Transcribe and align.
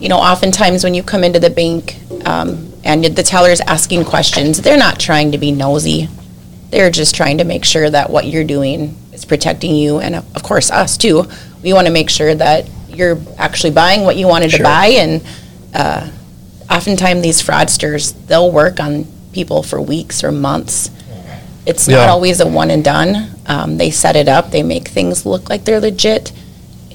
you 0.00 0.08
know, 0.08 0.16
oftentimes 0.18 0.84
when 0.84 0.94
you 0.94 1.02
come 1.02 1.24
into 1.24 1.40
the 1.40 1.50
bank 1.50 1.98
um, 2.24 2.72
and 2.84 3.04
the 3.04 3.22
teller's 3.22 3.60
asking 3.62 4.04
questions, 4.04 4.60
they're 4.60 4.78
not 4.78 5.00
trying 5.00 5.32
to 5.32 5.38
be 5.38 5.50
nosy. 5.52 6.08
They're 6.70 6.90
just 6.90 7.14
trying 7.14 7.38
to 7.38 7.44
make 7.44 7.64
sure 7.64 7.88
that 7.90 8.10
what 8.10 8.26
you're 8.26 8.44
doing 8.44 8.96
is 9.12 9.24
protecting 9.24 9.74
you 9.74 9.98
and, 9.98 10.14
of 10.14 10.42
course, 10.42 10.70
us 10.70 10.96
too. 10.96 11.24
We 11.62 11.72
want 11.72 11.86
to 11.86 11.92
make 11.92 12.10
sure 12.10 12.34
that 12.34 12.68
you're 12.88 13.18
actually 13.38 13.72
buying 13.72 14.02
what 14.02 14.16
you 14.16 14.28
wanted 14.28 14.50
to 14.50 14.62
buy. 14.62 14.86
And 14.86 15.24
uh, 15.74 16.10
oftentimes, 16.70 17.22
these 17.22 17.42
fraudsters, 17.42 18.14
they'll 18.26 18.50
work 18.52 18.80
on 18.80 19.06
people 19.32 19.62
for 19.62 19.80
weeks 19.80 20.22
or 20.22 20.30
months. 20.30 20.90
It's 21.66 21.86
not 21.88 22.08
always 22.08 22.40
a 22.40 22.46
one 22.48 22.70
and 22.70 22.84
done. 22.84 23.30
Um, 23.46 23.76
they 23.76 23.90
set 23.90 24.16
it 24.16 24.28
up, 24.28 24.50
they 24.50 24.62
make 24.62 24.88
things 24.88 25.26
look 25.26 25.50
like 25.50 25.64
they're 25.64 25.80
legit. 25.80 26.32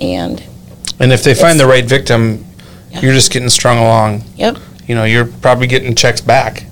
And, 0.02 0.42
And 1.00 1.12
if 1.12 1.24
they 1.24 1.34
find 1.36 1.60
the 1.60 1.68
right 1.68 1.86
victim, 1.86 2.46
Yeah. 2.94 3.02
you're 3.02 3.14
just 3.14 3.32
getting 3.32 3.50
strung 3.50 3.78
along. 3.78 4.24
yep. 4.38 4.58
You 4.88 4.96
know, 4.96 5.04
you're 5.06 5.26
probably 5.26 5.68
getting 5.68 5.96
checks 5.96 6.22
back. 6.22 6.66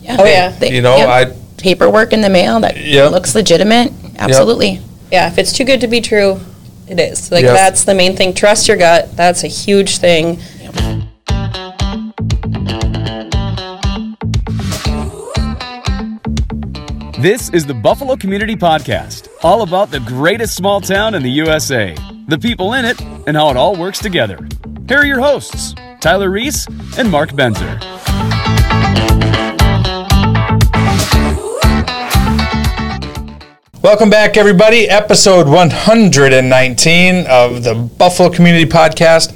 Yeah. 0.00 0.16
Oh, 0.18 0.24
yeah. 0.24 0.48
They- 0.50 0.72
You 0.72 0.82
know, 0.82 0.96
yep. 0.96 1.08
I, 1.08 1.32
paperwork 1.56 2.12
in 2.12 2.20
the 2.20 2.28
mail 2.28 2.60
that 2.60 2.76
Yep. 2.76 3.10
looks 3.12 3.34
legitimate. 3.34 3.92
Absolutely. 4.18 4.80
Yeah, 5.10 5.28
if 5.28 5.38
it's 5.38 5.52
too 5.52 5.64
good 5.64 5.80
to 5.80 5.86
be 5.88 6.00
true, 6.00 6.40
it 6.88 6.98
is. 7.00 7.30
Like 7.30 7.44
Yep. 7.44 7.54
that's 7.54 7.84
the 7.84 7.94
main 7.94 8.16
thing. 8.16 8.34
Trust 8.34 8.66
your 8.68 8.76
gut. 8.76 9.16
That's 9.16 9.44
a 9.44 9.48
huge 9.48 9.98
thing. 9.98 10.40
This 17.18 17.50
is 17.50 17.64
the 17.66 17.74
Buffalo 17.74 18.16
Community 18.16 18.56
Podcast, 18.56 19.28
all 19.44 19.62
about 19.62 19.90
the 19.92 20.00
greatest 20.00 20.56
small 20.56 20.80
town 20.80 21.14
in 21.14 21.22
the 21.22 21.30
USA, 21.30 21.94
the 22.26 22.36
people 22.38 22.72
in 22.74 22.84
it, 22.84 23.00
and 23.28 23.36
how 23.36 23.48
it 23.50 23.56
all 23.56 23.76
works 23.76 24.00
together. 24.00 24.38
Here 24.88 24.98
are 24.98 25.06
your 25.06 25.20
hosts, 25.20 25.74
Tyler 26.00 26.30
Reese 26.30 26.66
and 26.98 27.10
Mark 27.10 27.30
Benzer. 27.30 27.80
welcome 33.82 34.10
back, 34.10 34.36
everybody. 34.36 34.88
Episode 34.88 35.46
119 35.48 37.26
of 37.26 37.62
the 37.64 37.74
Buffalo 37.98 38.30
Community 38.30 38.64
Podcast. 38.70 39.32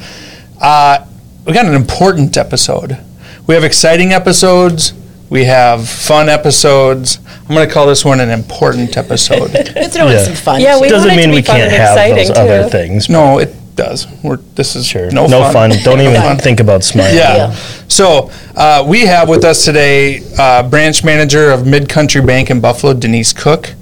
Uh, 0.60 1.04
we 1.46 1.52
got 1.52 1.66
an 1.66 1.74
important 1.74 2.36
episode. 2.36 2.98
We 3.46 3.54
have 3.54 3.64
exciting 3.64 4.12
episodes. 4.12 4.92
We 5.28 5.44
have 5.44 5.88
fun 5.88 6.28
episodes. 6.28 7.18
I'm 7.42 7.54
going 7.54 7.66
to 7.66 7.72
call 7.72 7.86
this 7.86 8.04
one 8.04 8.20
an 8.20 8.30
important 8.30 8.96
episode. 8.96 9.50
We 9.76 9.88
throw 9.88 10.06
in 10.06 10.12
Yeah. 10.12 10.22
some 10.24 10.34
fun. 10.34 10.60
Yeah, 10.60 10.80
we 10.80 10.88
Doesn't 10.88 11.08
want 11.08 11.18
it 11.20 11.22
to 11.22 11.28
mean 11.28 11.30
be 11.30 11.36
we 11.36 11.42
can't 11.42 11.70
have 11.72 11.96
exciting, 11.96 12.28
those 12.28 12.30
other 12.36 12.68
things. 12.68 13.08
no, 13.08 13.38
it 13.38 13.54
does. 13.76 14.06
We're, 14.22 14.36
this 14.36 14.74
is 14.74 14.86
Sure. 14.86 15.10
no, 15.10 15.26
No, 15.26 15.42
fun. 15.52 15.70
fun. 15.70 15.82
Don't 15.84 16.00
even 16.00 16.14
fun. 16.20 16.38
think 16.38 16.60
about 16.60 16.82
smiling. 16.82 17.16
Yeah. 17.16 17.52
So 17.88 18.30
uh, 18.56 18.84
we 18.88 19.02
have 19.06 19.28
with 19.28 19.44
us 19.44 19.64
today 19.64 20.22
uh, 20.38 20.68
branch 20.68 21.04
manager 21.04 21.50
of 21.50 21.66
Mid 21.66 21.88
Country 21.88 22.22
Bank 22.22 22.50
in 22.50 22.60
Buffalo, 22.60 22.92
Denise 22.94 23.32
Cook, 23.32 23.74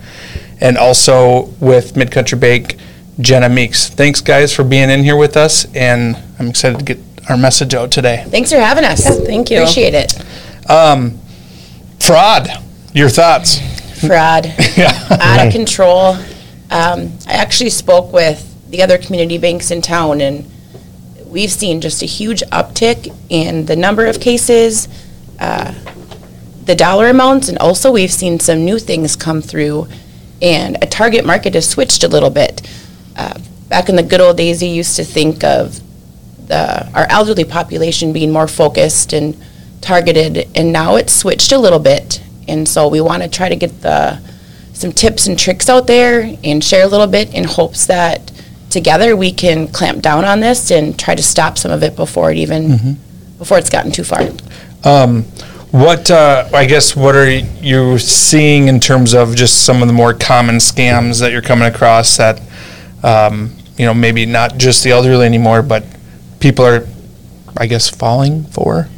and 0.60 0.76
also 0.76 1.44
with 1.60 1.96
Mid 1.96 2.10
Country 2.10 2.38
Bank, 2.38 2.76
Jenna 3.20 3.48
Meeks. 3.48 3.88
Thanks, 3.88 4.20
guys, 4.20 4.52
for 4.54 4.64
being 4.64 4.90
in 4.90 5.02
here 5.04 5.16
with 5.16 5.36
us, 5.36 5.66
and 5.74 6.16
I'm 6.38 6.48
excited 6.48 6.78
to 6.80 6.84
get 6.84 6.98
our 7.30 7.36
message 7.36 7.74
out 7.74 7.90
today. 7.90 8.24
Thanks 8.28 8.50
for 8.52 8.58
having 8.58 8.84
us. 8.84 9.04
thank 9.24 9.50
you. 9.50 9.58
Appreciate 9.58 9.94
it. 9.94 10.12
Fraud. 12.00 12.48
Your 12.92 13.08
thoughts? 13.08 13.58
Fraud. 14.06 14.46
Yeah. 14.76 14.90
Out 15.10 15.46
of 15.46 15.52
control. 15.52 16.16
Um, 16.70 17.12
I 17.28 17.34
actually 17.34 17.70
spoke 17.70 18.12
with 18.12 18.50
the 18.74 18.82
other 18.82 18.98
community 18.98 19.38
banks 19.38 19.70
in 19.70 19.80
town, 19.80 20.20
and 20.20 20.50
we've 21.26 21.52
seen 21.52 21.80
just 21.80 22.02
a 22.02 22.06
huge 22.06 22.42
uptick 22.50 23.14
in 23.28 23.66
the 23.66 23.76
number 23.76 24.04
of 24.04 24.20
cases, 24.20 24.88
uh, 25.38 25.72
the 26.64 26.74
dollar 26.74 27.06
amounts, 27.08 27.48
and 27.48 27.56
also 27.58 27.92
we've 27.92 28.10
seen 28.10 28.40
some 28.40 28.64
new 28.64 28.80
things 28.80 29.14
come 29.14 29.40
through, 29.40 29.86
and 30.42 30.76
a 30.82 30.86
target 30.86 31.24
market 31.24 31.54
has 31.54 31.68
switched 31.68 32.02
a 32.02 32.08
little 32.08 32.30
bit. 32.30 32.68
Uh, 33.16 33.38
back 33.68 33.88
in 33.88 33.94
the 33.94 34.02
good 34.02 34.20
old 34.20 34.36
days, 34.36 34.60
you 34.60 34.68
used 34.68 34.96
to 34.96 35.04
think 35.04 35.44
of 35.44 35.80
the, 36.48 36.90
our 36.94 37.06
elderly 37.10 37.44
population 37.44 38.12
being 38.12 38.32
more 38.32 38.48
focused 38.48 39.12
and 39.12 39.40
targeted, 39.80 40.48
and 40.56 40.72
now 40.72 40.96
it's 40.96 41.14
switched 41.14 41.52
a 41.52 41.58
little 41.58 41.78
bit. 41.78 42.20
And 42.48 42.68
so 42.68 42.88
we 42.88 43.00
want 43.00 43.22
to 43.22 43.28
try 43.28 43.48
to 43.48 43.56
get 43.56 43.82
the 43.82 44.20
some 44.72 44.90
tips 44.90 45.28
and 45.28 45.38
tricks 45.38 45.68
out 45.68 45.86
there 45.86 46.36
and 46.42 46.62
share 46.62 46.84
a 46.84 46.88
little 46.88 47.06
bit 47.06 47.32
in 47.32 47.44
hopes 47.44 47.86
that 47.86 48.32
together 48.74 49.16
we 49.16 49.32
can 49.32 49.68
clamp 49.68 50.02
down 50.02 50.26
on 50.26 50.40
this 50.40 50.70
and 50.70 50.98
try 50.98 51.14
to 51.14 51.22
stop 51.22 51.56
some 51.56 51.70
of 51.70 51.82
it 51.82 51.96
before 51.96 52.30
it 52.30 52.36
even 52.36 52.98
before 53.38 53.56
it's 53.56 53.70
gotten 53.70 53.90
too 53.90 54.04
far. 54.04 54.20
Um, 54.84 55.22
what 55.70 56.10
uh, 56.10 56.48
I 56.52 56.66
guess 56.66 56.94
what 56.94 57.16
are 57.16 57.28
you 57.28 57.98
seeing 57.98 58.68
in 58.68 58.78
terms 58.80 59.14
of 59.14 59.34
just 59.34 59.64
some 59.64 59.80
of 59.80 59.88
the 59.88 59.94
more 59.94 60.12
common 60.12 60.56
scams 60.56 61.20
that 61.20 61.32
you're 61.32 61.42
coming 61.42 61.66
across 61.66 62.16
that 62.18 62.40
um, 63.02 63.56
you 63.78 63.86
know 63.86 63.94
maybe 63.94 64.26
not 64.26 64.58
just 64.58 64.84
the 64.84 64.90
elderly 64.90 65.24
anymore, 65.24 65.62
but 65.62 65.84
people 66.38 66.64
are 66.66 66.86
I 67.56 67.66
guess 67.66 67.88
falling 67.88 68.44
for, 68.44 68.88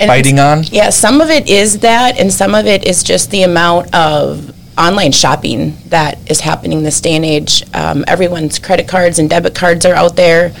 And 0.00 0.08
biting 0.08 0.38
on. 0.38 0.64
Yeah, 0.64 0.90
some 0.90 1.20
of 1.20 1.30
it 1.30 1.48
is 1.48 1.80
that, 1.80 2.18
and 2.18 2.32
some 2.32 2.54
of 2.54 2.66
it 2.66 2.84
is 2.84 3.02
just 3.02 3.30
the 3.30 3.42
amount 3.42 3.94
of 3.94 4.54
online 4.76 5.12
shopping 5.12 5.76
that 5.86 6.18
is 6.30 6.40
happening 6.40 6.82
this 6.82 7.00
day 7.00 7.14
and 7.14 7.24
age. 7.24 7.62
Um, 7.74 8.04
everyone's 8.08 8.58
credit 8.58 8.88
cards 8.88 9.18
and 9.18 9.30
debit 9.30 9.54
cards 9.54 9.84
are 9.86 9.94
out 9.94 10.16
there. 10.16 10.52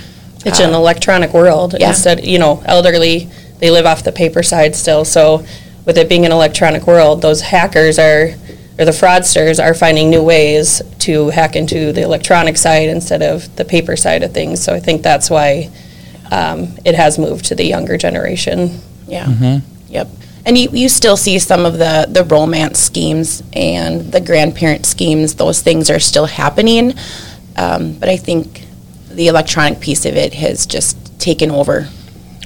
It's 0.46 0.60
an 0.60 0.74
electronic 0.74 1.32
world. 1.32 1.74
yeah. 1.78 1.88
Instead, 1.88 2.24
you 2.26 2.38
know, 2.38 2.62
elderly, 2.66 3.30
they 3.60 3.70
live 3.70 3.86
off 3.86 4.04
the 4.04 4.12
paper 4.12 4.42
side 4.42 4.76
still. 4.76 5.04
So 5.04 5.38
with 5.86 5.96
it 5.96 6.08
being 6.08 6.26
an 6.26 6.32
electronic 6.32 6.86
world, 6.86 7.22
those 7.22 7.40
hackers 7.40 7.98
are, 7.98 8.28
or 8.78 8.84
the 8.84 8.90
fraudsters 8.92 9.62
are 9.62 9.72
finding 9.74 10.10
new 10.10 10.22
ways 10.22 10.82
to 11.00 11.30
hack 11.30 11.56
into 11.56 11.92
the 11.92 12.02
electronic 12.02 12.56
side 12.58 12.88
instead 12.90 13.22
of 13.22 13.54
the 13.56 13.64
paper 13.64 13.96
side 13.96 14.22
of 14.22 14.32
things. 14.32 14.62
So 14.62 14.74
I 14.74 14.80
think 14.80 15.02
that's 15.02 15.30
why 15.30 15.70
um, 16.30 16.76
it 16.84 16.94
has 16.94 17.18
moved 17.18 17.46
to 17.46 17.54
the 17.54 17.64
younger 17.64 17.96
generation. 17.96 18.80
Yeah. 19.06 19.60
Yep. 19.88 20.08
And 20.46 20.58
you, 20.58 20.68
you 20.72 20.88
still 20.88 21.16
see 21.16 21.38
some 21.38 21.64
of 21.64 21.78
the, 21.78 22.06
the 22.08 22.24
romance 22.24 22.78
schemes 22.78 23.42
and 23.54 24.12
the 24.12 24.20
grandparent 24.20 24.84
schemes. 24.84 25.34
Those 25.36 25.62
things 25.62 25.90
are 25.90 26.00
still 26.00 26.26
happening. 26.26 26.92
Um, 27.56 27.94
but 27.98 28.08
I 28.08 28.16
think 28.16 28.62
the 29.10 29.28
electronic 29.28 29.80
piece 29.80 30.04
of 30.04 30.16
it 30.16 30.34
has 30.34 30.66
just 30.66 31.18
taken 31.20 31.50
over. 31.50 31.88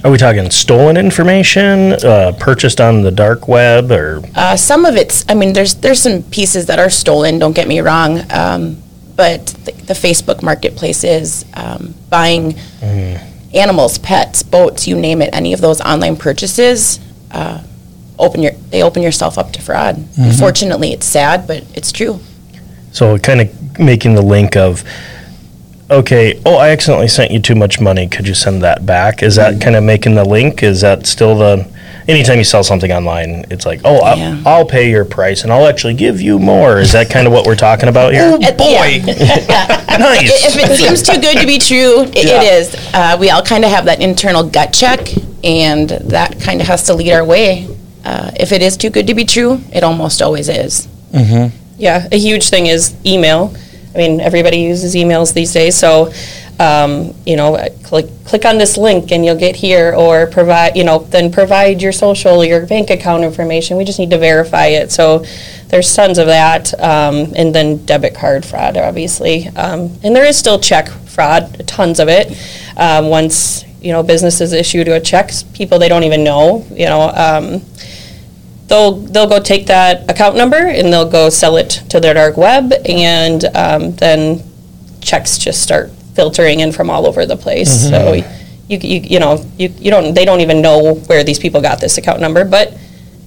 Are 0.01 0.11
we 0.11 0.17
talking 0.17 0.49
stolen 0.49 0.95
information, 0.95 1.93
uh, 2.05 2.31
purchased 2.39 2.79
on 2.79 3.01
the 3.01 3.11
dark 3.11 3.49
web, 3.49 3.91
or 3.91 4.21
Uh, 4.33 4.55
some 4.55 4.85
of 4.85 4.95
it's, 4.95 5.25
I 5.27 5.33
mean, 5.33 5.51
there's 5.51 5.75
there's 5.75 6.01
some 6.01 6.23
pieces 6.23 6.67
that 6.67 6.79
are 6.79 6.89
stolen. 6.89 7.37
Don't 7.37 7.53
get 7.53 7.67
me 7.67 7.81
wrong, 7.81 8.21
um, 8.31 8.77
but 9.17 9.47
the, 9.65 9.73
the 9.73 9.93
Facebook 9.93 10.41
marketplace 10.41 11.03
is 11.03 11.43
um, 11.53 11.93
buying 12.09 12.55
animals, 13.53 13.97
pets, 13.97 14.41
boats, 14.41 14.87
you 14.87 14.95
name 14.95 15.21
it. 15.21 15.31
Any 15.33 15.51
of 15.51 15.59
those 15.59 15.81
online 15.81 16.15
purchases, 16.15 17.01
uh, 17.31 17.61
open 18.19 18.41
your 18.43 18.51
they 18.71 18.83
open 18.83 19.01
yourself 19.01 19.37
up 19.37 19.51
to 19.53 19.61
fraud. 19.61 20.05
Unfortunately, 20.17 20.91
it's 20.91 21.05
sad, 21.05 21.47
but 21.47 21.63
it's 21.75 21.91
true. 21.91 22.19
so 22.91 23.17
kind 23.17 23.41
of 23.41 23.79
making 23.79 24.15
the 24.15 24.21
link 24.21 24.55
of, 24.57 24.83
okay, 25.89 26.39
oh, 26.45 26.57
I 26.57 26.69
accidentally 26.69 27.07
sent 27.07 27.31
you 27.31 27.39
too 27.39 27.55
much 27.55 27.79
money. 27.79 28.07
Could 28.07 28.27
you 28.27 28.33
send 28.35 28.61
that 28.63 28.85
back? 28.85 29.23
Is 29.23 29.35
that 29.35 29.61
kind 29.61 29.75
of 29.75 29.83
making 29.83 30.15
the 30.15 30.25
link? 30.25 30.61
Is 30.63 30.81
that 30.81 31.05
still 31.07 31.35
the? 31.37 31.79
Anytime 32.07 32.39
you 32.39 32.43
sell 32.43 32.63
something 32.63 32.91
online, 32.91 33.45
it's 33.51 33.67
like, 33.67 33.81
oh, 33.85 33.97
I'll, 33.97 34.17
Yeah. 34.17 34.41
I'll 34.43 34.65
pay 34.65 34.89
your 34.89 35.05
price 35.05 35.43
and 35.43 35.53
I'll 35.53 35.67
actually 35.67 35.93
give 35.93 36.19
you 36.19 36.39
more. 36.39 36.79
Is 36.79 36.91
that 36.93 37.07
kind 37.11 37.27
of 37.27 37.33
what 37.33 37.45
we're 37.45 37.55
talking 37.55 37.87
about 37.87 38.13
here? 38.13 38.23
Uh, 38.23 38.37
Boy, 38.57 39.01
nice. 39.05 40.55
if 40.55 40.55
it 40.57 40.75
seems 40.77 41.03
too 41.03 41.21
good 41.21 41.37
to 41.39 41.45
be 41.45 41.59
true, 41.59 42.01
it, 42.05 42.25
Yeah. 42.25 42.41
it 42.41 42.53
is. 42.61 42.75
Uh, 42.95 43.15
we 43.19 43.29
all 43.29 43.43
kind 43.43 43.63
of 43.63 43.69
have 43.69 43.85
that 43.85 44.01
internal 44.01 44.41
gut 44.43 44.73
check, 44.73 45.07
and 45.43 45.87
that 45.89 46.39
kind 46.41 46.61
of 46.61 46.67
has 46.67 46.83
to 46.85 46.95
lead 46.95 47.11
our 47.11 47.23
way. 47.23 47.67
Uh, 48.09 48.31
if 48.39 48.51
it 48.51 48.61
is 48.61 48.75
too 48.75 48.89
good 48.89 49.05
to 49.05 49.13
be 49.13 49.23
true, 49.23 49.61
it 49.71 49.83
almost 49.83 50.19
always 50.21 50.49
is. 50.49 50.87
Yeah, 51.77 52.07
a 52.11 52.17
huge 52.17 52.49
thing 52.49 52.65
is 52.65 52.95
email. 53.05 53.53
I 53.93 53.97
mean, 53.97 54.19
everybody 54.19 54.57
uses 54.71 54.95
emails 54.95 55.33
these 55.33 55.53
days, 55.53 55.75
so, 55.75 56.11
um, 56.59 57.13
you 57.25 57.35
know, 57.35 57.49
click, 57.83 58.07
click 58.25 58.45
on 58.45 58.57
this 58.57 58.77
link 58.77 59.11
and 59.11 59.23
you'll 59.23 59.43
get 59.47 59.55
here, 59.55 59.93
or 59.93 60.25
provide, 60.27 60.75
you 60.75 60.83
know, 60.83 60.99
then 61.15 61.31
provide 61.31 61.81
your 61.81 61.91
social, 61.91 62.43
your 62.43 62.65
bank 62.65 62.89
account 62.89 63.23
information. 63.23 63.77
We 63.77 63.85
just 63.85 63.99
need 63.99 64.09
to 64.09 64.17
verify 64.17 64.67
it. 64.79 64.91
So 64.91 65.23
there's 65.67 65.93
tons 65.95 66.17
of 66.17 66.27
that, 66.27 66.73
um, 66.79 67.15
and 67.35 67.53
then 67.53 67.85
debit 67.85 68.15
card 68.15 68.43
fraud, 68.43 68.75
obviously. 68.75 69.47
Um, 69.49 69.81
and 70.03 70.15
there 70.15 70.25
is 70.25 70.35
still 70.37 70.59
check 70.59 70.89
fraud, 71.15 71.67
tons 71.67 71.99
of 71.99 72.07
it. 72.09 72.25
Um, 72.75 73.09
once, 73.09 73.65
you 73.81 73.91
know, 73.93 74.03
businesses 74.03 74.51
issue 74.51 74.83
to 74.83 74.95
a 74.95 74.99
check, 74.99 75.31
people 75.53 75.79
they 75.79 75.89
don't 75.89 76.03
even 76.03 76.23
know, 76.23 76.65
you 76.71 76.87
know, 76.91 77.03
um, 77.25 77.61
they'll 78.69 78.93
they'll 78.93 79.27
go 79.27 79.39
take 79.39 79.67
that 79.67 80.09
account 80.09 80.35
number 80.37 80.57
and 80.57 80.93
they'll 80.93 81.09
go 81.09 81.29
sell 81.29 81.57
it 81.57 81.69
to 81.89 81.99
their 81.99 82.13
dark 82.13 82.37
web, 82.37 82.71
and 82.87 83.43
um, 83.55 83.91
then 83.95 84.41
checks 85.01 85.37
just 85.37 85.61
start 85.61 85.89
filtering 86.13 86.59
in 86.61 86.71
from 86.71 86.89
all 86.89 87.05
over 87.05 87.25
the 87.25 87.37
place. 87.37 87.89
So 87.89 88.13
you, 88.13 88.77
you, 88.77 88.99
you 89.01 89.19
know, 89.19 89.43
you, 89.57 89.69
you 89.79 89.89
don't, 89.89 90.13
they 90.13 90.25
don't 90.25 90.41
even 90.41 90.61
know 90.61 90.95
where 91.07 91.23
these 91.23 91.39
people 91.39 91.61
got 91.61 91.79
this 91.81 91.97
account 91.97 92.19
number, 92.19 92.43
but 92.45 92.77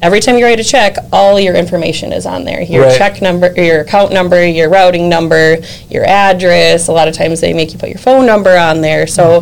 every 0.02 0.20
time 0.20 0.36
you 0.36 0.44
write 0.44 0.60
a 0.60 0.64
check, 0.64 0.96
all 1.12 1.40
your 1.40 1.54
information 1.54 2.12
is 2.12 2.26
on 2.26 2.44
there. 2.44 2.60
Your 2.62 2.84
Right. 2.84 2.98
check 2.98 3.22
number, 3.22 3.50
your 3.60 3.80
account 3.80 4.12
number, 4.12 4.44
your 4.46 4.68
routing 4.68 5.08
number, 5.08 5.56
your 5.88 6.04
address. 6.04 6.88
A 6.88 6.92
lot 6.92 7.08
of 7.08 7.14
times 7.14 7.40
they 7.40 7.52
make 7.54 7.72
you 7.72 7.78
put 7.78 7.88
your 7.88 7.98
phone 7.98 8.26
number 8.26 8.56
on 8.56 8.82
there. 8.82 9.06
So 9.06 9.40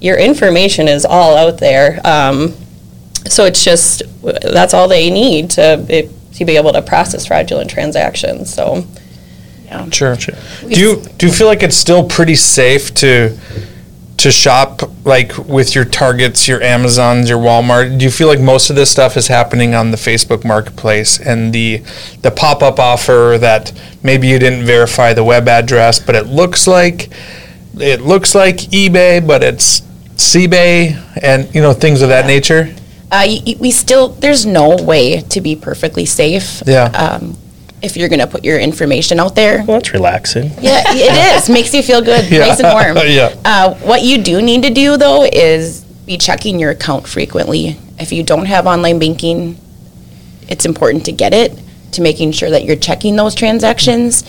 your 0.00 0.18
information 0.18 0.88
is 0.88 1.04
all 1.06 1.36
out 1.36 1.58
there. 1.58 2.00
Um, 2.04 2.54
so 3.28 3.44
it's 3.44 3.64
just, 3.64 4.02
that's 4.22 4.74
all 4.74 4.88
they 4.88 5.10
need 5.10 5.50
to, 5.52 5.84
be- 5.86 6.08
to 6.34 6.44
be 6.44 6.56
able 6.56 6.72
to 6.72 6.82
process 6.82 7.26
fraudulent 7.26 7.70
transactions, 7.70 8.52
so. 8.52 8.84
yeah, 9.66 9.88
Sure. 9.90 10.16
sure. 10.16 10.34
Do 10.68 10.78
you 10.80 11.02
do 11.18 11.26
you 11.26 11.32
feel 11.32 11.46
like 11.46 11.62
it's 11.62 11.76
still 11.76 12.04
pretty 12.06 12.34
safe 12.36 12.94
to 12.94 13.36
to 14.18 14.32
shop 14.32 14.82
like 15.04 15.36
with 15.38 15.74
your 15.76 15.84
Targets, 15.84 16.48
your 16.48 16.60
Amazons, 16.62 17.28
your 17.28 17.38
Walmart? 17.38 17.98
Do 17.98 18.04
you 18.04 18.10
feel 18.10 18.28
like 18.28 18.40
most 18.40 18.70
of 18.70 18.76
this 18.76 18.90
stuff 18.90 19.16
is 19.16 19.26
happening 19.28 19.74
on 19.74 19.90
the 19.90 19.96
Facebook 19.96 20.44
Marketplace 20.44 21.18
and 21.20 21.52
the 21.52 21.82
the 22.22 22.30
pop 22.30 22.62
up 22.62 22.78
offer 22.78 23.36
that 23.40 23.72
maybe 24.02 24.26
you 24.28 24.38
didn't 24.38 24.64
verify 24.64 25.12
the 25.12 25.24
web 25.24 25.48
address, 25.48 25.98
but 25.98 26.14
it 26.14 26.26
looks 26.26 26.66
like 26.66 27.10
it 27.78 28.00
looks 28.00 28.34
like 28.34 28.56
eBay, 28.72 29.24
but 29.26 29.42
it's 29.44 29.82
CBay, 30.16 30.96
and 31.22 31.52
you 31.54 31.60
know 31.62 31.72
things 31.72 32.00
of 32.02 32.08
that 32.10 32.26
nature. 32.26 32.74
Uh, 33.10 33.24
y- 33.26 33.40
y- 33.46 33.56
we 33.58 33.70
still, 33.70 34.08
there's 34.08 34.44
no 34.44 34.76
way 34.76 35.20
to 35.22 35.40
be 35.40 35.56
perfectly 35.56 36.04
safe. 36.04 36.62
Yeah. 36.66 36.84
Um, 36.86 37.36
if 37.80 37.96
you're 37.96 38.08
going 38.08 38.18
to 38.20 38.26
put 38.26 38.44
your 38.44 38.58
information 38.58 39.18
out 39.20 39.34
there. 39.34 39.58
Well, 39.58 39.78
that's 39.78 39.92
relaxing. 39.92 40.50
Yeah, 40.60 40.82
it 40.86 41.36
is. 41.42 41.48
Makes 41.48 41.72
you 41.72 41.82
feel 41.82 42.02
good, 42.02 42.28
Yeah. 42.30 42.40
nice 42.40 42.60
and 42.60 42.68
warm. 42.72 42.96
Yeah. 43.08 43.34
Uh, 43.44 43.74
what 43.76 44.02
you 44.02 44.18
do 44.22 44.42
need 44.42 44.62
to 44.64 44.70
do 44.70 44.96
though 44.96 45.24
is 45.24 45.82
be 46.04 46.18
checking 46.18 46.58
your 46.58 46.70
account 46.70 47.06
frequently. 47.06 47.76
If 47.98 48.12
you 48.12 48.22
don't 48.22 48.46
have 48.46 48.66
online 48.66 48.98
banking, 48.98 49.58
it's 50.48 50.64
important 50.66 51.04
to 51.06 51.12
get 51.12 51.32
it. 51.32 51.52
To 51.92 52.02
making 52.02 52.32
sure 52.32 52.50
that 52.50 52.64
you're 52.64 52.76
checking 52.76 53.16
those 53.16 53.34
transactions. 53.34 54.22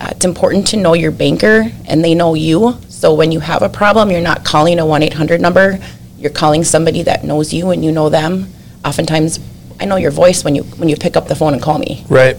Uh, 0.00 0.08
it's 0.10 0.24
important 0.24 0.66
to 0.68 0.76
know 0.76 0.92
your 0.94 1.12
banker 1.12 1.64
and 1.86 2.02
they 2.02 2.14
know 2.14 2.34
you. 2.34 2.76
So 2.88 3.14
when 3.14 3.30
you 3.30 3.38
have 3.40 3.62
a 3.62 3.68
problem, 3.68 4.10
you're 4.10 4.20
not 4.20 4.44
calling 4.44 4.78
a 4.80 4.84
one 4.86 5.02
eight 5.04 5.14
hundred 5.14 5.40
number. 5.40 5.78
You're 6.18 6.30
calling 6.30 6.64
somebody 6.64 7.02
that 7.02 7.24
knows 7.24 7.52
you 7.52 7.70
and 7.70 7.84
you 7.84 7.92
know 7.92 8.08
them. 8.08 8.48
Oftentimes, 8.84 9.38
I 9.78 9.84
know 9.84 9.96
your 9.96 10.10
voice 10.10 10.44
when 10.44 10.54
you 10.54 10.62
when 10.62 10.88
you 10.88 10.96
pick 10.96 11.16
up 11.16 11.28
the 11.28 11.34
phone 11.34 11.52
and 11.52 11.62
call 11.62 11.78
me. 11.78 12.04
Right. 12.08 12.36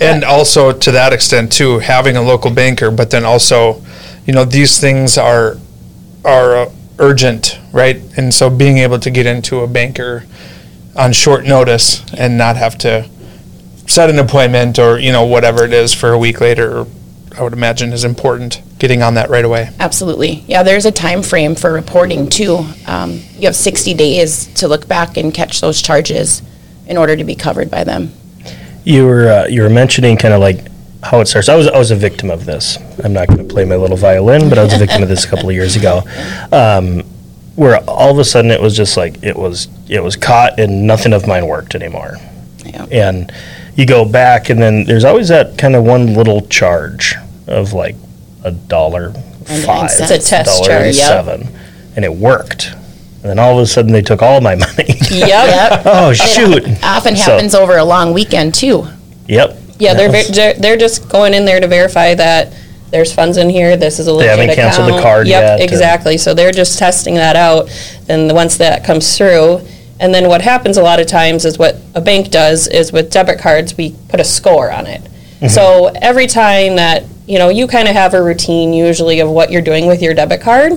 And 0.00 0.24
also 0.24 0.72
to 0.72 0.92
that 0.92 1.12
extent 1.12 1.52
too, 1.52 1.78
having 1.78 2.16
a 2.16 2.22
local 2.22 2.50
banker, 2.50 2.90
but 2.90 3.10
then 3.10 3.24
also, 3.24 3.82
you 4.26 4.32
know, 4.32 4.44
these 4.44 4.78
things 4.80 5.16
are 5.16 5.56
are 6.24 6.56
uh, 6.56 6.72
urgent, 6.98 7.58
right? 7.72 8.00
And 8.16 8.32
so 8.32 8.50
being 8.50 8.78
able 8.78 8.98
to 8.98 9.10
get 9.10 9.26
into 9.26 9.60
a 9.60 9.66
banker 9.66 10.24
on 10.96 11.12
short 11.12 11.44
notice 11.44 12.02
and 12.14 12.38
not 12.38 12.56
have 12.56 12.78
to 12.78 13.08
set 13.86 14.08
an 14.08 14.18
appointment 14.18 14.78
or 14.78 14.98
you 14.98 15.12
know 15.12 15.24
whatever 15.24 15.64
it 15.64 15.72
is 15.72 15.92
for 15.92 16.12
a 16.12 16.18
week 16.18 16.40
later, 16.40 16.86
I 17.36 17.42
would 17.42 17.52
imagine 17.52 17.92
is 17.92 18.04
important. 18.04 18.60
Getting 18.84 19.02
on 19.02 19.14
that 19.14 19.30
right 19.30 19.46
away. 19.46 19.70
Absolutely. 19.80 20.44
Yeah, 20.46 20.62
there's 20.62 20.84
a 20.84 20.92
time 20.92 21.22
frame 21.22 21.54
for 21.54 21.72
reporting 21.72 22.28
too. 22.28 22.66
Um, 22.86 23.22
you 23.38 23.46
have 23.46 23.56
60 23.56 23.94
days 23.94 24.52
to 24.56 24.68
look 24.68 24.86
back 24.86 25.16
and 25.16 25.32
catch 25.32 25.62
those 25.62 25.80
charges 25.80 26.42
in 26.86 26.98
order 26.98 27.16
to 27.16 27.24
be 27.24 27.34
covered 27.34 27.70
by 27.70 27.84
them. 27.84 28.12
You 28.84 29.06
were 29.06 29.28
uh, 29.28 29.46
you 29.46 29.62
were 29.62 29.70
mentioning 29.70 30.18
kind 30.18 30.34
of 30.34 30.40
like 30.40 30.66
how 31.02 31.20
it 31.20 31.28
starts. 31.28 31.48
I 31.48 31.54
was 31.54 31.66
I 31.66 31.78
was 31.78 31.92
a 31.92 31.96
victim 31.96 32.30
of 32.30 32.44
this. 32.44 32.76
I'm 33.02 33.14
not 33.14 33.28
going 33.28 33.38
to 33.38 33.44
play 33.44 33.64
my 33.64 33.76
little 33.76 33.96
violin, 33.96 34.50
but 34.50 34.58
I 34.58 34.64
was 34.64 34.74
a 34.74 34.78
victim 34.78 35.02
of 35.02 35.08
this 35.08 35.24
a 35.24 35.28
couple 35.28 35.48
of 35.48 35.54
years 35.54 35.76
ago, 35.76 36.02
um, 36.52 37.04
where 37.56 37.78
all 37.88 38.10
of 38.10 38.18
a 38.18 38.24
sudden 38.24 38.50
it 38.50 38.60
was 38.60 38.76
just 38.76 38.98
like 38.98 39.22
it 39.22 39.34
was 39.34 39.68
it 39.88 40.02
was 40.02 40.14
caught 40.14 40.60
and 40.60 40.86
nothing 40.86 41.14
of 41.14 41.26
mine 41.26 41.46
worked 41.46 41.74
anymore. 41.74 42.18
Yeah. 42.66 42.84
And 42.92 43.32
you 43.76 43.86
go 43.86 44.04
back, 44.04 44.50
and 44.50 44.60
then 44.60 44.84
there's 44.84 45.04
always 45.04 45.28
that 45.28 45.56
kind 45.56 45.74
of 45.74 45.84
one 45.84 46.12
little 46.12 46.42
charge 46.48 47.14
of 47.46 47.72
like 47.72 47.96
a 48.44 48.50
dollar 48.52 49.12
five, 49.12 49.90
cents. 49.90 50.10
It's 50.10 50.26
a 50.26 50.30
test 50.30 50.62
dollar 50.62 50.68
charge, 50.68 50.96
yep. 50.96 51.08
seven, 51.08 51.48
and 51.96 52.04
it 52.04 52.12
worked. 52.12 52.72
And 52.72 53.30
then 53.30 53.38
all 53.38 53.58
of 53.58 53.62
a 53.62 53.66
sudden 53.66 53.90
they 53.92 54.02
took 54.02 54.22
all 54.22 54.40
my 54.40 54.54
money. 54.66 54.94
Yep. 55.10 55.82
oh 55.86 56.12
shoot! 56.12 56.62
Often 56.82 57.16
So- 57.16 57.32
happens 57.32 57.54
over 57.54 57.78
a 57.78 57.84
long 57.84 58.12
weekend 58.12 58.54
too. 58.54 58.86
Yep. 59.28 59.58
Yeah, 59.78 59.94
they're, 59.94 60.10
ver- 60.10 60.32
they're 60.32 60.54
they're 60.54 60.76
just 60.76 61.08
going 61.08 61.34
in 61.34 61.44
there 61.44 61.58
to 61.58 61.66
verify 61.66 62.14
that 62.14 62.52
there's 62.90 63.12
funds 63.12 63.38
in 63.38 63.50
here. 63.50 63.76
This 63.76 63.98
is 63.98 64.06
a 64.06 64.12
legit 64.12 64.30
haven't 64.30 64.50
account. 64.50 64.74
canceled 64.76 64.98
the 64.98 65.02
card 65.02 65.26
yep, 65.26 65.58
yet, 65.58 65.60
or- 65.60 65.64
exactly. 65.64 66.16
So 66.16 66.32
they're 66.32 66.52
just 66.52 66.78
testing 66.78 67.14
that 67.14 67.34
out. 67.34 67.68
And 68.08 68.30
the- 68.30 68.34
once 68.34 68.56
that 68.58 68.84
comes 68.84 69.16
through, 69.16 69.62
and 69.98 70.14
then 70.14 70.28
what 70.28 70.42
happens 70.42 70.76
a 70.76 70.82
lot 70.82 71.00
of 71.00 71.06
times 71.06 71.44
is 71.44 71.58
what 71.58 71.76
a 71.94 72.00
bank 72.00 72.30
does 72.30 72.68
is 72.68 72.92
with 72.92 73.10
debit 73.10 73.38
cards 73.40 73.76
we 73.76 73.96
put 74.08 74.20
a 74.20 74.24
score 74.24 74.70
on 74.70 74.86
it. 74.86 75.00
Mm-hmm. 75.02 75.48
So 75.48 75.86
every 76.00 76.26
time 76.26 76.76
that 76.76 77.04
you 77.26 77.38
know 77.38 77.48
you 77.48 77.66
kind 77.66 77.88
of 77.88 77.94
have 77.94 78.14
a 78.14 78.22
routine 78.22 78.72
usually 78.72 79.20
of 79.20 79.28
what 79.30 79.50
you're 79.50 79.62
doing 79.62 79.86
with 79.86 80.02
your 80.02 80.14
debit 80.14 80.40
card. 80.40 80.72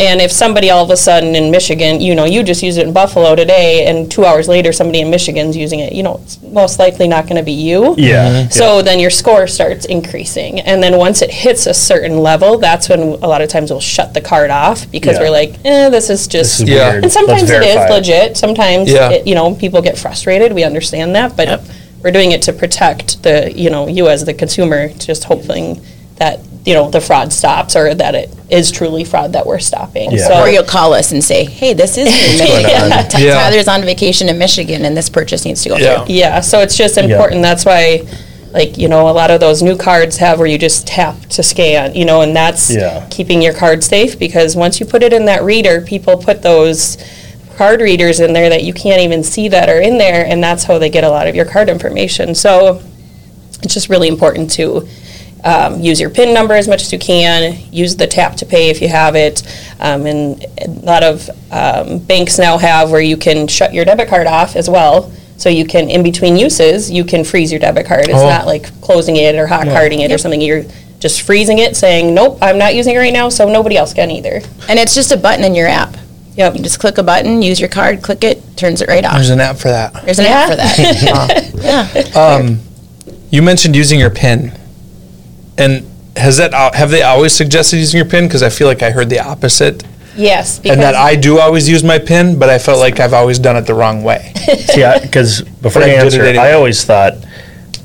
And 0.00 0.20
if 0.20 0.30
somebody 0.30 0.70
all 0.70 0.84
of 0.84 0.90
a 0.90 0.96
sudden 0.96 1.34
in 1.34 1.50
Michigan, 1.50 2.00
you 2.00 2.14
know, 2.14 2.24
you 2.24 2.44
just 2.44 2.62
used 2.62 2.78
it 2.78 2.86
in 2.86 2.92
Buffalo 2.92 3.34
today, 3.34 3.86
and 3.86 4.08
two 4.08 4.24
hours 4.24 4.46
later 4.46 4.72
somebody 4.72 5.00
in 5.00 5.10
Michigan's 5.10 5.56
using 5.56 5.80
it, 5.80 5.92
you 5.92 6.04
know, 6.04 6.20
it's 6.22 6.40
most 6.40 6.78
likely 6.78 7.08
not 7.08 7.24
going 7.24 7.34
to 7.34 7.42
be 7.42 7.50
you. 7.50 7.96
Yeah. 7.98 8.48
So 8.48 8.80
then 8.80 9.00
your 9.00 9.10
score 9.10 9.48
starts 9.48 9.86
increasing. 9.86 10.60
And 10.60 10.80
then 10.80 10.98
once 10.98 11.20
it 11.20 11.32
hits 11.32 11.66
a 11.66 11.74
certain 11.74 12.18
level, 12.18 12.58
that's 12.58 12.88
when 12.88 13.00
a 13.00 13.26
lot 13.26 13.42
of 13.42 13.48
times 13.48 13.72
we'll 13.72 13.80
shut 13.80 14.14
the 14.14 14.20
card 14.20 14.50
off 14.50 14.88
because 14.92 15.16
Yeah. 15.16 15.22
we're 15.22 15.30
like, 15.30 15.54
eh, 15.64 15.88
this 15.88 16.10
is 16.10 16.28
just. 16.28 16.60
This 16.60 16.68
is 16.68 16.68
Yeah. 16.76 16.90
weird. 16.92 17.02
and 17.02 17.12
sometimes 17.12 17.50
it 17.50 17.60
is 17.64 17.74
verify 17.74 17.92
legit. 17.92 18.36
Sometimes, 18.36 18.92
Yeah. 18.92 19.10
it, 19.10 19.26
you 19.26 19.34
know, 19.34 19.52
people 19.56 19.82
get 19.82 19.98
frustrated. 19.98 20.52
We 20.52 20.62
understand 20.62 21.16
that. 21.16 21.36
But 21.36 21.60
we're 22.02 22.10
doing 22.12 22.32
it 22.32 22.42
to 22.42 22.52
protect 22.52 23.22
the, 23.22 23.52
you 23.52 23.70
know, 23.70 23.88
you 23.88 24.08
as 24.08 24.24
the 24.24 24.34
consumer, 24.34 24.88
just 24.94 25.24
hoping 25.24 25.80
that, 26.16 26.40
you 26.64 26.74
know, 26.74 26.90
the 26.90 27.00
fraud 27.00 27.32
stops 27.32 27.74
or 27.76 27.94
that 27.94 28.14
it 28.14 28.30
is 28.50 28.70
truly 28.70 29.04
fraud 29.04 29.32
that 29.32 29.46
we're 29.46 29.58
stopping. 29.58 30.10
Yeah. 30.12 30.28
So, 30.28 30.40
Or 30.42 30.48
you'll 30.48 30.64
call 30.64 30.92
us 30.92 31.12
and 31.12 31.22
say, 31.22 31.44
hey, 31.44 31.72
this 31.74 31.96
is 31.96 32.06
in 32.32 32.38
Michigan. 32.38 32.92
on? 32.92 33.04
Yeah. 33.20 33.34
Tyler's 33.34 33.68
on 33.68 33.82
vacation 33.82 34.28
in 34.28 34.38
Michigan 34.38 34.84
and 34.84 34.96
this 34.96 35.08
purchase 35.08 35.44
needs 35.44 35.62
to 35.62 35.70
go 35.70 35.76
Yeah. 35.76 36.04
through. 36.04 36.14
Yeah, 36.14 36.40
so 36.40 36.60
it's 36.60 36.76
just 36.76 36.98
important. 36.98 37.42
That's 37.42 37.64
why, 37.64 38.02
like, 38.52 38.78
you 38.78 38.88
know, 38.88 39.08
a 39.08 39.12
lot 39.12 39.30
of 39.30 39.40
those 39.40 39.62
new 39.62 39.76
cards 39.76 40.16
have 40.18 40.38
where 40.38 40.48
you 40.48 40.58
just 40.58 40.86
tap 40.86 41.20
to 41.30 41.42
scan, 41.42 41.94
you 41.94 42.04
know, 42.04 42.22
and 42.22 42.34
that's 42.34 42.70
Yeah. 42.70 43.06
keeping 43.10 43.40
your 43.42 43.54
card 43.54 43.82
safe 43.84 44.18
because 44.18 44.56
once 44.56 44.80
you 44.80 44.86
put 44.86 45.02
it 45.02 45.12
in 45.12 45.24
that 45.26 45.42
reader, 45.44 45.80
people 45.82 46.16
put 46.16 46.42
those 46.42 46.96
card 47.58 47.80
readers 47.80 48.20
in 48.20 48.32
there 48.32 48.48
that 48.48 48.62
you 48.62 48.72
can't 48.72 49.02
even 49.02 49.22
see 49.24 49.48
that 49.48 49.68
are 49.68 49.80
in 49.80 49.98
there, 49.98 50.24
and 50.24 50.42
that's 50.42 50.62
how 50.64 50.78
they 50.78 50.88
get 50.88 51.02
a 51.04 51.10
lot 51.10 51.26
of 51.26 51.34
your 51.34 51.44
card 51.44 51.68
information. 51.68 52.34
So 52.34 52.80
it's 53.62 53.74
just 53.74 53.88
really 53.88 54.06
important 54.08 54.50
to 54.52 54.88
um, 55.44 55.80
use 55.80 56.00
your 56.00 56.10
PIN 56.10 56.32
number 56.32 56.54
as 56.54 56.68
much 56.68 56.82
as 56.82 56.92
you 56.92 56.98
can. 56.98 57.58
Use 57.72 57.96
the 57.96 58.06
tap 58.06 58.36
to 58.36 58.46
pay 58.46 58.70
if 58.70 58.80
you 58.80 58.88
have 58.88 59.16
it. 59.16 59.42
Um, 59.80 60.06
and 60.06 60.44
a 60.64 60.68
lot 60.84 61.02
of 61.02 61.28
um, 61.50 61.98
banks 61.98 62.38
now 62.38 62.58
have 62.58 62.90
where 62.90 63.00
you 63.00 63.16
can 63.16 63.48
shut 63.48 63.74
your 63.74 63.84
debit 63.84 64.08
card 64.08 64.26
off 64.28 64.54
as 64.56 64.70
well. 64.70 65.12
So 65.36 65.48
you 65.48 65.64
can, 65.66 65.90
in 65.90 66.02
between 66.02 66.36
uses, 66.36 66.90
you 66.90 67.04
can 67.04 67.24
freeze 67.24 67.50
your 67.52 67.60
debit 67.60 67.86
card. 67.86 68.04
It's 68.08 68.18
Oh. 68.18 68.28
not 68.28 68.46
like 68.46 68.80
closing 68.80 69.16
it 69.16 69.34
or 69.36 69.46
hot 69.46 69.66
carding 69.66 70.00
it 70.00 70.10
or 70.12 70.18
something. 70.18 70.40
You're 70.40 70.64
just 71.00 71.22
freezing 71.22 71.58
it, 71.60 71.76
saying, 71.76 72.12
"Nope, 72.14 72.38
I'm 72.42 72.58
not 72.58 72.74
using 72.74 72.94
it 72.94 72.98
right 72.98 73.12
now, 73.12 73.28
so 73.28 73.48
nobody 73.48 73.76
else 73.76 73.94
can 73.94 74.10
either." 74.10 74.42
And 74.68 74.78
it's 74.80 74.94
just 74.96 75.12
a 75.12 75.16
button 75.16 75.44
in 75.44 75.54
your 75.54 75.68
app. 75.68 75.96
Yep. 76.38 76.54
You 76.56 76.62
just 76.62 76.78
click 76.78 76.98
a 76.98 77.02
button, 77.02 77.42
use 77.42 77.58
your 77.58 77.68
card, 77.68 78.00
click 78.00 78.22
it, 78.22 78.40
turns 78.56 78.80
it 78.80 78.88
right 78.88 79.04
off. 79.04 79.14
There's 79.14 79.30
an 79.30 79.40
app 79.40 79.56
for 79.56 79.68
that. 79.68 79.92
There's 80.04 80.20
an 80.20 80.26
app 80.26 80.50
for 80.50 80.56
that. 80.56 81.52
yeah. 82.14 82.20
Um, 82.20 82.60
You 83.30 83.42
mentioned 83.42 83.74
using 83.74 83.98
your 83.98 84.10
PIN, 84.10 84.52
and 85.58 85.84
has 86.16 86.36
that 86.36 86.54
al- 86.54 86.72
have 86.72 86.90
they 86.90 87.02
always 87.02 87.32
suggested 87.32 87.78
using 87.78 87.98
your 87.98 88.08
PIN? 88.08 88.26
Because 88.26 88.42
I 88.44 88.50
feel 88.50 88.68
like 88.68 88.82
I 88.84 88.90
heard 88.92 89.10
the 89.10 89.18
opposite, 89.18 89.82
Yes, 90.16 90.58
because 90.58 90.76
and 90.76 90.82
that 90.82 90.94
I 90.94 91.14
do 91.16 91.38
always 91.38 91.68
use 91.68 91.84
my 91.84 91.98
PIN, 91.98 92.38
but 92.38 92.48
I 92.48 92.58
felt 92.58 92.78
like 92.78 92.98
I've 93.00 93.12
always 93.12 93.38
done 93.38 93.56
it 93.56 93.62
the 93.62 93.74
wrong 93.74 94.02
way. 94.02 94.32
See, 94.66 94.84
because 95.02 95.42
before 95.42 95.82
I 95.82 95.86
I 95.86 95.88
it 95.90 96.04
answer, 96.04 96.22
anyway. 96.22 96.44
I 96.44 96.52
always 96.52 96.84
thought 96.84 97.14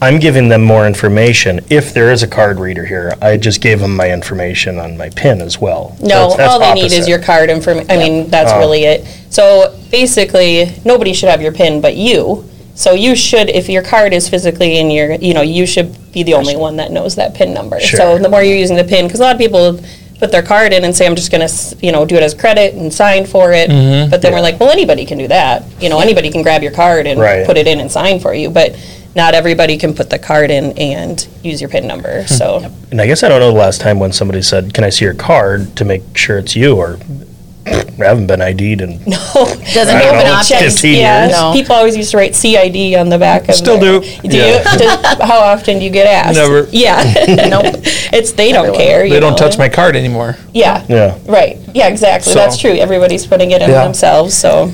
I'm 0.04 0.20
giving 0.20 0.50
them 0.50 0.62
more 0.64 0.86
information. 0.86 1.62
If 1.70 1.94
there 1.94 2.12
is 2.12 2.24
a 2.24 2.28
card 2.28 2.60
reader 2.60 2.86
here, 2.86 3.14
I 3.22 3.38
just 3.38 3.62
gave 3.62 3.80
them 3.80 3.96
my 3.96 4.12
information 4.12 4.78
on 4.78 4.98
my 4.98 5.10
PIN 5.10 5.42
as 5.42 5.60
well. 5.62 5.96
No, 6.02 6.08
That's- 6.30 6.36
that's 6.38 6.54
all 6.54 6.60
they 6.60 6.74
need 6.74 6.86
is 6.88 6.94
opposite. 6.94 7.10
your 7.10 7.20
card 7.20 7.50
information. 7.50 7.90
I 7.92 7.98
mean, 7.98 8.30
that's 8.30 8.52
Oh. 8.52 8.60
really 8.60 8.84
it. 8.84 9.06
So 9.30 9.74
basically, 9.92 10.70
nobody 10.84 11.14
should 11.14 11.30
have 11.30 11.42
your 11.42 11.54
PIN 11.54 11.80
but 11.80 11.96
you. 11.96 12.44
So 12.76 12.94
you 12.94 13.16
should, 13.16 13.50
if 13.50 13.70
your 13.70 13.82
card 13.82 14.14
is 14.14 14.28
physically 14.28 14.78
in 14.78 14.92
your, 14.92 15.14
you 15.14 15.34
know, 15.34 15.42
you 15.42 15.66
should 15.66 15.96
be 16.12 16.24
the 16.24 16.34
only 16.34 16.56
one 16.58 16.78
that 16.78 16.92
knows 16.92 17.16
that 17.16 17.34
PIN 17.34 17.54
number. 17.54 17.80
So 17.80 17.86
Sure. 17.98 18.20
the 18.20 18.30
more 18.30 18.44
you're 18.44 18.58
using 18.58 18.76
the 18.76 18.84
PIN, 18.84 19.06
because 19.08 19.20
a 19.22 19.24
lot 19.24 19.34
of 19.36 19.40
people 19.40 19.80
put 20.20 20.32
their 20.32 20.42
card 20.42 20.74
in 20.74 20.84
and 20.84 20.96
say, 20.96 21.06
I'm 21.06 21.16
just 21.16 21.32
going 21.32 21.48
to, 21.48 21.54
you 21.82 21.92
know, 21.92 22.04
do 22.06 22.16
it 22.16 22.24
as 22.24 22.34
credit 22.34 22.74
and 22.74 22.92
sign 22.94 23.26
for 23.26 23.52
it. 23.54 23.70
Mm-hmm. 23.70 24.10
But 24.10 24.22
then 24.22 24.34
we're 24.34 24.42
like, 24.42 24.60
well, 24.60 24.70
anybody 24.70 25.06
can 25.06 25.18
do 25.18 25.28
that. 25.28 25.64
You 25.80 25.90
know, 25.90 26.00
anybody 26.00 26.30
can 26.30 26.42
grab 26.42 26.62
your 26.64 26.72
card 26.72 27.08
and 27.08 27.20
Right. 27.20 27.46
put 27.46 27.58
it 27.58 27.68
in 27.68 27.80
and 27.80 27.92
sign 27.92 28.20
for 28.20 28.34
you. 28.34 28.50
But 28.50 28.74
not 29.16 29.34
everybody 29.36 29.78
can 29.78 29.94
put 29.94 30.10
the 30.10 30.20
card 30.20 30.50
in 30.52 30.78
and 30.78 31.28
use 31.44 31.62
your 31.62 31.70
PIN 31.70 31.86
number. 31.88 32.26
So. 32.28 32.64
And 32.92 33.00
I 33.02 33.06
guess 33.08 33.24
I 33.24 33.30
don't 33.30 33.40
know 33.40 33.52
the 33.52 33.58
last 33.58 33.80
time 33.82 34.00
when 34.00 34.12
somebody 34.12 34.42
said, 34.42 34.74
"Can 34.74 34.84
I 34.84 34.90
see 34.90 35.06
your 35.06 35.14
card?" 35.14 35.76
to 35.78 35.86
make 35.86 36.02
sure 36.18 36.38
it's 36.40 36.56
you, 36.56 36.76
or 36.76 36.98
I 37.66 37.86
haven't 37.98 38.28
been 38.28 38.42
ID'd 38.42 38.82
and 38.82 39.00
No, 39.08 39.18
Doesn't 39.34 39.96
I 39.96 40.02
an 40.02 40.26
know, 40.26 40.34
option. 40.34 40.58
15 40.58 40.96
yeah, 41.00 41.24
years. 41.28 41.32
No. 41.32 41.54
people 41.54 41.76
always 41.76 41.96
used 41.96 42.12
to 42.12 42.18
write 42.18 42.36
CID 42.36 42.96
on 42.96 43.08
the 43.10 43.18
back 43.18 43.48
of 43.48 43.56
Still 43.56 43.80
their- 43.80 44.00
do. 44.02 44.28
Do 44.30 44.38
Yeah. 44.38 44.58
you? 44.74 44.80
Does- 44.80 45.22
how 45.22 45.40
often 45.40 45.80
do 45.80 45.86
you 45.86 45.92
get 45.92 46.06
asked? 46.08 46.36
Never. 46.36 46.68
Yeah. 46.72 47.04
Nope. 47.50 47.66
it's 48.12 48.32
they 48.34 48.52
don't 48.52 48.76
care. 48.76 49.08
They 49.08 49.20
don't 49.20 49.38
touch 49.38 49.58
my 49.58 49.70
card 49.70 49.96
anymore. 49.96 50.36
Yeah. 50.54 50.84
Yeah. 50.90 51.18
Right. 51.26 51.58
Yeah. 51.74 51.88
Exactly. 51.88 52.34
So- 52.34 52.40
That's 52.40 52.58
true. 52.58 52.72
Everybody's 52.72 53.26
putting 53.28 53.52
it 53.52 53.62
in 53.62 53.70
Yeah. 53.70 53.84
themselves. 53.86 54.36
So 54.36 54.72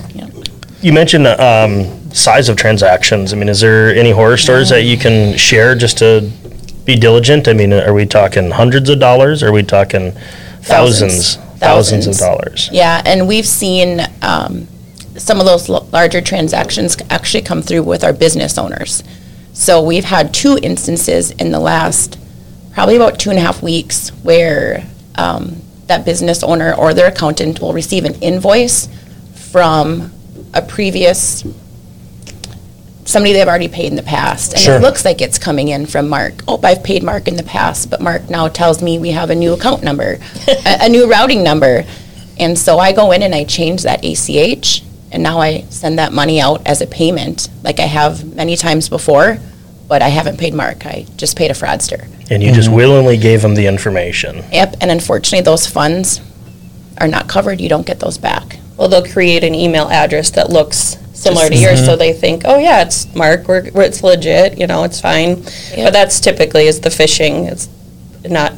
You 0.82 0.94
mentioned 0.94 1.28
um, 1.28 1.99
size 2.14 2.50
of 2.50 2.58
transactions. 2.58 3.34
I 3.34 3.36
mean, 3.38 3.50
is 3.50 3.62
there 3.62 3.94
any 3.96 4.12
horror 4.12 4.38
stories 4.38 4.70
that 4.70 4.84
you 4.84 4.98
can 4.98 5.38
share 5.38 5.76
just 5.76 5.98
to 6.00 6.30
be 6.86 6.96
diligent? 6.96 7.48
I 7.48 7.54
mean, 7.54 7.74
are 7.74 7.94
we 7.94 8.06
talking 8.06 8.52
hundreds 8.52 8.90
of 8.90 9.00
dollars? 9.00 9.44
Are 9.44 9.52
we 9.52 9.64
talking 9.64 10.12
thousands, 10.62 11.36
thousands, 11.58 12.08
of 12.08 12.18
dollars? 12.18 12.70
Yeah, 12.72 13.02
and 13.06 13.28
we've 13.28 13.48
seen 13.48 14.02
um, 14.22 14.68
some 15.18 15.40
of 15.40 15.46
those 15.46 15.70
l- 15.70 15.88
larger 15.92 16.22
transactions 16.22 16.98
actually 17.10 17.44
come 17.44 17.62
through 17.62 17.84
with 17.84 18.04
our 18.04 18.14
business 18.14 18.58
owners. 18.58 19.04
So 19.54 19.82
we've 19.82 20.06
had 20.06 20.34
two 20.34 20.58
instances 20.62 21.32
in 21.32 21.52
the 21.52 21.60
last 21.60 22.18
probably 22.74 22.96
about 22.96 23.20
two 23.20 23.30
and 23.30 23.38
a 23.38 23.42
half 23.42 23.62
weeks 23.62 24.10
where 24.24 24.86
um, 25.16 25.62
that 25.88 26.06
business 26.06 26.44
owner 26.44 26.74
or 26.74 26.94
their 26.94 27.08
accountant 27.08 27.60
will 27.60 27.74
receive 27.74 28.06
an 28.06 28.14
invoice 28.22 28.88
from 29.34 30.12
a 30.54 30.62
previous 30.62 31.44
somebody 33.10 33.34
they've 33.34 33.48
already 33.48 33.68
paid 33.68 33.88
in 33.88 33.96
the 33.96 34.04
past. 34.04 34.54
And 34.54 34.62
Sure. 34.62 34.76
it 34.76 34.82
looks 34.82 35.04
like 35.04 35.20
it's 35.20 35.40
coming 35.40 35.70
in 35.70 35.86
from 35.88 36.08
Mark. 36.08 36.44
Oh, 36.48 36.60
I've 36.64 36.84
paid 36.84 37.04
Mark 37.04 37.28
in 37.28 37.36
the 37.36 37.44
past, 37.44 37.90
but 37.90 38.02
Mark 38.02 38.30
now 38.30 38.48
tells 38.48 38.82
me 38.82 39.00
we 39.00 39.12
have 39.12 39.30
a 39.30 39.36
new 39.36 39.54
account 39.54 39.84
number, 39.84 40.20
a, 40.48 40.78
a 40.82 40.90
new 40.90 41.10
routing 41.10 41.44
number. 41.44 41.86
And 42.38 42.58
so 42.58 42.78
I 42.78 42.94
go 42.94 43.12
in 43.12 43.24
and 43.24 43.34
I 43.34 43.44
change 43.44 43.84
that 43.84 44.06
ACH, 44.06 44.84
and 45.12 45.24
now 45.24 45.40
I 45.40 45.62
send 45.70 45.98
that 45.98 46.14
money 46.14 46.40
out 46.40 46.66
as 46.68 46.82
a 46.82 46.88
payment, 46.88 47.50
like 47.64 47.80
I 47.80 47.88
have 47.88 48.36
many 48.36 48.56
times 48.56 48.88
before, 48.90 49.40
but 49.88 50.02
I 50.04 50.10
haven't 50.10 50.38
paid 50.38 50.54
Mark. 50.54 50.86
I 50.86 51.06
just 51.18 51.36
paid 51.36 51.50
a 51.50 51.56
fraudster. 51.56 52.08
And 52.32 52.44
you 52.44 52.54
just 52.54 52.68
mm-hmm. 52.68 52.78
willingly 52.78 53.18
gave 53.18 53.42
them 53.42 53.56
the 53.56 53.66
information. 53.66 54.44
Yep, 54.52 54.76
and 54.82 54.92
unfortunately, 54.92 55.42
those 55.42 55.66
funds 55.66 56.22
are 57.00 57.08
not 57.08 57.28
covered. 57.28 57.60
You 57.60 57.70
don't 57.70 57.88
get 57.88 58.00
those 58.00 58.20
back. 58.20 58.60
well, 58.78 58.88
they'll 58.88 59.06
create 59.06 59.44
an 59.44 59.56
email 59.56 59.90
address 59.90 60.30
that 60.32 60.50
looks 60.50 60.98
similar 61.20 61.50
to 61.50 61.56
yours, 61.56 61.84
so 61.86 61.96
they 61.96 62.14
think, 62.14 62.44
oh 62.46 62.58
yeah, 62.58 62.82
it's 62.82 63.14
Mark. 63.16 63.48
We're, 63.48 63.70
we're 63.72 63.84
it's 63.84 64.04
legit. 64.04 64.58
You 64.58 64.68
know, 64.68 64.84
it's 64.84 65.00
fine. 65.02 65.44
Yeah. 65.76 65.86
But 65.86 65.94
that's 65.94 66.20
typically 66.20 66.68
is 66.68 66.80
the 66.82 66.90
phishing. 66.90 67.52
It's 67.52 67.68
not 68.28 68.54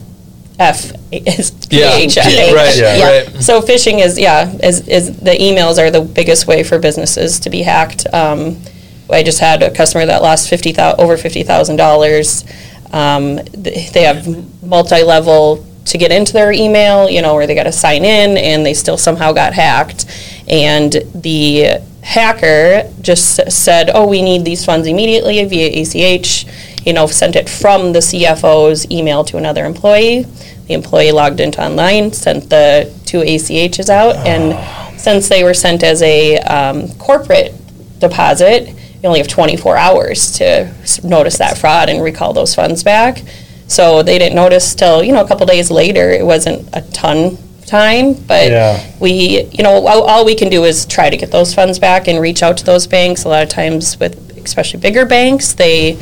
F. 0.59 0.91
Is 1.11 1.51
Yeah. 1.69 1.97
PH. 1.97 2.15
Yeah, 2.17 2.53
right, 2.53 2.75
Yeah. 2.77 3.03
right. 3.03 3.43
So 3.43 3.61
phishing 3.61 3.99
is 4.05 4.17
yeah 4.17 4.49
is 4.63 4.87
is 4.87 5.17
the 5.17 5.31
emails 5.31 5.77
are 5.77 5.91
the 5.91 6.01
biggest 6.01 6.47
way 6.47 6.63
for 6.63 6.79
businesses 6.79 7.39
to 7.41 7.49
be 7.49 7.61
hacked. 7.63 8.05
Um, 8.13 8.61
I 9.09 9.23
just 9.23 9.39
had 9.39 9.61
a 9.61 9.71
customer 9.71 10.05
that 10.05 10.21
lost 10.21 10.49
fifty 10.49 10.73
over 10.77 11.17
fifty 11.17 11.43
thousand 11.43 11.75
dollars. 11.75 12.45
Um, 12.93 13.39
th- 13.39 13.91
they 13.91 14.03
have 14.03 14.25
multi-level 14.63 15.65
to 15.85 15.97
get 15.97 16.11
into 16.11 16.33
their 16.33 16.51
email, 16.51 17.09
you 17.09 17.21
know, 17.21 17.33
where 17.33 17.47
they 17.47 17.55
got 17.55 17.63
to 17.63 17.71
sign 17.71 18.05
in, 18.05 18.37
and 18.37 18.65
they 18.65 18.73
still 18.73 18.97
somehow 18.97 19.31
got 19.33 19.53
hacked. 19.53 20.05
And 20.47 20.91
the 21.15 21.81
hacker 22.01 22.89
just 23.01 23.51
said, 23.51 23.91
"Oh, 23.93 24.07
we 24.07 24.21
need 24.21 24.45
these 24.45 24.65
funds 24.65 24.87
immediately 24.87 25.43
via 25.45 25.81
ACH." 25.81 26.45
You 26.85 26.93
know, 26.93 27.07
sent 27.07 27.35
it 27.35 27.47
from 27.49 27.93
the 27.93 27.99
CFO's 27.99 28.89
email 28.89 29.23
to 29.25 29.37
another 29.37 29.65
employee. 29.65 30.25
The 30.67 30.73
employee 30.73 31.11
logged 31.11 31.39
into 31.39 31.63
online, 31.63 32.11
sent 32.11 32.49
the 32.49 32.91
two 33.05 33.21
ACHs 33.21 33.89
out, 33.89 34.15
and 34.25 34.57
since 34.99 35.29
they 35.29 35.43
were 35.43 35.53
sent 35.53 35.83
as 35.83 36.01
a 36.01 36.37
um, 36.39 36.89
corporate 36.93 37.53
deposit, 37.99 38.67
you 38.67 39.07
only 39.07 39.19
have 39.19 39.27
24 39.27 39.77
hours 39.77 40.31
to 40.37 40.71
notice 41.03 41.37
that 41.37 41.57
fraud 41.57 41.89
and 41.89 42.03
recall 42.03 42.33
those 42.33 42.53
funds 42.53 42.83
back. 42.83 43.21
So 43.67 44.03
they 44.03 44.19
didn't 44.19 44.35
notice 44.35 44.75
till 44.75 45.03
you 45.03 45.13
know 45.13 45.23
a 45.23 45.27
couple 45.27 45.45
days 45.45 45.71
later. 45.71 46.09
It 46.09 46.25
wasn't 46.25 46.67
a 46.73 46.81
ton 46.91 47.37
time, 47.71 48.13
but 48.13 48.51
Yeah. 48.51 48.79
we, 48.99 49.43
you 49.51 49.63
know, 49.63 49.87
all, 49.87 50.03
all 50.03 50.25
we 50.25 50.35
can 50.35 50.49
do 50.49 50.63
is 50.65 50.85
try 50.85 51.09
to 51.09 51.17
get 51.17 51.31
those 51.31 51.53
funds 51.53 51.79
back 51.79 52.07
and 52.07 52.19
reach 52.19 52.43
out 52.43 52.57
to 52.57 52.65
those 52.65 52.85
banks. 52.85 53.23
A 53.23 53.29
lot 53.29 53.41
of 53.43 53.49
times, 53.49 53.97
with 53.99 54.13
especially 54.45 54.79
bigger 54.79 55.05
banks, 55.05 55.53
they 55.53 55.97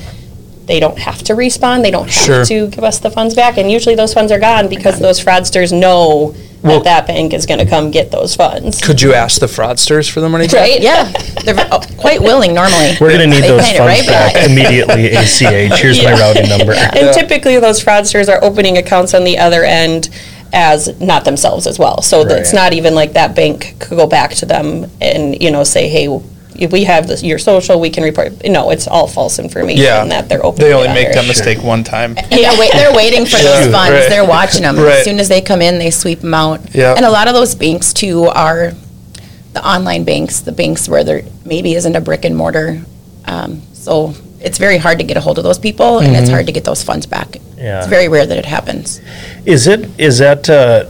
they 0.66 0.80
don't 0.80 1.00
have 1.00 1.24
to 1.24 1.34
respond. 1.34 1.84
They 1.84 1.90
don't 1.90 2.08
have 2.12 2.26
Sure. 2.26 2.46
to 2.46 2.68
give 2.68 2.84
us 2.84 3.00
the 3.00 3.10
funds 3.10 3.34
back, 3.34 3.58
and 3.58 3.72
usually 3.72 3.96
those 3.96 4.14
funds 4.14 4.32
are 4.32 4.38
gone 4.40 4.68
because 4.68 5.00
those 5.00 5.20
fraudsters 5.20 5.72
know 5.72 6.36
Well- 6.62 6.82
that 6.82 6.84
that 6.84 7.08
bank 7.08 7.34
is 7.34 7.48
going 7.48 7.58
to 7.60 7.66
come 7.66 7.90
get 7.90 8.12
those 8.12 8.36
funds. 8.36 8.80
Could 8.80 9.02
you 9.02 9.16
ask 9.16 9.40
the 9.40 9.48
fraudsters 9.48 10.08
for 10.12 10.22
the 10.22 10.30
money 10.30 10.46
back? 10.46 10.54
Right? 10.70 10.80
Yeah, 10.80 11.12
they're 11.44 11.56
ve- 11.56 11.64
oh, 11.72 11.82
quite 11.98 12.22
willing 12.22 12.54
normally. 12.54 12.96
We're 13.02 13.10
going 13.18 13.22
to 13.28 13.36
need 13.36 13.42
They 13.46 13.48
those 13.48 13.64
paid 13.66 13.76
it 13.76 13.78
funds 13.80 13.98
right 14.00 14.08
back 14.08 14.34
back. 14.36 14.46
immediately. 14.48 15.10
ACH. 15.10 15.80
Here's 15.82 16.04
my 16.04 16.12
routing 16.14 16.48
number. 16.48 16.74
And 16.74 17.16
typically, 17.16 17.58
those 17.60 17.84
fraudsters 17.84 18.30
are 18.32 18.44
opening 18.44 18.78
accounts 18.78 19.16
on 19.16 19.24
the 19.24 19.40
other 19.40 19.64
end 19.64 20.10
as 20.54 21.00
not 21.00 21.26
themselves 21.26 21.68
as 21.68 21.78
well. 21.80 22.02
So 22.02 22.24
that 22.24 22.40
it's 22.40 22.54
not 22.54 22.74
even 22.74 22.96
like 22.96 23.14
that 23.14 23.36
bank 23.36 23.76
could 23.80 23.98
go 23.98 24.08
back 24.08 24.32
to 24.36 24.46
them 24.46 24.90
and 25.02 25.42
you 25.42 25.52
know 25.52 25.64
say, 25.64 25.88
hey. 25.90 26.20
If 26.56 26.74
we 26.74 26.84
have 26.84 27.08
this, 27.08 27.24
your 27.24 27.40
social, 27.40 27.80
we 27.80 27.90
can 27.90 28.04
report. 28.04 28.34
No, 28.44 28.70
it's 28.72 28.86
all 28.86 29.08
false 29.08 29.40
information 29.40 29.82
Yeah. 29.82 30.04
that 30.08 30.28
they're 30.28 30.46
opening. 30.46 30.68
They 30.68 30.74
only 30.74 30.90
it 30.90 30.94
make 30.94 31.06
under. 31.08 31.22
that 31.22 31.28
mistake 31.28 31.64
one 31.64 31.86
time. 31.86 32.18
And 32.18 32.30
they're, 32.32 32.60
wait, 32.60 32.72
they're 32.74 32.94
waiting 32.94 33.24
for 33.24 33.38
those 33.38 33.68
Yeah, 33.68 33.72
funds. 33.72 33.92
right. 33.92 34.10
They're 34.10 34.26
watching 34.28 34.64
them. 34.64 34.76
Right. 34.76 34.96
As 34.98 35.06
soon 35.06 35.20
as 35.20 35.30
they 35.30 35.40
come 35.40 35.62
in, 35.62 35.80
they 35.80 35.90
sweep 35.90 36.20
them 36.20 36.34
out. 36.34 36.76
Yeah. 36.76 36.96
And 36.96 37.06
a 37.06 37.10
lot 37.12 37.30
of 37.30 37.34
those 37.34 37.56
banks 37.56 37.94
too 37.94 38.26
are 38.26 38.74
the 39.54 39.66
online 39.66 40.04
banks, 40.04 40.42
the 40.42 40.52
banks 40.52 40.90
where 40.90 41.06
there 41.06 41.22
maybe 41.46 41.76
isn't 41.76 41.96
a 41.96 42.02
brick 42.02 42.26
and 42.26 42.36
mortar. 42.36 42.82
Um, 43.24 43.62
so 43.72 44.14
it's 44.42 44.58
very 44.58 44.78
hard 44.78 44.98
to 45.00 45.04
get 45.04 45.18
a 45.18 45.22
hold 45.22 45.38
of 45.38 45.44
those 45.44 45.60
people, 45.60 46.00
and 46.00 46.16
it's 46.16 46.30
hard 46.30 46.46
to 46.46 46.52
get 46.52 46.64
those 46.64 46.84
funds 46.84 47.06
back. 47.06 47.38
Yeah. 47.58 47.80
It's 47.80 47.88
very 47.88 48.08
rare 48.08 48.26
that 48.26 48.38
it 48.38 48.46
happens. 48.46 49.02
Is 49.46 49.68
it 49.68 49.90
is 50.00 50.18
that 50.20 50.50
uh, 50.50 50.86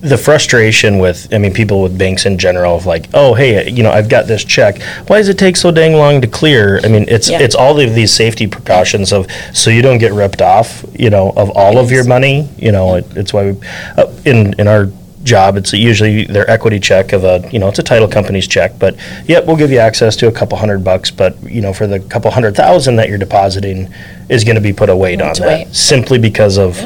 the 0.00 0.18
frustration 0.18 0.98
with 0.98 1.32
I 1.32 1.38
mean 1.38 1.52
people 1.52 1.82
with 1.82 1.98
banks 1.98 2.26
in 2.26 2.38
general 2.38 2.76
of 2.76 2.84
like 2.86 3.08
oh 3.14 3.32
hey 3.34 3.68
you 3.70 3.82
know 3.82 3.90
I've 3.90 4.08
got 4.10 4.26
this 4.26 4.44
check 4.44 4.80
why 5.08 5.16
does 5.16 5.28
it 5.30 5.38
take 5.38 5.56
so 5.56 5.70
dang 5.72 5.94
long 5.94 6.20
to 6.20 6.26
clear 6.28 6.78
I 6.84 6.88
mean 6.88 7.06
it's 7.08 7.30
Yeah. 7.30 7.40
it's 7.40 7.54
all 7.54 7.80
of 7.80 7.94
these 7.94 8.12
safety 8.12 8.46
precautions 8.46 9.12
of 9.12 9.26
so 9.54 9.70
you 9.70 9.80
don't 9.82 9.98
get 9.98 10.12
ripped 10.12 10.42
off 10.42 10.84
you 10.92 11.08
know 11.10 11.32
of 11.34 11.50
all 11.56 11.78
of 11.78 11.90
your 11.90 12.04
money 12.04 12.48
you 12.58 12.72
know 12.72 12.96
it, 12.96 13.06
it's 13.16 13.32
why 13.32 13.50
we 13.52 13.60
uh, 13.96 14.06
in 14.26 14.52
in 14.60 14.68
our 14.68 14.90
job 15.26 15.56
it's 15.56 15.72
usually 15.72 16.24
their 16.24 16.48
equity 16.48 16.78
check 16.80 17.12
of 17.12 17.24
a 17.24 17.46
you 17.52 17.58
know 17.58 17.68
it's 17.68 17.78
a 17.78 17.82
title 17.82 18.08
company's 18.08 18.46
check 18.46 18.72
but 18.78 18.96
yep 19.26 19.44
we'll 19.46 19.56
give 19.56 19.70
you 19.70 19.78
access 19.78 20.14
to 20.16 20.28
a 20.28 20.32
couple 20.32 20.56
hundred 20.56 20.82
bucks 20.84 21.10
but 21.10 21.36
you 21.42 21.60
know 21.60 21.72
for 21.72 21.86
the 21.86 21.98
couple 22.00 22.30
hundred 22.30 22.54
thousand 22.56 22.96
that 22.96 23.08
you're 23.08 23.18
depositing 23.18 23.92
is 24.28 24.44
going 24.44 24.54
to 24.54 24.60
be 24.62 24.72
put 24.72 24.88
a 24.88 24.96
wait 24.96 25.20
on 25.20 25.30
It's 25.30 25.40
that 25.40 25.66
wait. 25.66 25.74
simply 25.74 26.18
because 26.18 26.56
of 26.56 26.76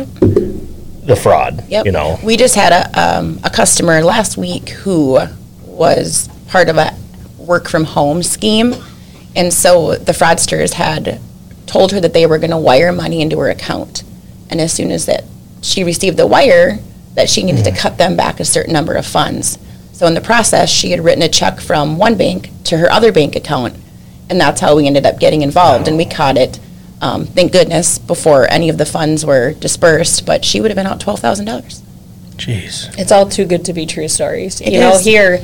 the 1.07 1.17
fraud, 1.17 1.65
Yep. 1.69 1.87
you 1.87 1.93
know. 1.93 2.19
We 2.23 2.37
just 2.37 2.55
had 2.55 2.73
a, 2.73 3.19
um, 3.19 3.41
a 3.43 3.51
customer 3.51 4.01
last 4.03 4.37
week 4.37 4.69
who 4.69 5.19
was 5.65 6.29
part 6.49 6.69
of 6.69 6.77
a 6.77 6.95
work 7.39 7.69
from 7.69 7.85
home 7.85 8.23
scheme. 8.23 8.75
And 9.35 9.53
so 9.53 9.97
the 9.97 10.13
fraudsters 10.13 10.75
had 10.75 11.19
told 11.67 11.91
her 11.93 12.01
that 12.01 12.13
they 12.13 12.27
were 12.27 12.39
going 12.39 12.51
to 12.51 12.59
wire 12.59 12.93
money 12.93 13.23
into 13.23 13.39
her 13.39 13.49
account. 13.49 14.05
And 14.51 14.61
as 14.61 14.73
soon 14.73 14.91
as 14.93 15.07
that 15.07 15.25
she 15.63 15.83
received 15.83 16.17
the 16.17 16.27
wire, 16.27 16.79
that 17.15 17.29
she 17.29 17.43
needed 17.43 17.65
to 17.65 17.73
cut 17.73 17.99
them 17.99 18.17
back 18.17 18.41
a 18.41 18.45
certain 18.45 18.73
number 18.73 18.95
of 18.95 19.07
funds. 19.07 19.59
So 19.93 20.07
in 20.07 20.15
the 20.15 20.21
process, 20.21 20.71
she 20.71 20.91
had 20.93 21.05
written 21.05 21.23
a 21.23 21.29
check 21.29 21.61
from 21.61 21.99
one 21.99 22.17
bank 22.17 22.51
to 22.65 22.79
her 22.79 22.91
other 22.91 23.13
bank 23.13 23.37
account. 23.37 23.75
And 24.29 24.41
that's 24.41 24.61
how 24.61 24.77
we 24.77 24.87
ended 24.87 25.05
up 25.05 25.19
getting 25.19 25.43
involved. 25.43 25.89
And 25.89 25.97
we 25.97 26.05
caught 26.05 26.39
it, 26.39 26.59
um, 27.01 27.27
thank 27.27 27.53
goodness, 27.53 27.99
before 27.99 28.51
any 28.51 28.69
of 28.69 28.79
the 28.79 28.87
funds 28.87 29.27
were 29.27 29.53
dispersed. 29.53 30.25
But 30.25 30.45
she 30.45 30.61
would 30.61 30.71
have 30.71 30.77
been 30.77 30.87
out 30.87 31.01
$12,000. 31.01 31.83
Jeez. 32.37 32.99
It's 32.99 33.13
all 33.13 33.29
too 33.29 33.45
good 33.45 33.67
to 33.67 33.73
be 33.73 33.85
true 33.85 34.09
stories. 34.09 34.61
It 34.61 34.73
you 34.73 34.81
know, 34.81 34.99
here, 34.99 35.43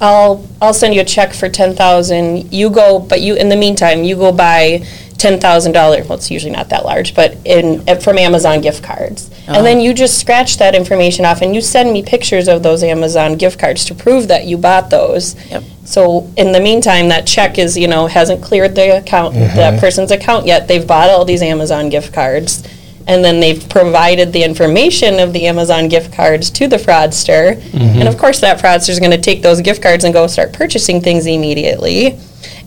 I'll 0.00 0.46
I'll 0.62 0.72
send 0.72 0.94
you 0.94 1.00
a 1.00 1.04
check 1.04 1.34
for 1.34 1.48
ten 1.48 1.74
thousand. 1.74 2.52
You 2.52 2.70
go, 2.70 2.98
but 2.98 3.20
you 3.20 3.34
in 3.34 3.48
the 3.48 3.56
meantime, 3.56 4.04
you 4.04 4.16
go 4.16 4.32
buy 4.32 4.86
ten 5.18 5.38
thousand 5.38 5.72
dollars. 5.72 6.08
Well, 6.08 6.16
it's 6.16 6.30
usually 6.30 6.52
not 6.52 6.70
that 6.70 6.84
large, 6.84 7.14
but 7.14 7.36
in 7.44 7.86
uh, 7.88 7.96
from 7.96 8.18
Amazon 8.18 8.60
gift 8.60 8.82
cards, 8.82 9.30
and 9.46 9.66
then 9.66 9.80
you 9.80 9.92
just 9.92 10.18
scratch 10.18 10.56
that 10.58 10.74
information 10.74 11.24
off, 11.24 11.42
and 11.42 11.54
you 11.54 11.60
send 11.60 11.92
me 11.92 12.02
pictures 12.02 12.48
of 12.48 12.62
those 12.62 12.82
Amazon 12.82 13.36
gift 13.36 13.58
cards 13.58 13.84
to 13.86 13.94
prove 13.94 14.28
that 14.28 14.46
you 14.46 14.56
bought 14.56 14.90
those. 14.90 15.34
Yep. 15.50 15.64
So 15.84 16.30
in 16.36 16.52
the 16.52 16.60
meantime, 16.60 17.08
that 17.08 17.26
check 17.26 17.58
is 17.58 17.76
you 17.76 17.88
know 17.88 18.06
hasn't 18.06 18.42
cleared 18.42 18.74
the 18.74 18.98
account 18.98 19.34
that 19.34 19.80
person's 19.80 20.10
account 20.10 20.46
yet. 20.46 20.68
They've 20.68 20.86
bought 20.86 21.10
all 21.10 21.24
these 21.24 21.42
Amazon 21.42 21.90
gift 21.90 22.14
cards. 22.14 22.66
And 23.10 23.24
then 23.24 23.40
they've 23.40 23.66
provided 23.70 24.34
the 24.34 24.42
information 24.44 25.18
of 25.18 25.32
the 25.32 25.46
Amazon 25.46 25.88
gift 25.88 26.12
cards 26.12 26.50
to 26.50 26.68
the 26.68 26.76
fraudster. 26.76 27.58
And 27.72 28.06
of 28.06 28.18
course, 28.18 28.40
that 28.40 28.60
fraudster 28.60 28.90
is 28.90 28.98
going 29.00 29.12
to 29.12 29.18
take 29.18 29.40
those 29.40 29.62
gift 29.62 29.80
cards 29.82 30.04
and 30.04 30.12
go 30.12 30.26
start 30.26 30.52
purchasing 30.52 31.00
things 31.00 31.24
immediately. 31.24 32.18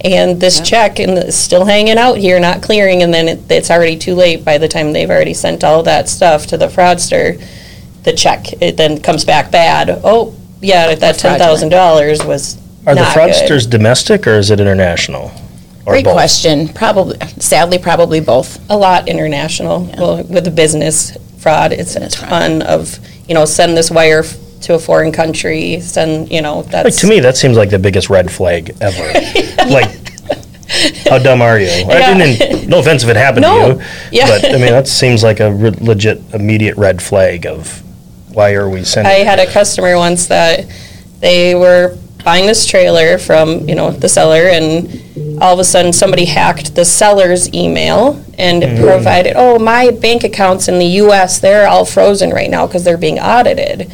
And 0.04 0.40
this 0.42 0.60
check 0.62 1.00
and 1.00 1.12
is 1.18 1.38
still 1.38 1.64
hanging 1.66 1.98
out 1.98 2.18
here, 2.18 2.40
not 2.40 2.62
clearing, 2.64 3.04
and 3.04 3.14
then 3.14 3.28
it, 3.28 3.40
it's 3.52 3.70
already 3.70 3.98
too 3.98 4.16
late 4.16 4.44
by 4.44 4.58
the 4.58 4.68
time 4.68 4.94
they've 4.94 5.10
already 5.10 5.34
sent 5.36 5.64
all 5.64 5.84
that 5.84 6.10
stuff 6.10 6.48
to 6.48 6.58
the 6.58 6.68
fraudster. 6.68 7.40
The 8.04 8.14
check 8.14 8.52
it 8.62 8.78
then 8.78 9.00
comes 9.00 9.24
back 9.26 9.52
bad. 9.52 10.02
Oh, 10.04 10.36
yeah, 10.60 10.96
that 10.96 11.20
ten 11.20 11.38
thousand 11.38 11.70
dollars 11.70 12.24
was 12.26 12.58
Are 12.88 12.96
the 12.96 13.02
not 13.02 13.14
good. 13.14 13.30
fraudsters 13.32 13.70
domestic 13.70 14.26
or 14.26 14.38
is 14.40 14.50
it 14.50 14.60
international? 14.60 15.32
Or 15.86 15.94
Great 15.94 16.06
both? 16.06 16.14
question. 16.14 16.68
Probably, 16.70 17.18
sadly, 17.40 17.78
probably 17.78 18.20
both. 18.20 18.60
a 18.72 18.78
lot 18.78 19.08
international. 19.08 19.86
Well, 19.98 20.24
with 20.24 20.46
the 20.46 20.52
business 20.52 21.16
fraud, 21.40 21.74
it's 21.74 21.96
a 21.96 22.00
Business 22.02 22.16
fraud. 22.16 22.30
ton 22.30 22.62
of, 22.64 23.00
you 23.28 23.34
know, 23.36 23.46
send 23.46 23.76
this 23.78 23.90
wire 23.92 24.20
f- 24.20 24.36
to 24.62 24.76
a 24.76 24.80
foreign 24.80 25.12
country, 25.12 25.80
send, 25.80 26.32
you 26.32 26.42
know, 26.42 26.64
that's. 26.64 26.86
Like 26.86 27.02
to 27.02 27.08
me, 27.08 27.20
that 27.22 27.38
seems 27.38 27.58
like 27.58 27.70
the 27.70 27.80
biggest 27.80 28.10
red 28.10 28.32
flag 28.32 28.76
ever. 28.82 29.04
like, 29.70 29.90
how 31.10 31.20
dumb 31.20 31.42
are 31.42 31.60
you? 31.60 31.68
I 31.68 32.00
Yeah. 32.00 32.18
didn't. 32.18 32.70
No 32.70 32.80
offense 32.80 33.04
if 33.04 33.10
it 33.10 33.16
happened 33.16 33.44
No. 33.44 33.74
to 33.74 33.80
you, 33.80 33.86
Yeah. 34.12 34.28
but 34.28 34.46
I 34.46 34.54
mean 34.54 34.72
that 34.72 34.88
seems 34.88 35.24
like 35.24 35.40
a 35.40 35.52
re- 35.52 35.74
legit 35.80 36.22
immediate 36.34 36.78
red 36.78 37.02
flag 37.02 37.46
of 37.46 37.82
why 38.34 38.54
are 38.54 38.70
we 38.70 38.84
sending? 38.84 39.12
I 39.12 39.20
had 39.20 39.40
a 39.40 39.52
customer 39.52 39.98
once 39.98 40.28
that 40.28 40.66
they 41.20 41.54
were 41.56 41.98
buying 42.24 42.46
this 42.46 42.66
trailer 42.66 43.18
from, 43.18 43.68
you 43.68 43.76
know, 43.76 43.92
the 43.92 44.08
seller 44.08 44.48
and 44.48 45.40
all 45.42 45.54
of 45.54 45.60
a 45.60 45.64
sudden 45.64 45.92
somebody 45.92 46.26
hacked 46.26 46.76
the 46.76 46.86
seller's 46.86 47.54
email 47.54 48.24
and 48.38 48.64
mm. 48.64 48.80
provided, 48.82 49.34
oh, 49.36 49.60
my 49.60 49.92
bank 49.92 50.24
accounts 50.24 50.68
in 50.68 50.80
the 50.80 50.86
US, 50.86 51.40
they're 51.40 51.68
all 51.68 51.84
frozen 51.84 52.30
right 52.30 52.50
now 52.50 52.68
because 52.68 52.84
they're 52.84 52.98
being 52.98 53.20
audited. 53.20 53.92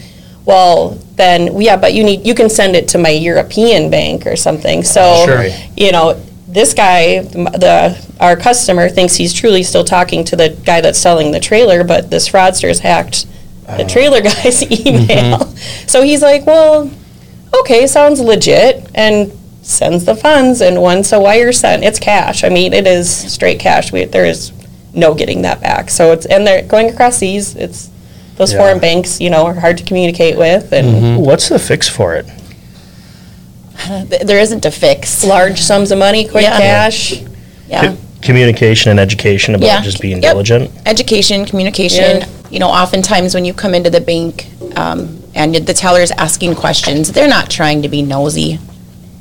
Well, 0.47 0.91
then, 1.17 1.59
yeah, 1.59 1.75
but 1.75 1.93
you 1.93 2.05
need, 2.05 2.25
you 2.25 2.33
can 2.33 2.49
send 2.49 2.77
it 2.77 2.87
to 2.89 2.97
my 2.97 3.09
European 3.09 3.91
bank 3.91 4.25
or 4.25 4.37
something. 4.37 4.81
So, 4.81 5.25
Sure. 5.25 5.47
you 5.75 5.91
know, 5.91 6.13
this 6.47 6.73
guy, 6.73 7.19
the, 7.19 8.01
our 8.21 8.37
customer 8.37 8.87
thinks 8.87 9.15
he's 9.15 9.33
truly 9.33 9.61
still 9.61 9.83
talking 9.83 10.23
to 10.23 10.37
the 10.37 10.57
guy 10.65 10.79
that's 10.79 10.97
selling 10.97 11.31
the 11.31 11.41
trailer, 11.41 11.83
but 11.83 12.09
this 12.09 12.29
fraudster's 12.29 12.79
hacked 12.79 13.25
the 13.65 13.83
oh. 13.83 13.87
trailer 13.87 14.21
guy's 14.21 14.33
mm-hmm. 14.63 14.87
email. 14.87 15.39
So 15.85 16.01
he's 16.01 16.21
like, 16.21 16.45
well, 16.45 16.89
okay, 17.59 17.85
sounds 17.85 18.21
legit, 18.21 18.89
and 18.95 19.33
sends 19.63 20.05
the 20.05 20.15
funds, 20.15 20.61
and 20.61 20.81
once 20.81 21.11
a 21.11 21.19
wire 21.19 21.51
sent, 21.51 21.83
it's 21.83 21.99
cash. 21.99 22.45
I 22.45 22.49
mean, 22.49 22.71
it 22.71 22.87
is 22.87 23.13
straight 23.33 23.59
cash. 23.59 23.91
We, 23.91 24.05
there 24.05 24.25
is 24.25 24.53
no 24.93 25.13
getting 25.13 25.41
that 25.41 25.59
back. 25.59 25.89
So 25.89 26.13
it's, 26.13 26.25
and 26.25 26.47
they're 26.47 26.63
going 26.63 26.89
across 26.89 27.17
seas, 27.17 27.53
it's, 27.57 27.89
those 28.37 28.51
Yeah. 28.53 28.59
foreign 28.59 28.79
banks, 28.79 29.19
you 29.19 29.29
know, 29.29 29.45
are 29.45 29.53
hard 29.53 29.77
to 29.79 29.83
communicate 29.83 30.37
with, 30.37 30.71
and 30.71 31.17
What's 31.17 31.49
the 31.49 31.59
fix 31.59 31.87
for 31.87 32.15
it? 32.15 32.25
Th- 34.09 34.21
There 34.21 34.39
isn't 34.39 34.65
a 34.65 34.71
fix. 34.71 35.23
large 35.23 35.59
sums 35.61 35.91
of 35.91 35.97
money, 35.99 36.25
quick 36.25 36.43
Yeah. 36.43 36.57
cash. 36.57 37.21
Yeah. 37.69 37.93
Communication 38.21 38.91
and 38.91 38.99
education 38.99 39.55
about 39.55 39.65
Yeah. 39.67 39.81
just 39.81 40.01
being 40.01 40.21
Yep. 40.21 40.31
diligent. 40.33 40.71
Education, 40.85 41.45
communication. 41.45 42.19
Yeah. 42.19 42.25
You 42.49 42.59
know, 42.59 42.69
oftentimes 42.69 43.33
when 43.35 43.45
you 43.45 43.53
come 43.53 43.73
into 43.75 43.89
the 43.89 44.01
bank 44.01 44.47
um, 44.75 45.21
and 45.35 45.53
the 45.55 45.73
teller 45.73 46.01
is 46.01 46.11
asking 46.17 46.55
questions, 46.55 47.11
they're 47.11 47.27
not 47.27 47.49
trying 47.49 47.81
to 47.83 47.89
be 47.89 48.01
nosy. 48.01 48.59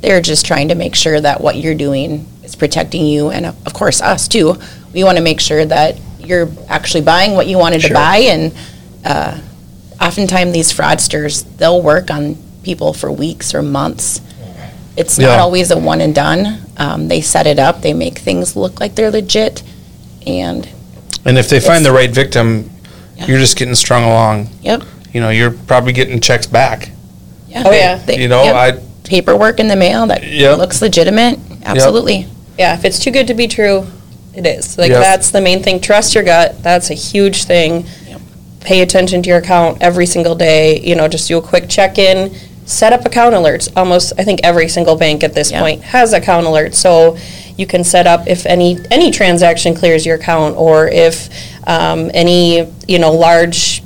They're 0.01 0.21
just 0.21 0.45
trying 0.45 0.69
to 0.69 0.75
make 0.75 0.95
sure 0.95 1.19
that 1.21 1.41
what 1.41 1.57
you're 1.57 1.75
doing 1.75 2.25
is 2.43 2.55
protecting 2.55 3.05
you 3.05 3.29
and, 3.29 3.45
of 3.45 3.55
of 3.65 3.73
course, 3.73 4.01
us 4.01 4.27
too. 4.27 4.57
We 4.93 5.03
want 5.03 5.17
to 5.17 5.23
make 5.23 5.39
sure 5.39 5.65
that 5.65 5.97
you're 6.23 6.49
actually 6.69 7.01
buying 7.01 7.33
what 7.35 7.47
you 7.47 7.57
wanted 7.57 7.81
to 7.81 7.93
buy. 7.93 8.17
And 8.17 8.51
uh, 9.07 9.39
oftentimes 10.01 10.51
these 10.53 10.71
fraudsters, 10.73 11.45
they'll 11.57 11.81
work 11.81 12.11
on 12.11 12.37
people 12.63 12.93
for 12.93 13.11
weeks 13.11 13.53
or 13.55 13.61
months. 13.61 14.21
It's 14.95 15.17
not 15.17 15.27
Yeah. 15.35 15.41
always 15.41 15.71
a 15.71 15.77
one 15.77 16.01
and 16.01 16.13
done. 16.13 16.59
Um, 16.77 17.07
they 17.07 17.21
set 17.21 17.47
it 17.47 17.59
up, 17.59 17.81
they 17.81 17.93
make 17.93 18.19
things 18.19 18.55
look 18.55 18.79
like 18.79 18.95
they're 18.95 19.11
legit, 19.11 19.63
and 20.25 20.67
And 21.25 21.37
if 21.37 21.49
they 21.49 21.59
find 21.59 21.83
the 21.85 21.91
right 21.91 22.09
victim, 22.11 22.69
Yeah. 23.17 23.25
you're 23.27 23.39
just 23.39 23.57
getting 23.57 23.75
strung 23.75 24.03
along. 24.03 24.49
yep. 24.61 24.83
You 25.13 25.21
know, 25.21 25.29
you're 25.29 25.51
probably 25.51 25.93
getting 25.93 26.19
checks 26.19 26.45
back. 26.47 26.91
Oh, 27.55 27.71
yeah. 27.71 27.99
They- 28.05 28.17
You 28.19 28.27
know, 28.27 28.43
yep. 28.43 28.55
I 28.55 28.73
paperwork 29.03 29.59
in 29.59 29.67
the 29.67 29.75
mail 29.75 30.05
that 30.07 30.23
Yep. 30.23 30.57
looks 30.57 30.81
legitimate. 30.81 31.39
Absolutely. 31.65 32.27
Yeah, 32.59 32.73
if 32.75 32.83
it's 32.85 32.99
too 32.99 33.11
good 33.11 33.27
to 33.27 33.33
be 33.33 33.47
true, 33.47 33.87
it 34.33 34.45
is. 34.45 34.77
Like 34.77 34.89
Yep. 34.91 35.01
that's 35.01 35.29
the 35.31 35.41
main 35.41 35.63
thing. 35.63 35.79
Trust 35.79 36.13
your 36.13 36.23
gut. 36.23 36.55
That's 36.61 36.89
a 36.89 36.93
huge 36.93 37.45
thing. 37.45 37.85
Pay 38.67 38.81
attention 38.81 39.23
to 39.23 39.29
your 39.29 39.37
account 39.37 39.77
every 39.81 40.05
single 40.05 40.35
day. 40.35 40.81
You 40.81 40.93
know, 40.93 41.07
just 41.07 41.29
do 41.29 41.37
a 41.37 41.41
quick 41.41 41.69
check-in. 41.69 42.35
Set 42.65 42.91
up 42.91 43.05
account 43.05 43.33
alerts. 43.33 43.71
Almost, 43.77 44.11
I 44.17 44.25
think 44.25 44.41
every 44.43 44.67
single 44.67 44.97
bank 44.97 45.23
at 45.23 45.33
this 45.33 45.51
Yeah. 45.51 45.61
point 45.61 45.83
has 45.83 46.11
account 46.11 46.45
alerts. 46.45 46.75
So 46.75 47.15
you 47.55 47.65
can 47.65 47.85
set 47.85 48.07
up 48.07 48.27
if 48.27 48.45
any 48.45 48.77
any 48.91 49.09
transaction 49.09 49.73
clears 49.73 50.05
your 50.05 50.15
account, 50.17 50.57
or 50.57 50.89
if 50.89 51.29
um, 51.65 52.11
any 52.13 52.67
you 52.89 52.99
know 52.99 53.13
large 53.13 53.83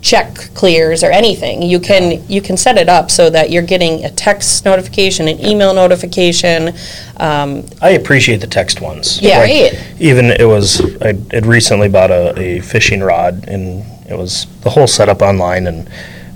check 0.00 0.34
clears 0.54 1.04
or 1.04 1.12
anything. 1.12 1.62
You 1.62 1.78
can 1.78 2.20
you 2.28 2.40
can 2.40 2.56
set 2.56 2.76
it 2.76 2.88
up 2.88 3.12
so 3.12 3.30
that 3.30 3.50
you're 3.52 3.62
getting 3.62 4.04
a 4.04 4.10
text 4.10 4.64
notification, 4.64 5.28
an 5.28 5.38
email 5.46 5.72
notification. 5.74 6.74
Um, 7.18 7.64
I 7.80 7.90
appreciate 7.90 8.40
the 8.40 8.48
text 8.48 8.80
ones. 8.80 9.20
Yeah. 9.22 9.38
Like. 9.38 9.78
Even 10.00 10.32
it 10.32 10.48
was 10.48 10.80
I 11.00 11.14
had 11.30 11.46
recently 11.46 11.88
bought 11.88 12.10
a, 12.10 12.36
a 12.36 12.60
fishing 12.62 12.98
rod 13.00 13.44
and 13.46 13.84
it 14.08 14.16
was 14.16 14.46
the 14.62 14.70
whole 14.70 14.86
setup 14.86 15.22
online 15.22 15.66
and 15.66 15.88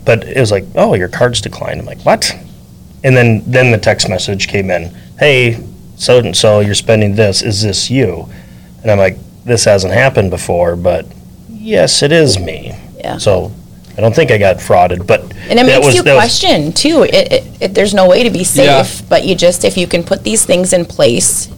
but 0.05 0.25
it 0.25 0.39
was 0.39 0.51
like 0.51 0.65
oh 0.75 0.95
your 0.95 1.09
card's 1.09 1.41
declined. 1.41 1.81
I'm 1.81 1.87
like 1.87 2.03
what? 2.03 2.33
And 3.05 3.17
then 3.17 3.43
then 3.47 3.73
the 3.73 3.79
text 3.79 4.09
message 4.09 4.49
came 4.49 4.71
in. 4.71 4.95
Hey, 5.19 5.59
so 5.97 6.19
and 6.19 6.37
so 6.37 6.61
you're 6.61 6.75
spending 6.75 7.15
this. 7.15 7.43
Is 7.43 7.63
this 7.63 7.91
you? 7.91 8.29
And 8.83 8.91
I'm 8.91 8.99
like 8.99 9.17
this 9.45 9.65
hasn't 9.65 9.93
happened 9.93 10.31
before, 10.31 10.77
but 10.77 11.07
yes, 11.49 12.03
it 12.03 12.13
is 12.13 12.39
me. 12.39 12.73
Yeah. 12.99 13.19
So 13.19 13.51
I 13.97 14.01
don't 14.01 14.15
think 14.15 14.31
I 14.31 14.39
got 14.39 14.57
frauded, 14.57 15.07
but 15.07 15.21
And 15.21 15.33
it 15.33 15.57
that 15.57 15.67
makes 15.67 15.87
was- 15.87 15.95
you 15.97 16.03
that 16.05 16.15
was- 16.15 16.23
question 16.41 16.73
too. 16.73 17.03
It, 17.03 17.33
it, 17.33 17.63
it, 17.63 17.75
there's 17.75 17.93
no 17.95 18.09
way 18.09 18.23
to 18.23 18.31
be 18.31 18.45
safe, 18.45 18.65
Yeah. 19.01 19.07
but 19.09 19.25
you 19.25 19.35
just 19.35 19.65
if 19.65 19.77
you 19.77 19.87
can 19.87 20.03
put 20.05 20.23
these 20.23 20.45
things 20.45 20.73
in 20.73 20.85
place, 20.85 21.49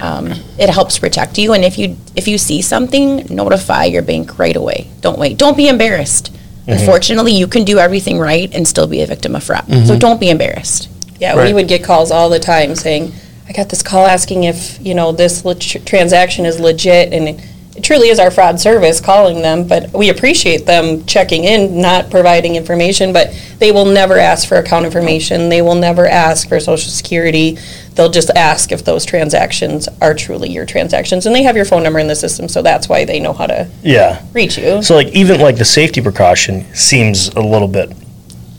um, 0.00 0.32
it 0.58 0.68
helps 0.70 0.98
protect 0.98 1.38
you. 1.38 1.52
And 1.52 1.64
if 1.64 1.78
you 1.78 1.96
if 2.14 2.28
you 2.28 2.38
see 2.38 2.62
something, 2.62 3.26
notify 3.34 3.84
your 3.84 4.02
bank 4.02 4.38
right 4.38 4.56
away. 4.56 4.88
Don't 5.00 5.18
wait. 5.18 5.38
Don't 5.38 5.56
be 5.56 5.68
embarrassed. 5.68 6.32
Mm-hmm. 6.32 6.72
Unfortunately, 6.72 7.32
you 7.32 7.46
can 7.46 7.64
do 7.64 7.78
everything 7.78 8.18
right 8.18 8.52
and 8.54 8.66
still 8.66 8.86
be 8.86 9.00
a 9.02 9.06
victim 9.06 9.36
of 9.36 9.44
fraud. 9.44 9.64
Mm-hmm. 9.66 9.86
So 9.86 9.98
don't 9.98 10.18
be 10.20 10.30
embarrassed. 10.30 10.88
Yeah, 11.20 11.34
we 11.46 11.54
would 11.54 11.68
get 11.68 11.82
calls 11.84 12.10
all 12.10 12.28
the 12.28 12.38
time 12.40 12.74
saying, 12.74 13.12
I 13.48 13.52
got 13.52 13.68
this 13.70 13.82
call 13.82 14.06
asking 14.06 14.44
if, 14.44 14.78
you 14.84 14.94
know, 14.94 15.12
this 15.12 15.44
leg- 15.44 15.60
transaction 15.86 16.44
is 16.44 16.58
legit, 16.60 17.12
and 17.12 17.28
it- 17.28 17.40
it 17.76 17.82
truly 17.84 18.08
is 18.08 18.18
our 18.18 18.30
fraud 18.30 18.58
service 18.58 19.00
calling 19.00 19.42
them, 19.42 19.64
but 19.64 19.92
we 19.92 20.08
appreciate 20.08 20.64
them 20.64 21.04
checking 21.04 21.44
in, 21.44 21.78
not 21.80 22.10
providing 22.10 22.56
information, 22.56 23.12
but 23.12 23.30
they 23.58 23.70
will 23.70 23.84
never 23.84 24.18
ask 24.18 24.48
for 24.48 24.56
account 24.56 24.86
information, 24.86 25.50
they 25.50 25.60
will 25.60 25.74
never 25.74 26.06
ask 26.06 26.48
for 26.48 26.58
social 26.58 26.90
security, 26.90 27.58
they'll 27.96 28.10
just 28.10 28.30
ask 28.30 28.70
if 28.70 28.84
those 28.84 29.04
transactions 29.04 29.88
are 30.00 30.14
truly 30.14 30.50
your 30.50 30.66
transactions, 30.66 31.26
and 31.26 31.34
they 31.34 31.42
have 31.42 31.56
your 31.56 31.64
phone 31.64 31.82
number 31.82 31.98
in 31.98 32.06
the 32.06 32.14
system, 32.14 32.48
so 32.48 32.62
that's 32.62 32.88
why 32.88 33.04
they 33.04 33.18
know 33.18 33.32
how 33.32 33.46
to 33.46 33.68
yeah. 33.82 34.24
reach 34.32 34.56
you. 34.58 34.82
So 34.82 34.94
like 34.94 35.08
even 35.08 35.40
like 35.40 35.56
the 35.56 35.64
safety 35.64 36.00
precaution 36.00 36.72
seems 36.74 37.28
a 37.28 37.40
little 37.40 37.68
bit 37.68 37.90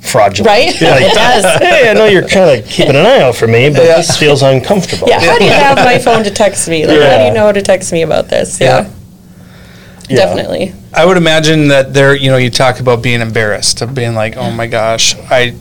fraudulent. 0.02 0.48
Right? 0.48 0.82
Yeah, 0.82 0.90
like, 0.92 1.02
It 1.04 1.14
does. 1.14 1.46
Hey, 1.62 1.90
I 1.90 1.94
know 1.94 2.06
you're 2.06 2.28
kind 2.28 2.60
of 2.60 2.68
keeping 2.68 2.96
an 2.96 3.06
eye 3.06 3.22
out 3.22 3.36
for 3.36 3.48
me, 3.48 3.70
but 3.70 3.80
this 3.80 4.18
feels 4.18 4.42
uncomfortable. 4.42 5.08
Yeah, 5.08 5.20
how 5.20 5.38
do 5.38 5.46
you 5.46 5.52
have 5.68 5.78
my 5.78 6.00
phone 6.00 6.24
to 6.24 6.32
text 6.32 6.68
me? 6.68 6.86
Like, 6.86 7.00
how 7.00 7.18
do 7.18 7.26
you 7.26 7.34
know 7.34 7.46
how 7.46 7.52
to 7.52 7.62
text 7.62 7.92
me 7.92 8.02
about 8.02 8.30
this? 8.30 8.60
Yeah, 8.60 8.90
Yeah. 10.10 10.18
definitely. 10.18 10.74
I 10.94 11.06
would 11.06 11.18
imagine 11.18 11.68
that 11.68 11.94
there, 11.94 12.16
you 12.16 12.32
know, 12.32 12.38
you 12.38 12.50
talk 12.50 12.80
about 12.80 13.04
being 13.04 13.22
embarrassed, 13.22 13.82
of 13.82 13.94
being 13.94 14.16
like, 14.16 14.36
oh 14.38 14.50
my 14.52 14.68
gosh, 14.68 15.16
I, 15.30 15.56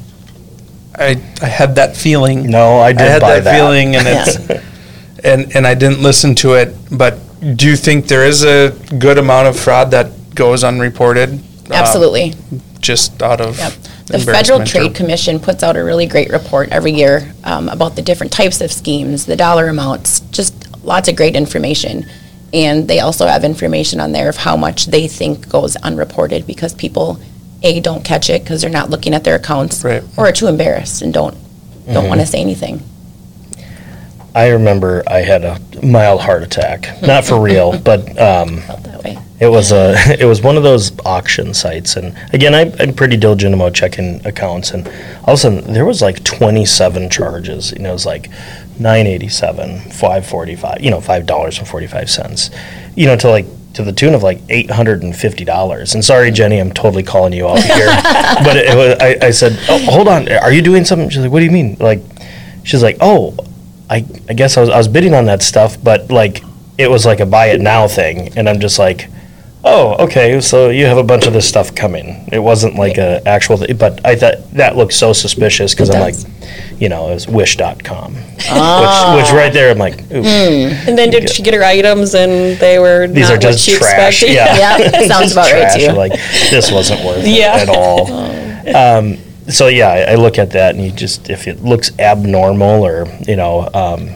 I, 0.99 1.21
I 1.43 1.47
had 1.47 1.75
that 1.77 1.97
feeling. 1.97 2.51
No, 2.51 2.79
I 2.79 2.93
did 2.93 3.03
I 3.03 3.05
had 3.11 3.21
buy 3.23 3.35
that, 3.41 3.45
that. 3.45 3.57
feeling, 3.59 3.97
and 3.97 4.07
it's, 4.09 5.25
and 5.25 5.55
and 5.57 5.67
I 5.67 5.75
didn't 5.75 6.03
listen 6.03 6.35
to 6.37 6.55
it. 6.55 6.75
But 6.91 7.19
do 7.57 7.67
you 7.69 7.77
think 7.77 8.07
there 8.07 8.25
is 8.27 8.45
a 8.45 8.71
good 8.99 9.19
amount 9.19 9.49
of 9.49 9.59
fraud 9.59 9.91
that 9.91 10.35
goes 10.35 10.65
unreported? 10.65 11.39
uh, 11.71 11.75
Absolutely. 11.75 12.35
just 12.81 13.23
out 13.23 13.41
of 13.41 13.59
Yep. 13.59 13.73
The 14.07 14.19
Federal 14.21 14.61
embarrassment 14.61 14.61
or- 14.63 14.67
Trade 14.67 14.95
Commission 14.95 15.41
puts 15.41 15.63
out 15.65 15.77
a 15.77 15.83
really 15.83 16.07
great 16.07 16.31
report 16.31 16.69
every 16.71 16.93
year 16.93 17.33
um, 17.43 17.69
about 17.69 17.97
the 17.97 18.03
different 18.03 18.33
types 18.33 18.61
of 18.61 18.71
schemes, 18.71 19.27
the 19.27 19.35
dollar 19.35 19.67
amounts, 19.69 20.21
just 20.31 20.55
lots 20.85 21.09
of 21.09 21.17
great 21.17 21.35
information. 21.35 22.07
And 22.55 22.87
they 22.87 23.01
also 23.01 23.27
have 23.27 23.43
information 23.43 23.99
on 23.99 24.13
there 24.13 24.29
of 24.29 24.37
how 24.37 24.57
much 24.57 24.87
they 24.87 25.09
think 25.09 25.49
goes 25.49 25.75
unreported 25.77 26.47
because 26.47 26.73
people, 26.73 27.19
A, 27.67 27.81
don't 27.81 28.05
catch 28.05 28.31
it 28.31 28.43
because 28.43 28.61
they're 28.63 28.71
not 28.71 28.89
looking 28.91 29.13
at 29.15 29.25
their 29.25 29.35
accounts. 29.37 29.83
Right. 29.85 30.03
Or 30.17 30.29
are 30.29 30.33
too 30.33 30.47
embarrassed 30.47 31.03
and 31.03 31.13
don't, 31.13 31.37
don't 31.93 32.09
want 32.09 32.21
to 32.21 32.27
say 32.27 32.41
anything. 32.41 32.83
I 34.35 34.49
remember 34.49 35.03
I 35.07 35.19
had 35.21 35.45
a 35.45 35.59
mild 35.83 36.21
heart 36.21 36.43
attack. 36.43 37.01
Not 37.03 37.25
for 37.25 37.41
real, 37.41 37.79
but 37.91 38.01
um, 38.21 38.59
Felt 38.61 38.83
that 38.85 39.03
way. 39.03 39.19
it 39.41 39.49
was 39.49 39.73
a 39.73 39.95
it 40.21 40.27
was 40.27 40.43
one 40.43 40.57
of 40.59 40.63
those 40.63 40.93
auction 41.07 41.55
sites. 41.55 41.97
And 41.97 42.15
again, 42.35 42.55
I, 42.55 42.71
I'm 42.79 42.93
pretty 42.93 43.17
diligent 43.17 43.55
about 43.55 43.73
checking 43.75 44.25
accounts. 44.27 44.73
And 44.73 44.87
all 45.25 45.35
of 45.35 45.35
a 45.35 45.37
sudden, 45.39 45.73
there 45.73 45.87
was 45.87 46.03
like 46.03 46.23
27 46.25 47.09
charges. 47.09 47.73
You 47.73 47.79
know, 47.79 47.91
it 47.91 47.95
was 47.95 48.05
like 48.07 48.29
987, 48.79 49.91
545. 49.91 50.83
You 50.83 50.91
know, 50.91 51.01
five 51.01 51.25
dollars 51.25 51.59
and 51.59 51.67
45 51.67 52.11
cents. 52.11 52.51
You 52.95 53.07
know, 53.07 53.17
to 53.17 53.31
like 53.31 53.47
to 53.77 53.83
the 53.83 53.93
tune 53.93 54.15
of 54.15 54.23
like 54.23 54.41
eight 54.49 54.71
hundred 54.71 55.03
and 55.03 55.15
fifty 55.15 55.45
dollars. 55.45 55.95
And 55.95 56.03
sorry, 56.03 56.31
Jenny, 56.31 56.59
I'm 56.59 56.73
totally 56.73 57.03
calling 57.03 57.35
you 57.35 57.47
out 57.47 57.63
here, 57.63 57.87
but 58.43 58.57
it, 58.57 58.75
was, 58.75 58.97
I, 58.99 59.27
I 59.27 59.31
said, 59.31 59.59
oh, 59.69 59.79
"Hold 59.91 60.09
on, 60.09 60.33
are 60.33 60.51
you 60.51 60.63
doing 60.63 60.85
something?" 60.87 61.11
She's 61.11 61.23
like, 61.23 61.31
"What 61.31 61.41
do 61.41 61.45
you 61.45 61.51
mean?" 61.51 61.77
Like, 61.79 62.01
she's 62.65 62.83
like, 62.83 62.97
"Oh, 63.03 63.37
I, 63.91 63.97
I 64.31 64.33
guess 64.33 64.57
I 64.57 64.63
was, 64.63 64.71
I 64.71 64.79
was 64.79 64.89
bidding 64.89 65.13
on 65.15 65.27
that 65.27 65.43
stuff, 65.43 65.77
but 65.83 66.11
like, 66.11 66.43
it 66.79 66.91
was 66.91 67.05
like 67.05 67.21
a 67.21 67.27
buy 67.27 67.49
it 67.49 67.61
now 67.61 67.87
thing." 67.87 68.37
And 68.39 68.49
I'm 68.49 68.61
just 68.61 68.79
like, 68.79 69.11
"Oh, 69.67 70.05
okay, 70.05 70.41
so 70.41 70.71
you 70.71 70.87
have 70.87 70.97
a 70.99 71.03
bunch 71.03 71.27
of 71.27 71.33
this 71.33 71.49
stuff 71.49 71.75
coming." 71.75 72.29
It 72.33 72.39
wasn't 72.39 72.77
like 72.77 72.99
a 72.99 73.21
actual, 73.27 73.59
th- 73.59 73.77
but 73.79 74.01
I 74.07 74.15
thought 74.17 74.51
that 74.53 74.77
looked 74.77 74.93
so 74.93 75.13
suspicious 75.13 75.75
because 75.75 75.91
I'm 75.91 76.01
like, 76.01 76.15
does. 76.15 76.27
you 76.81 76.89
know, 76.89 77.11
it 77.11 77.15
was 77.15 77.27
Wish.com, 77.29 78.15
which, 78.15 78.23
which 78.35 79.33
right 79.33 79.51
there, 79.53 79.71
I'm 79.73 79.79
like, 79.79 80.01
ooh. 80.13 80.23
And 80.25 80.97
then 80.97 81.11
did 81.11 81.29
she 81.29 81.43
get 81.43 81.55
her 81.55 81.65
items 81.65 82.15
and 82.15 82.59
they 82.59 82.79
were 82.79 83.09
These 83.09 83.29
not 83.29 83.33
are 83.35 83.39
just 83.39 83.69
what 83.69 83.75
she 83.75 83.79
trash. 83.79 84.23
expected? 84.23 84.35
Yeah. 84.35 84.57
Yeah, 84.57 85.07
sounds 85.09 85.33
about 85.33 85.53
right 85.53 85.61
trash. 85.73 85.85
too. 85.85 85.93
Like 85.93 86.13
this 86.51 86.71
wasn't 86.71 87.05
worth 87.05 87.27
Yeah. 87.27 87.57
it 87.63 87.69
at 87.69 87.77
all. 87.77 88.07
Um, 88.67 89.19
so 89.49 89.69
yeah, 89.69 89.89
I, 89.89 90.13
I 90.13 90.15
look 90.17 90.39
at 90.39 90.51
that 90.51 90.75
and 90.75 90.85
you 90.85 90.91
just 90.91 91.31
if 91.31 91.47
it 91.47 91.63
looks 91.63 91.97
abnormal 92.01 92.85
or 92.85 93.07
you 93.29 93.37
know 93.37 93.71
um, 93.75 94.11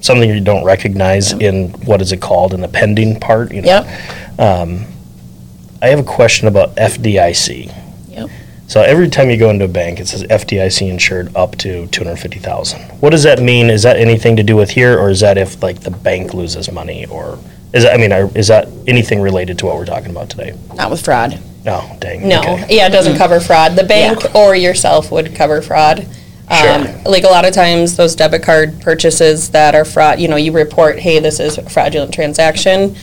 something 0.00 0.30
you 0.30 0.38
don't 0.40 0.64
recognize 0.64 1.32
in 1.32 1.70
what 1.84 2.00
is 2.00 2.12
it 2.12 2.20
called 2.20 2.54
in 2.54 2.60
the 2.60 2.68
pending 2.68 3.18
part. 3.18 3.50
You 3.52 3.62
know, 3.62 3.66
Yep. 3.68 4.27
I 4.38 5.86
have 5.88 5.98
a 5.98 6.02
question 6.04 6.48
about 6.48 6.76
FDIC. 6.76 7.74
Yep. 8.10 8.30
So 8.66 8.82
every 8.82 9.08
time 9.08 9.30
you 9.30 9.36
go 9.38 9.50
into 9.50 9.64
a 9.64 9.68
bank, 9.68 9.98
it 10.00 10.08
says 10.08 10.22
FDIC 10.24 10.88
insured 10.88 11.34
up 11.36 11.56
to 11.58 11.86
two 11.88 12.04
hundred 12.04 12.16
fifty 12.16 12.38
thousand. 12.38 12.82
What 13.00 13.10
does 13.10 13.22
that 13.22 13.40
mean? 13.40 13.70
Is 13.70 13.82
that 13.84 13.96
anything 13.96 14.36
to 14.36 14.42
do 14.42 14.56
with 14.56 14.70
here, 14.70 14.98
or 14.98 15.10
is 15.10 15.20
that 15.20 15.38
if 15.38 15.62
like 15.62 15.80
the 15.80 15.90
bank 15.90 16.34
loses 16.34 16.70
money, 16.70 17.06
or 17.06 17.38
is 17.72 17.84
that, 17.84 17.94
I 17.94 17.96
mean, 17.96 18.12
are- 18.12 18.30
is 18.36 18.48
that 18.48 18.68
anything 18.86 19.20
related 19.20 19.58
to 19.58 19.66
what 19.66 19.76
we're 19.76 19.84
talking 19.86 20.10
about 20.10 20.30
today? 20.30 20.54
Not 20.74 20.90
with 20.90 21.02
fraud. 21.04 21.38
No, 21.64 21.96
dang. 22.00 22.26
No, 22.28 22.40
okay. 22.40 22.66
yeah, 22.76 22.86
it 22.86 22.90
doesn't 22.90 23.16
cover 23.18 23.40
fraud. 23.40 23.76
The 23.76 23.84
bank 23.84 24.22
Yeah. 24.24 24.30
or 24.34 24.54
yourself 24.54 25.10
would 25.10 25.34
cover 25.34 25.60
fraud. 25.60 26.06
Um, 26.50 26.86
Sure. 26.86 27.02
Like 27.04 27.24
a 27.24 27.28
lot 27.28 27.44
of 27.46 27.52
times, 27.52 27.96
those 27.96 28.14
debit 28.14 28.42
card 28.42 28.80
purchases 28.80 29.50
that 29.50 29.74
are 29.74 29.84
fraud, 29.84 30.18
you 30.18 30.28
know, 30.28 30.36
you 30.36 30.52
report, 30.52 30.98
hey, 30.98 31.18
this 31.18 31.40
is 31.40 31.58
a 31.58 31.68
fraudulent 31.68 32.14
transaction. 32.14 32.96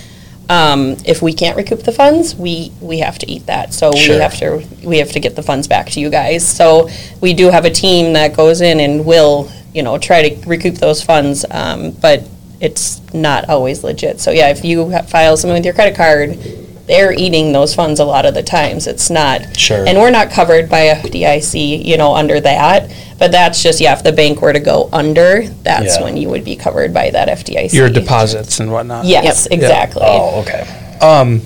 Um, 0.47 0.97
if 1.05 1.21
we 1.21 1.33
can't 1.33 1.57
recoup 1.57 1.83
the 1.83 1.91
funds, 1.91 2.35
we, 2.35 2.71
we 2.79 2.99
have 2.99 3.17
to 3.19 3.31
eat 3.31 3.47
that. 3.47 3.73
So 3.73 3.91
we 3.91 4.19
have 4.19 4.37
to, 4.37 4.63
we 4.83 4.99
have 4.99 5.11
to 5.13 5.19
get 5.19 5.35
the 5.35 5.43
funds 5.43 5.67
back 5.67 5.89
to 5.91 5.99
you 5.99 6.09
guys. 6.09 6.47
So 6.47 6.89
we 7.19 7.33
do 7.33 7.49
have 7.49 7.65
a 7.65 7.71
team 7.71 8.13
that 8.13 8.35
goes 8.35 8.61
in 8.61 8.79
and 8.79 9.05
will, 9.05 9.49
you 9.73 9.81
know, 9.81 9.97
try 9.97 10.29
to 10.29 10.47
recoup 10.47 10.75
those 10.75 11.01
funds. 11.01 11.45
Um, 11.49 11.91
but 11.91 12.27
it's 12.61 13.01
not 13.13 13.49
always 13.49 13.83
legit. 13.83 14.19
So 14.19 14.31
yeah, 14.31 14.49
if 14.49 14.63
you 14.63 14.91
ha- 14.91 15.01
file 15.01 15.35
something 15.35 15.55
with 15.55 15.65
your 15.65 15.73
credit 15.73 15.95
card, 15.95 16.37
they're 16.87 17.11
eating 17.13 17.51
those 17.51 17.73
funds 17.73 17.99
a 17.99 18.05
lot 18.05 18.25
of 18.25 18.33
the 18.35 18.43
times. 18.43 18.85
It's 18.87 19.09
not. 19.09 19.57
Sure. 19.57 19.87
And 19.87 19.97
we're 19.97 20.11
not 20.11 20.29
covered 20.29 20.69
by 20.69 20.81
FDIC, 20.87 21.83
you 21.83 21.97
know, 21.97 22.13
under 22.15 22.39
that. 22.41 22.91
But 23.17 23.31
that's 23.31 23.63
just, 23.63 23.79
yeah, 23.81 23.93
if 23.93 24.03
the 24.03 24.11
bank 24.11 24.41
were 24.41 24.53
to 24.53 24.59
go 24.59 24.89
under, 24.93 25.47
that's 25.63 25.97
Yeah. 25.97 26.03
when 26.03 26.17
you 26.17 26.29
would 26.29 26.43
be 26.43 26.55
covered 26.55 26.93
by 26.93 27.09
that 27.09 27.27
FDIC. 27.29 27.73
Your 27.73 27.89
deposits 27.89 28.59
and 28.59 28.71
whatnot. 28.71 29.05
Yes, 29.05 29.47
Yep. 29.49 29.59
exactly. 29.59 30.03
Oh, 30.05 30.41
okay. 30.41 30.67
Um, 31.01 31.41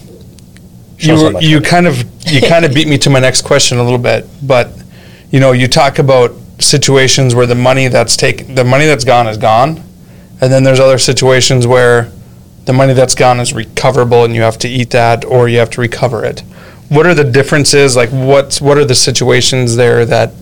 you 0.98 1.06
Shows 1.06 1.20
how 1.20 1.26
were- 1.28 1.32
much 1.34 1.44
you 1.44 1.56
money. 1.58 1.66
kind 1.66 1.88
of 1.88 2.04
you 2.28 2.42
kind 2.42 2.66
of 2.66 2.74
beat 2.78 2.88
me 2.88 2.98
to 2.98 3.10
my 3.10 3.20
next 3.20 3.44
question 3.44 3.78
a 3.78 3.84
little 3.84 3.98
bit, 4.00 4.28
but 4.44 4.72
you 5.32 5.40
know 5.40 5.54
you 5.54 5.68
talk 5.70 5.98
about 6.00 6.34
situations 6.60 7.34
where 7.34 7.46
the 7.46 7.56
money 7.56 7.88
that's 7.88 8.18
taken 8.18 8.54
the 8.56 8.66
money 8.66 8.86
that's 8.86 9.06
gone 9.06 9.26
is 9.28 9.38
gone, 9.38 9.82
and 10.42 10.52
then 10.52 10.64
there's 10.66 10.80
other 10.82 10.98
situations 10.98 11.66
where 11.66 12.10
the 12.66 12.74
money 12.74 12.94
that's 12.94 13.16
gone 13.16 13.40
is 13.40 13.54
recoverable 13.54 14.24
and 14.24 14.36
you 14.36 14.42
have 14.42 14.58
to 14.60 14.68
eat 14.68 14.92
that 14.92 15.26
or 15.26 15.50
you 15.50 15.60
have 15.60 15.70
to 15.72 15.82
recover 15.82 16.24
it. 16.24 16.42
What 16.90 17.06
are 17.06 17.14
the 17.14 17.24
differences? 17.24 17.96
Like 17.96 18.10
what's 18.10 18.62
what 18.62 18.78
are 18.78 18.86
the 18.86 18.96
situations 18.96 19.76
there 19.76 20.06
that 20.06 20.34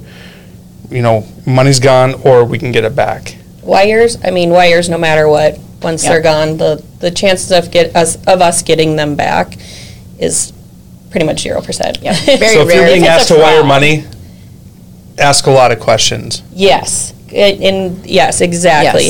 you 0.89 1.01
know 1.01 1.25
money's 1.45 1.80
gone 1.80 2.15
or 2.23 2.43
we 2.45 2.58
can 2.58 2.71
get 2.71 2.84
it 2.84 2.95
back? 2.95 3.38
Wires, 3.63 4.17
I 4.23 4.32
mean, 4.32 4.49
wires, 4.49 4.88
no 4.88 4.97
matter 4.97 5.27
what, 5.27 5.60
once 5.82 6.03
they're 6.03 6.21
gone, 6.21 6.58
the, 6.58 6.84
the 6.99 7.12
chances 7.12 7.51
of 7.51 7.69
get 7.71 7.95
us, 7.95 8.15
of 8.27 8.41
us 8.41 8.63
getting 8.63 8.95
them 8.95 9.15
back 9.15 9.58
is 10.19 10.53
pretty 11.12 11.25
much 11.25 11.41
zero 11.41 11.62
percent. 11.62 11.99
Yeah, 12.01 12.13
very 12.13 12.53
so 12.53 12.62
if 12.62 12.73
you're 12.73 12.86
being 12.86 13.03
If 13.03 13.10
it's 13.10 13.10
asked 13.10 13.27
to 13.30 13.38
wire 13.38 13.63
money, 13.63 14.06
ask 15.17 15.47
a 15.47 15.51
lot 15.51 15.71
of 15.71 15.80
questions. 15.80 16.43
Yes, 16.53 17.13
and, 17.34 17.62
and 17.63 18.06
yes, 18.06 18.41
exactly. 18.41 19.10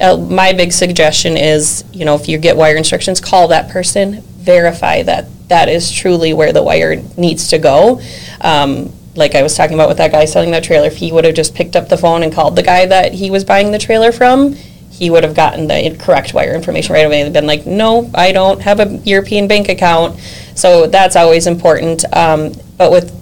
Uh, 0.00 0.16
my 0.16 0.52
big 0.52 0.72
suggestion 0.72 1.36
is, 1.36 1.84
you 1.92 2.04
know, 2.04 2.14
if 2.14 2.28
you 2.28 2.38
get 2.38 2.56
wire 2.56 2.76
instructions, 2.76 3.20
call 3.20 3.48
that 3.48 3.70
person, 3.70 4.20
verify 4.22 5.02
that 5.02 5.26
that 5.48 5.68
is 5.68 5.90
truly 5.92 6.32
where 6.32 6.52
the 6.52 6.62
wire 6.62 6.96
needs 7.16 7.48
to 7.48 7.58
go. 7.58 8.00
Um, 8.40 8.92
like 9.14 9.34
I 9.34 9.42
was 9.42 9.56
talking 9.56 9.74
about 9.74 9.88
with 9.88 9.98
that 9.98 10.10
guy 10.10 10.24
selling 10.24 10.50
that 10.52 10.64
trailer, 10.64 10.86
if 10.86 10.96
he 10.96 11.12
would 11.12 11.24
have 11.24 11.34
just 11.34 11.54
picked 11.54 11.76
up 11.76 11.88
the 11.88 11.96
phone 11.96 12.22
and 12.22 12.32
called 12.32 12.56
the 12.56 12.62
guy 12.62 12.86
that 12.86 13.12
he 13.12 13.30
was 13.30 13.44
buying 13.44 13.70
the 13.70 13.78
trailer 13.78 14.10
from, 14.10 14.54
he 14.90 15.10
would 15.10 15.24
have 15.24 15.34
gotten 15.34 15.66
the 15.66 15.96
correct 16.00 16.34
wire 16.34 16.54
information 16.54 16.92
right 16.92 17.06
away. 17.06 17.22
They'd 17.22 17.32
been 17.32 17.46
like, 17.46 17.66
no, 17.66 18.10
I 18.14 18.32
don't 18.32 18.60
have 18.62 18.80
a 18.80 18.96
European 19.04 19.48
bank 19.48 19.68
account. 19.68 20.18
So 20.54 20.86
that's 20.86 21.16
always 21.16 21.46
important. 21.46 22.04
Um, 22.16 22.52
but 22.76 22.90
with 22.90 23.12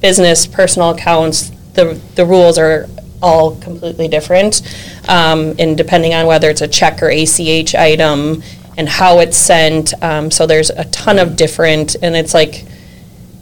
business, 0.00 0.46
personal 0.46 0.90
accounts, 0.90 1.50
the, 1.74 2.00
the 2.14 2.24
rules 2.24 2.58
are 2.58 2.86
all 3.22 3.56
completely 3.56 4.08
different. 4.08 4.62
Um, 5.08 5.54
and 5.58 5.76
depending 5.76 6.14
on 6.14 6.26
whether 6.26 6.50
it's 6.50 6.60
a 6.60 6.68
check 6.68 7.02
or 7.02 7.10
ACH 7.10 7.74
item 7.74 8.42
and 8.78 8.88
how 8.88 9.18
it's 9.18 9.36
sent. 9.36 9.92
Um, 10.02 10.30
so 10.30 10.46
there's 10.46 10.70
a 10.70 10.84
ton 10.84 11.18
of 11.18 11.36
different, 11.36 11.96
and 12.00 12.14
it's 12.14 12.32
like, 12.32 12.64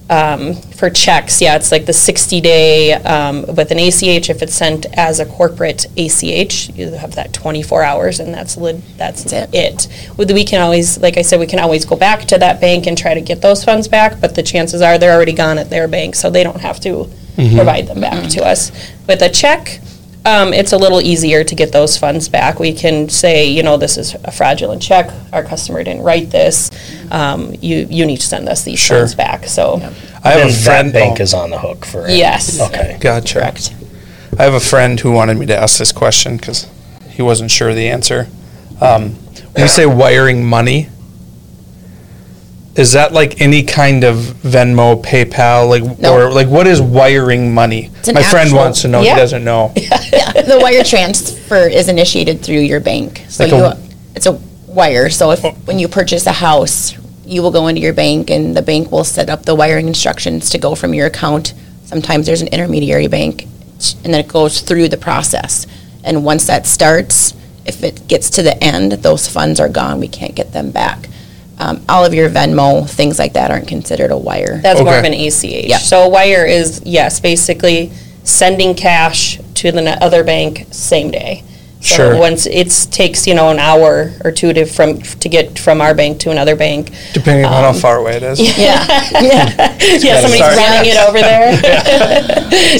um, 0.08 0.54
for 0.54 0.88
checks, 0.88 1.42
yeah, 1.42 1.56
it's 1.56 1.72
like 1.72 1.84
the 1.84 1.92
60 1.92 2.40
day 2.40 2.92
um, 2.92 3.44
with 3.54 3.70
an 3.70 3.78
ACH. 3.78 4.30
If 4.30 4.40
it's 4.40 4.54
sent 4.54 4.86
as 4.94 5.20
a 5.20 5.26
corporate 5.26 5.86
ACH, 5.96 6.70
you 6.70 6.90
have 6.92 7.16
that 7.16 7.32
24 7.32 7.82
hours, 7.82 8.20
and 8.20 8.32
that's 8.32 8.56
lit, 8.56 8.80
that's, 8.96 9.24
That's 9.24 9.52
it. 9.52 9.88
With 10.16 10.30
we 10.30 10.44
can 10.44 10.62
always, 10.62 10.98
like 10.98 11.18
I 11.18 11.22
said, 11.22 11.38
we 11.38 11.46
can 11.46 11.58
always 11.58 11.84
go 11.84 11.96
back 11.96 12.20
to 12.26 12.38
that 12.38 12.60
bank 12.60 12.86
and 12.86 12.96
try 12.96 13.14
to 13.14 13.20
get 13.20 13.42
those 13.42 13.62
funds 13.64 13.88
back, 13.88 14.20
but 14.20 14.34
the 14.34 14.42
chances 14.42 14.80
are 14.80 14.96
they're 14.96 15.14
already 15.14 15.34
gone 15.34 15.58
at 15.58 15.68
their 15.68 15.88
bank, 15.88 16.14
so 16.14 16.30
they 16.30 16.44
don't 16.44 16.60
have 16.60 16.80
to 16.80 17.10
provide 17.36 17.86
them 17.86 18.00
back 18.00 18.28
to 18.30 18.44
us. 18.44 18.72
With 19.06 19.22
a 19.22 19.28
check, 19.28 19.80
um, 20.24 20.52
it's 20.52 20.72
a 20.72 20.76
little 20.76 21.00
easier 21.00 21.44
to 21.44 21.54
get 21.54 21.70
those 21.70 21.96
funds 21.96 22.28
back. 22.28 22.58
We 22.58 22.72
can 22.72 23.08
say, 23.08 23.48
you 23.48 23.62
know, 23.62 23.76
this 23.76 23.96
is 23.96 24.14
a 24.24 24.32
fraudulent 24.32 24.82
check. 24.82 25.10
Our 25.32 25.44
customer 25.44 25.84
didn't 25.84 26.02
write 26.02 26.30
this. 26.30 26.70
Um, 27.12 27.54
you 27.60 27.86
you 27.88 28.04
need 28.06 28.16
to 28.18 28.26
send 28.26 28.48
us 28.48 28.64
these 28.64 28.78
Sure. 28.80 28.98
funds 28.98 29.14
back. 29.14 29.46
So. 29.46 29.80
I 30.24 30.30
have 30.30 30.40
Then 30.40 30.48
a 30.48 30.52
friend. 30.52 30.92
bank 30.92 31.20
oh, 31.20 31.22
is 31.22 31.32
on 31.34 31.50
the 31.50 31.58
hook 31.58 31.84
for 31.86 32.08
it. 32.08 32.16
Yes. 32.16 32.60
Okay. 32.60 32.96
Gotcha. 33.00 33.34
Correct. 33.38 33.72
I 34.38 34.42
have 34.42 34.54
a 34.54 34.60
friend 34.60 34.98
who 34.98 35.12
wanted 35.12 35.38
me 35.38 35.46
to 35.46 35.56
ask 35.56 35.78
this 35.78 35.92
question 35.92 36.36
because 36.36 36.66
he 37.10 37.22
wasn't 37.22 37.50
sure 37.52 37.68
of 37.68 37.76
the 37.76 37.88
answer. 37.88 38.26
Um, 38.80 39.10
when 39.52 39.62
you 39.62 39.68
say 39.68 39.86
wiring 39.86 40.44
money, 40.44 40.88
is 42.76 42.92
that 42.92 43.12
like 43.12 43.40
any 43.40 43.62
kind 43.62 44.04
of 44.04 44.16
Venmo, 44.16 45.02
PayPal, 45.02 45.68
like 45.68 45.98
No. 45.98 46.14
or 46.14 46.32
like 46.32 46.48
what 46.48 46.66
is 46.66 46.80
wiring 46.80 47.54
money? 47.54 47.90
an 48.06 48.14
My 48.14 48.22
friend 48.22 48.46
actual- 48.48 48.58
wants 48.58 48.82
to 48.82 48.88
know. 48.88 49.00
Yeah. 49.02 49.14
He 49.14 49.20
doesn't 49.20 49.44
know. 49.44 49.72
Yeah, 49.76 50.32
the 50.42 50.58
wire 50.60 50.84
transfer 50.84 51.68
is 51.68 51.88
initiated 51.88 52.42
through 52.42 52.60
your 52.60 52.80
bank. 52.80 53.24
So 53.28 53.44
Like 53.44 53.52
you, 53.52 53.58
a- 53.64 53.78
it's 54.14 54.26
a 54.26 54.32
wire. 54.66 55.08
So 55.10 55.30
if, 55.32 55.42
when 55.66 55.78
you 55.78 55.88
purchase 55.88 56.26
a 56.26 56.32
house, 56.32 56.94
you 57.24 57.42
will 57.42 57.50
go 57.50 57.66
into 57.66 57.80
your 57.80 57.92
bank 57.94 58.30
and 58.30 58.56
the 58.56 58.62
bank 58.62 58.92
will 58.92 59.04
set 59.04 59.28
up 59.30 59.44
the 59.44 59.54
wiring 59.54 59.88
instructions 59.88 60.50
to 60.50 60.58
go 60.58 60.74
from 60.74 60.94
your 60.94 61.06
account. 61.06 61.54
Sometimes 61.86 62.26
there's 62.26 62.42
an 62.42 62.48
intermediary 62.48 63.08
bank 63.08 63.44
and 64.04 64.12
then 64.14 64.20
it 64.20 64.28
goes 64.28 64.60
through 64.60 64.88
the 64.88 64.96
process. 64.96 65.66
And 66.04 66.24
once 66.24 66.46
that 66.46 66.66
starts, 66.66 67.34
if 67.64 67.82
it 67.82 68.06
gets 68.06 68.30
to 68.30 68.42
the 68.42 68.62
end, 68.62 68.92
those 68.92 69.28
funds 69.28 69.58
are 69.58 69.68
gone. 69.68 69.98
We 69.98 70.08
can't 70.08 70.34
get 70.36 70.52
them 70.52 70.70
back. 70.70 71.08
Um, 71.58 71.82
all 71.88 72.04
of 72.04 72.12
your 72.12 72.28
Venmo, 72.28 72.88
things 72.88 73.18
like 73.18 73.32
that 73.32 73.50
aren't 73.50 73.66
considered 73.66 74.10
a 74.10 74.16
wire. 74.16 74.58
That's 74.58 74.80
more 74.80 74.98
of 74.98 75.04
an 75.04 75.14
ACH. 75.14 75.44
Yeah. 75.44 75.78
So 75.78 76.02
a 76.02 76.08
wire 76.08 76.44
is, 76.44 76.82
yes, 76.84 77.18
basically 77.18 77.90
sending 78.24 78.74
cash 78.74 79.38
to 79.54 79.72
the 79.72 79.80
ne- 79.80 79.98
other 80.00 80.22
bank 80.22 80.66
same 80.70 81.10
day. 81.10 81.44
So 81.80 81.96
Sure. 81.96 82.18
Once 82.18 82.46
it 82.46 82.68
takes, 82.90 83.26
you 83.26 83.34
know, 83.34 83.50
an 83.50 83.58
hour 83.58 84.12
or 84.24 84.32
two 84.32 84.52
to 84.52 84.66
from, 84.66 85.00
to 85.00 85.28
get 85.28 85.58
from 85.58 85.80
our 85.80 85.94
bank 85.94 86.18
to 86.20 86.30
another 86.30 86.56
bank. 86.56 86.90
Depending 87.14 87.44
on 87.44 87.52
how 87.52 87.72
far 87.72 87.98
away 87.98 88.16
it 88.16 88.22
is. 88.22 88.38
Yeah, 88.58 88.84
yeah. 89.12 89.76
Yeah, 89.80 90.20
somebody's 90.20 90.36
start. 90.36 90.56
running 90.56 90.90
it 90.90 90.98
over 90.98 91.20
there. 91.20 91.56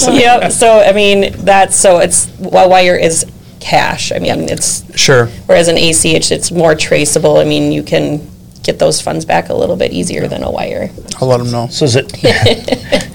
Yep, 0.16 0.52
so, 0.52 0.80
I 0.80 0.92
mean, 0.92 1.32
that's, 1.38 1.76
so 1.76 1.98
it's, 1.98 2.28
a 2.40 2.68
wire 2.68 2.96
is 2.96 3.24
cash. 3.60 4.12
I 4.12 4.18
mean, 4.18 4.48
it's, 4.50 4.84
Sure. 4.98 5.26
whereas 5.46 5.68
an 5.68 5.76
ACH, 5.76 6.30
it's 6.30 6.50
more 6.50 6.74
traceable. 6.74 7.38
I 7.38 7.44
mean, 7.44 7.72
you 7.72 7.82
can 7.82 8.26
get 8.66 8.78
those 8.78 9.00
funds 9.00 9.24
back 9.24 9.48
a 9.48 9.54
little 9.54 9.76
bit 9.76 9.92
easier 9.92 10.26
than 10.28 10.42
a 10.42 10.50
wire. 10.50 10.90
I'll 11.20 11.28
let 11.28 11.40
him 11.40 11.50
know. 11.50 11.68
So 11.68 11.84
is 11.84 11.96
it 11.96 12.12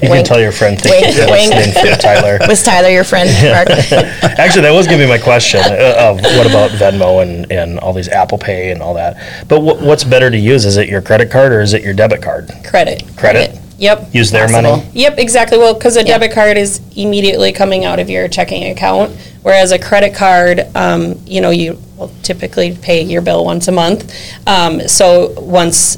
You 0.01 0.07
can 0.07 0.23
tell 0.25 0.39
your 0.41 0.51
friend 0.51 0.79
thank 0.79 1.05
you 1.05 1.13
for 1.13 1.31
Wink, 1.31 1.53
wink. 1.53 1.65
listening 1.67 1.95
for 1.95 2.01
Tyler. 2.01 2.39
Was 2.47 2.63
Tyler 2.63 2.89
your 2.89 3.03
friend, 3.03 3.29
Mark? 3.43 3.69
Actually, 4.39 4.63
that 4.63 4.71
was 4.73 4.87
gonna 4.87 4.97
be 5.03 5.07
my 5.07 5.19
question 5.19 5.59
uh, 5.59 5.95
of 6.09 6.15
what 6.21 6.47
about 6.47 6.71
Venmo 6.71 7.21
and, 7.21 7.51
and 7.51 7.79
all 7.79 7.93
these 7.93 8.07
Apple 8.07 8.37
Pay 8.39 8.71
and 8.71 8.81
all 8.81 8.95
that. 8.95 9.45
But 9.47 9.61
what, 9.61 9.79
what's 9.81 10.03
better 10.03 10.31
to 10.31 10.37
use? 10.37 10.65
Is 10.65 10.77
it 10.77 10.89
your 10.89 11.01
credit 11.01 11.29
card 11.29 11.51
or 11.51 11.61
is 11.61 11.73
it 11.73 11.83
your 11.83 11.93
debit 11.93 12.21
card? 12.23 12.49
Credit. 12.65 13.03
Credit. 13.15 13.60
Yep. 13.81 14.13
Use 14.13 14.29
their 14.29 14.47
money. 14.47 14.87
Yep, 14.93 15.17
exactly. 15.17 15.57
Well, 15.57 15.73
because 15.73 15.97
a 15.97 16.03
debit 16.03 16.31
card 16.33 16.55
is 16.55 16.81
immediately 16.95 17.51
coming 17.51 17.83
out 17.83 17.97
of 17.97 18.11
your 18.11 18.27
checking 18.27 18.65
account, 18.65 19.11
whereas 19.41 19.71
a 19.71 19.79
credit 19.79 20.13
card, 20.13 20.61
um, 20.75 21.19
you 21.25 21.41
know, 21.41 21.49
you 21.49 21.81
will 21.97 22.11
typically 22.21 22.77
pay 22.77 23.01
your 23.01 23.23
bill 23.23 23.43
once 23.43 23.67
a 23.67 23.71
month. 23.71 24.13
Um, 24.45 24.87
so 24.87 25.33
once 25.41 25.95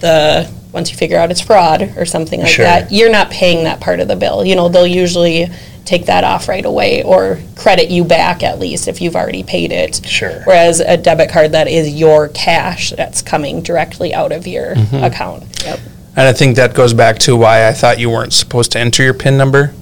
the 0.00 0.50
once 0.72 0.90
you 0.90 0.96
figure 0.96 1.18
out 1.18 1.30
it's 1.30 1.42
fraud 1.42 1.94
or 1.98 2.06
something 2.06 2.40
like 2.40 2.48
Sure. 2.48 2.64
that, 2.64 2.90
you're 2.90 3.10
not 3.10 3.28
paying 3.30 3.64
that 3.64 3.80
part 3.80 4.00
of 4.00 4.08
the 4.08 4.16
bill. 4.16 4.42
You 4.44 4.54
know, 4.56 4.70
they'll 4.70 4.86
usually 4.86 5.46
take 5.84 6.06
that 6.06 6.24
off 6.24 6.48
right 6.48 6.64
away 6.64 7.02
or 7.02 7.38
credit 7.56 7.90
you 7.90 8.04
back 8.04 8.42
at 8.42 8.58
least 8.58 8.86
if 8.88 9.02
you've 9.02 9.16
already 9.16 9.42
paid 9.42 9.72
it. 9.72 10.00
Sure. 10.06 10.40
Whereas 10.44 10.80
a 10.80 10.96
debit 10.96 11.28
card 11.30 11.52
that 11.52 11.68
is 11.68 11.92
your 11.92 12.28
cash 12.28 12.90
that's 12.96 13.20
coming 13.20 13.60
directly 13.62 14.14
out 14.14 14.32
of 14.32 14.46
your 14.46 14.72
account. 14.92 15.62
Yep. 15.64 15.80
And 16.20 16.28
I 16.28 16.34
think 16.34 16.56
that 16.56 16.74
goes 16.74 16.92
back 16.92 17.18
to 17.20 17.34
why 17.34 17.66
I 17.66 17.72
thought 17.72 17.98
you 17.98 18.10
weren't 18.10 18.34
supposed 18.34 18.72
to 18.72 18.78
enter 18.78 19.02
your 19.02 19.14
PIN 19.14 19.38
number. 19.38 19.72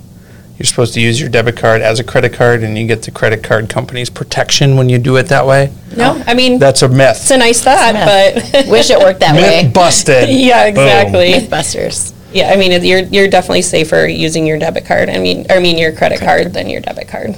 You're 0.56 0.66
supposed 0.66 0.94
to 0.94 1.00
use 1.00 1.20
your 1.20 1.28
debit 1.28 1.56
card 1.56 1.80
as 1.82 1.98
a 1.98 2.04
credit 2.04 2.32
card, 2.32 2.62
and 2.62 2.78
you 2.78 2.86
get 2.86 3.02
the 3.02 3.10
credit 3.10 3.42
card 3.42 3.68
company's 3.68 4.08
protection 4.08 4.76
when 4.76 4.88
you 4.88 4.98
do 4.98 5.16
it 5.16 5.24
that 5.30 5.46
way. 5.48 5.72
No, 5.96 6.22
I 6.28 6.34
mean 6.34 6.60
That's 6.60 6.82
a 6.82 6.88
myth. 6.88 7.16
It's 7.16 7.32
a 7.32 7.38
nice 7.38 7.60
thought, 7.64 7.92
It's 7.96 8.52
but 8.52 8.66
Wish 8.70 8.88
it 8.88 9.00
worked 9.00 9.18
that 9.18 9.34
way. 9.34 9.64
Myth 9.64 9.74
busted. 9.74 10.28
yeah, 10.30 10.66
exactly. 10.66 11.32
Mythbusters. 11.32 12.14
Yeah, 12.32 12.52
I 12.52 12.56
mean, 12.56 12.70
it- 12.70 12.84
you're 12.84 13.00
you're 13.00 13.28
definitely 13.28 13.62
safer 13.62 14.06
using 14.06 14.46
your 14.46 14.60
debit 14.60 14.84
card. 14.84 15.08
I 15.10 15.18
mean, 15.18 15.44
I 15.50 15.58
mean 15.58 15.76
your 15.76 15.90
credit 15.90 16.20
card 16.20 16.52
than 16.54 16.70
your 16.70 16.80
debit 16.82 17.08
card. 17.08 17.34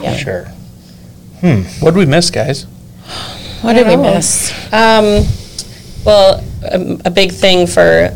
yeah 0.00 0.16
Sure. 0.16 0.44
Hmm. 1.40 1.64
What'd 1.84 1.98
we 1.98 2.06
miss, 2.06 2.30
guys? 2.30 2.64
What 3.60 3.74
did 3.74 3.86
we 3.86 3.96
miss? 3.96 4.52
Um, 4.72 5.26
well, 6.06 6.42
a, 6.62 6.98
a 7.06 7.10
big 7.10 7.32
thing 7.32 7.66
for 7.66 8.14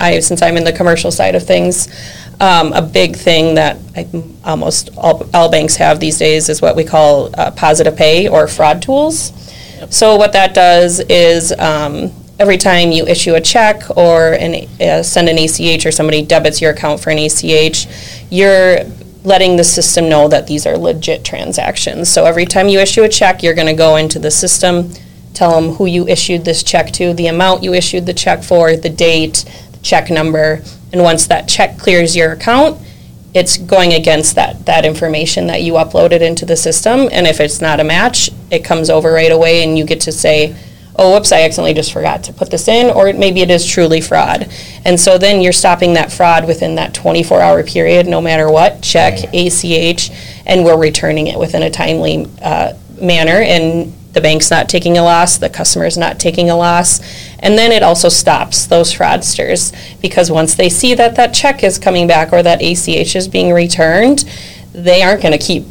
I 0.00 0.20
since 0.20 0.42
I'm 0.42 0.56
in 0.56 0.64
the 0.64 0.72
commercial 0.72 1.10
side 1.10 1.34
of 1.34 1.46
things, 1.46 1.88
um, 2.40 2.72
a 2.72 2.82
big 2.82 3.16
thing 3.16 3.54
that 3.54 3.78
I, 3.94 4.08
almost 4.44 4.90
all, 4.96 5.28
all 5.34 5.50
banks 5.50 5.76
have 5.76 6.00
these 6.00 6.18
days 6.18 6.48
is 6.48 6.60
what 6.60 6.76
we 6.76 6.84
call 6.84 7.30
uh, 7.38 7.50
positive 7.52 7.96
pay 7.96 8.28
or 8.28 8.48
fraud 8.48 8.82
tools. 8.82 9.32
So 9.90 10.16
what 10.16 10.32
that 10.32 10.54
does 10.54 11.00
is 11.00 11.52
um, 11.58 12.12
every 12.38 12.56
time 12.56 12.90
you 12.90 13.06
issue 13.06 13.34
a 13.34 13.40
check 13.40 13.96
or 13.96 14.32
an, 14.34 14.66
uh, 14.80 15.02
send 15.02 15.28
an 15.28 15.38
ACH 15.38 15.86
or 15.86 15.92
somebody 15.92 16.22
debits 16.22 16.60
your 16.60 16.72
account 16.72 17.00
for 17.00 17.10
an 17.10 17.18
ACH, 17.18 17.86
you're 18.30 18.78
letting 19.22 19.56
the 19.56 19.64
system 19.64 20.08
know 20.08 20.28
that 20.28 20.46
these 20.46 20.66
are 20.66 20.76
legit 20.76 21.24
transactions. 21.24 22.08
So 22.08 22.24
every 22.24 22.46
time 22.46 22.68
you 22.68 22.80
issue 22.80 23.02
a 23.02 23.08
check, 23.08 23.42
you're 23.42 23.54
going 23.54 23.66
to 23.66 23.74
go 23.74 23.96
into 23.96 24.18
the 24.18 24.30
system, 24.30 24.90
tell 25.34 25.60
them 25.60 25.74
who 25.76 25.86
you 25.86 26.06
issued 26.06 26.44
this 26.44 26.62
check 26.62 26.92
to, 26.92 27.14
the 27.14 27.26
amount 27.26 27.62
you 27.62 27.74
issued 27.74 28.06
the 28.06 28.14
check 28.14 28.42
for, 28.42 28.76
the 28.76 28.90
date, 28.90 29.44
the 29.72 29.78
check 29.78 30.10
number, 30.10 30.62
and 30.92 31.02
once 31.02 31.26
that 31.26 31.48
check 31.48 31.78
clears 31.78 32.16
your 32.16 32.32
account, 32.32 32.80
it's 33.32 33.56
going 33.56 33.92
against 33.92 34.34
that, 34.34 34.66
that 34.66 34.84
information 34.84 35.46
that 35.46 35.62
you 35.62 35.74
uploaded 35.74 36.20
into 36.20 36.44
the 36.44 36.56
system, 36.56 37.08
and 37.12 37.26
if 37.26 37.40
it's 37.40 37.60
not 37.60 37.80
a 37.80 37.84
match, 37.84 38.30
it 38.50 38.64
comes 38.64 38.90
over 38.90 39.12
right 39.12 39.30
away 39.30 39.62
and 39.62 39.78
you 39.78 39.84
get 39.84 40.00
to 40.00 40.12
say, 40.12 40.56
oh, 40.96 41.14
whoops, 41.14 41.32
I 41.32 41.42
accidentally 41.42 41.72
just 41.72 41.92
forgot 41.92 42.24
to 42.24 42.32
put 42.32 42.50
this 42.50 42.68
in, 42.68 42.90
or 42.90 43.12
maybe 43.12 43.40
it 43.40 43.50
is 43.50 43.64
truly 43.64 44.00
fraud. 44.00 44.52
And 44.84 44.98
so 44.98 45.16
then 45.16 45.40
you're 45.40 45.52
stopping 45.52 45.94
that 45.94 46.12
fraud 46.12 46.46
within 46.46 46.74
that 46.74 46.92
24-hour 46.92 47.62
period, 47.64 48.06
no 48.06 48.20
matter 48.20 48.50
what, 48.50 48.82
check, 48.82 49.18
ACH, 49.32 50.10
and 50.44 50.64
we're 50.64 50.78
returning 50.78 51.28
it 51.28 51.38
within 51.38 51.62
a 51.62 51.70
timely 51.70 52.28
uh, 52.42 52.74
manner, 53.00 53.40
and 53.40 53.94
the 54.12 54.20
bank's 54.20 54.50
not 54.50 54.68
taking 54.68 54.98
a 54.98 55.02
loss, 55.02 55.38
the 55.38 55.48
customer's 55.48 55.96
not 55.96 56.18
taking 56.18 56.50
a 56.50 56.56
loss. 56.56 57.00
And 57.38 57.56
then 57.56 57.70
it 57.72 57.82
also 57.82 58.08
stops 58.08 58.66
those 58.66 58.92
fraudsters, 58.92 59.72
because 60.02 60.30
once 60.30 60.54
they 60.54 60.68
see 60.68 60.94
that 60.94 61.14
that 61.16 61.32
check 61.32 61.62
is 61.62 61.78
coming 61.78 62.06
back 62.06 62.32
or 62.32 62.42
that 62.42 62.60
ACH 62.62 63.14
is 63.16 63.28
being 63.28 63.52
returned, 63.52 64.24
they 64.72 65.02
aren't 65.02 65.22
going 65.22 65.32
to 65.32 65.38
keep, 65.44 65.64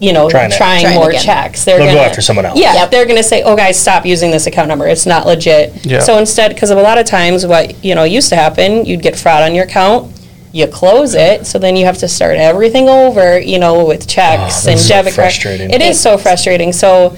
you 0.00 0.12
know, 0.12 0.28
Trying 0.28 0.50
trying. 0.50 0.82
Trying 0.82 0.96
more 0.96 1.10
again. 1.10 1.22
checks. 1.22 1.64
They're 1.64 1.78
They'll 1.78 1.86
go 1.88 1.94
gonna- 1.94 2.08
after 2.08 2.20
someone 2.20 2.44
else. 2.46 2.58
Yeah, 2.58 2.74
Yep. 2.74 2.90
they're 2.90 3.04
going 3.06 3.16
to 3.16 3.22
say, 3.22 3.42
"Oh, 3.42 3.56
guys, 3.56 3.78
stop 3.78 4.04
using 4.04 4.30
this 4.32 4.46
account 4.46 4.68
number. 4.68 4.86
It's 4.86 5.06
not 5.06 5.24
legit." 5.26 5.72
Yeah. 5.84 6.00
So 6.00 6.18
instead, 6.18 6.52
because 6.52 6.70
of 6.70 6.78
a 6.78 6.82
lot 6.82 6.98
of 6.98 7.06
times, 7.06 7.46
what 7.46 7.82
you 7.84 7.94
know 7.94 8.04
used 8.04 8.28
to 8.30 8.36
happen, 8.36 8.84
you'd 8.84 9.02
get 9.02 9.16
fraud 9.16 9.42
on 9.42 9.54
your 9.54 9.64
account. 9.64 10.10
You 10.52 10.66
close 10.68 11.14
it, 11.14 11.46
so 11.48 11.58
then 11.58 11.74
you 11.74 11.84
have 11.86 11.98
to 11.98 12.06
start 12.08 12.36
everything 12.36 12.88
over, 12.88 13.40
you 13.40 13.58
know, 13.58 13.84
with 13.84 14.06
checks 14.06 14.66
Oh, 14.66 14.70
and 14.70 14.78
that's 14.78 14.82
so 14.86 14.94
debit 14.94 15.14
card. 15.14 15.32
It 15.72 15.82
is 15.82 15.98
so 16.00 16.16
frustrating. 16.16 16.72
So 16.72 17.16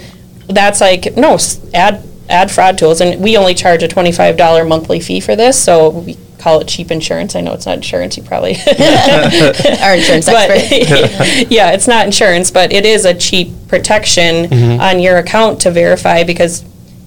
that's 0.49 0.81
like 0.81 1.17
no 1.17 1.35
s- 1.35 1.61
add 1.75 2.03
add 2.29 2.51
fraud 2.51 2.77
tools, 2.79 3.01
and 3.01 3.23
we 3.23 3.37
only 3.37 3.55
charge 3.55 3.83
a 3.83 3.89
twenty 3.89 4.13
five 4.13 4.37
dollar 4.37 4.65
monthly 4.65 5.01
fee 5.01 5.21
for 5.21 5.37
this. 5.37 5.63
So 5.63 5.91
we 5.91 6.17
call 6.39 6.61
it 6.61 6.69
cheap 6.69 6.91
insurance. 6.91 7.35
I 7.35 7.41
know 7.41 7.53
it's 7.55 7.67
not 7.67 7.77
insurance. 7.77 8.17
You 8.17 8.23
probably 8.23 8.55
Our 9.81 9.95
insurance 9.97 10.27
but 10.27 10.51
expert. 10.51 11.51
yeah, 11.51 11.73
it's 11.73 11.89
not 11.89 12.07
insurance, 12.07 12.51
but 12.51 12.73
it 12.73 12.85
is 12.87 13.05
a 13.05 13.15
cheap 13.15 13.53
protection 13.69 14.47
Mm-hmm. 14.47 14.81
on 14.81 15.01
your 15.01 15.17
account 15.19 15.61
to 15.63 15.71
verify 15.71 16.23
because 16.25 16.65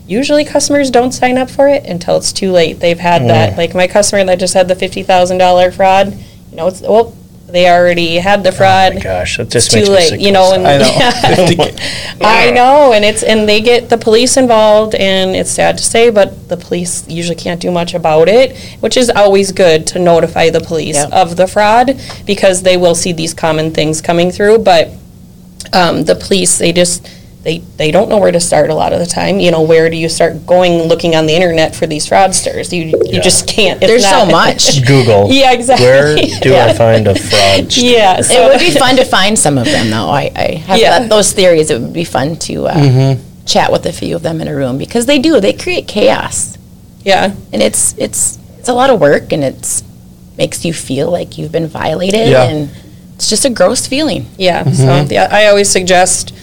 usually 0.07 0.43
customers 0.43 0.89
don't 0.89 1.11
sign 1.11 1.37
up 1.37 1.49
for 1.49 1.67
it 1.69 1.85
until 1.85 2.17
it's 2.17 2.33
too 2.33 2.51
late. 2.51 2.79
They've 2.79 2.99
had 2.99 3.23
that, 3.29 3.57
like 3.57 3.73
my 3.75 3.87
customer 3.87 4.23
that 4.25 4.39
just 4.39 4.53
had 4.53 4.67
the 4.67 4.75
fifty 4.75 5.03
thousand 5.03 5.37
dollar 5.37 5.71
fraud. 5.71 6.13
You 6.51 6.57
know, 6.57 6.67
it's 6.67 6.81
well, 6.81 7.15
they 7.51 7.69
already 7.69 8.15
had 8.17 8.43
the 8.43 8.51
fraud. 8.51 8.91
Oh 8.93 8.95
my 8.95 9.01
gosh, 9.01 9.37
that 9.37 9.43
It's 9.43 9.53
just 9.53 9.71
too 9.71 9.77
makes 9.77 9.89
me 9.89 9.95
late, 9.95 10.09
sick 10.09 10.21
you 10.21 10.31
know, 10.31 10.53
and 10.53 10.65
I 10.67 10.77
know. 10.77 10.89
I 12.21 12.51
know, 12.51 12.93
and 12.93 13.03
it's 13.05 13.23
and 13.23 13.47
they 13.47 13.61
get 13.61 13.89
the 13.89 13.97
police 13.97 14.37
involved, 14.37 14.95
and 14.95 15.35
it's 15.35 15.51
sad 15.51 15.77
to 15.77 15.83
say, 15.83 16.09
but 16.09 16.47
the 16.49 16.57
police 16.57 17.07
usually 17.07 17.35
can't 17.35 17.59
do 17.61 17.71
much 17.71 17.93
about 17.93 18.27
it, 18.29 18.57
which 18.79 18.97
is 18.97 19.09
always 19.09 19.51
good 19.51 19.85
to 19.87 19.99
notify 19.99 20.49
the 20.49 20.61
police 20.61 20.95
Yep. 20.95 21.11
of 21.11 21.35
the 21.37 21.47
fraud 21.47 21.99
because 22.25 22.61
they 22.63 22.77
will 22.77 22.95
see 22.95 23.11
these 23.11 23.33
common 23.33 23.71
things 23.71 24.01
coming 24.01 24.31
through. 24.31 24.59
But 24.59 24.89
um, 25.73 26.03
the 26.05 26.15
police, 26.15 26.57
they 26.57 26.71
just 26.71 27.07
they 27.43 27.59
they 27.77 27.89
don't 27.91 28.09
know 28.09 28.17
where 28.17 28.31
to 28.33 28.39
start 28.39 28.69
a 28.69 28.75
lot 28.75 28.91
of 28.91 28.99
the 28.99 29.05
time. 29.05 29.39
You 29.39 29.49
know, 29.51 29.61
where 29.61 29.89
do 29.89 29.95
you 29.95 30.09
start 30.09 30.45
going 30.45 30.83
looking 30.83 31.15
on 31.15 31.25
the 31.25 31.33
internet 31.33 31.73
for 31.75 31.87
these 31.87 32.05
fraudsters? 32.07 32.71
You 32.73 32.83
you 32.85 33.01
Yeah. 33.05 33.21
just 33.21 33.47
can't. 33.47 33.81
It's 33.81 33.87
There's 33.89 34.07
so 34.07 34.25
much. 34.25 34.85
Google. 34.85 35.31
Yeah, 35.31 35.53
exactly. 35.53 35.85
Where 35.87 36.15
do 36.41 36.55
I 36.69 36.73
find 36.73 37.07
a 37.07 37.15
fraud? 37.15 37.75
Yeah, 37.77 38.19
It 38.19 38.49
would 38.51 38.59
be 38.59 38.71
fun 38.77 38.97
to 38.97 39.05
find 39.05 39.39
some 39.39 39.57
of 39.57 39.65
them, 39.65 39.89
though. 39.89 40.09
I, 40.09 40.31
I 40.35 40.55
have 40.67 40.77
Yeah. 40.79 40.99
that, 40.99 41.09
those 41.09 41.31
theories. 41.31 41.69
It 41.71 41.79
would 41.81 41.93
be 41.93 42.03
fun 42.03 42.35
to 42.47 42.67
uh, 42.67 43.15
chat 43.45 43.71
with 43.71 43.85
a 43.85 43.93
few 43.93 44.15
of 44.17 44.21
them 44.21 44.41
in 44.41 44.47
a 44.49 44.55
room 44.55 44.77
because 44.77 45.05
they 45.05 45.17
do. 45.19 45.39
They 45.39 45.53
create 45.53 45.87
chaos, 45.87 46.57
yeah. 47.05 47.31
and 47.53 47.61
it's 47.61 47.95
it's 47.97 48.37
it's 48.59 48.67
a 48.69 48.73
lot 48.73 48.89
of 48.89 48.99
work, 48.99 49.31
and 49.31 49.43
it's 49.45 49.83
makes 50.37 50.65
you 50.65 50.73
feel 50.73 51.09
like 51.09 51.37
you've 51.37 51.51
been 51.53 51.67
violated, 51.67 52.27
Yeah. 52.29 52.43
and 52.49 52.69
it's 53.15 53.29
just 53.29 53.45
a 53.45 53.49
gross 53.49 53.87
feeling. 53.87 54.25
Yeah, 54.37 54.63
so 54.71 55.05
yeah, 55.09 55.29
I 55.31 55.47
always 55.47 55.69
suggest 55.69 56.33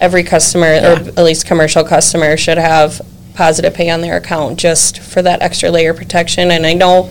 every 0.00 0.22
customer, 0.22 0.66
or 0.66 0.96
at 1.16 1.18
least 1.18 1.46
commercial 1.46 1.84
customer, 1.84 2.36
should 2.36 2.58
have 2.58 3.00
positive 3.34 3.74
pay 3.74 3.90
on 3.90 4.00
their 4.00 4.16
account 4.16 4.58
just 4.58 4.98
for 5.00 5.22
that 5.22 5.42
extra 5.42 5.70
layer 5.70 5.90
of 5.92 5.96
protection. 5.96 6.50
And 6.50 6.66
I 6.66 6.72
know 6.74 7.10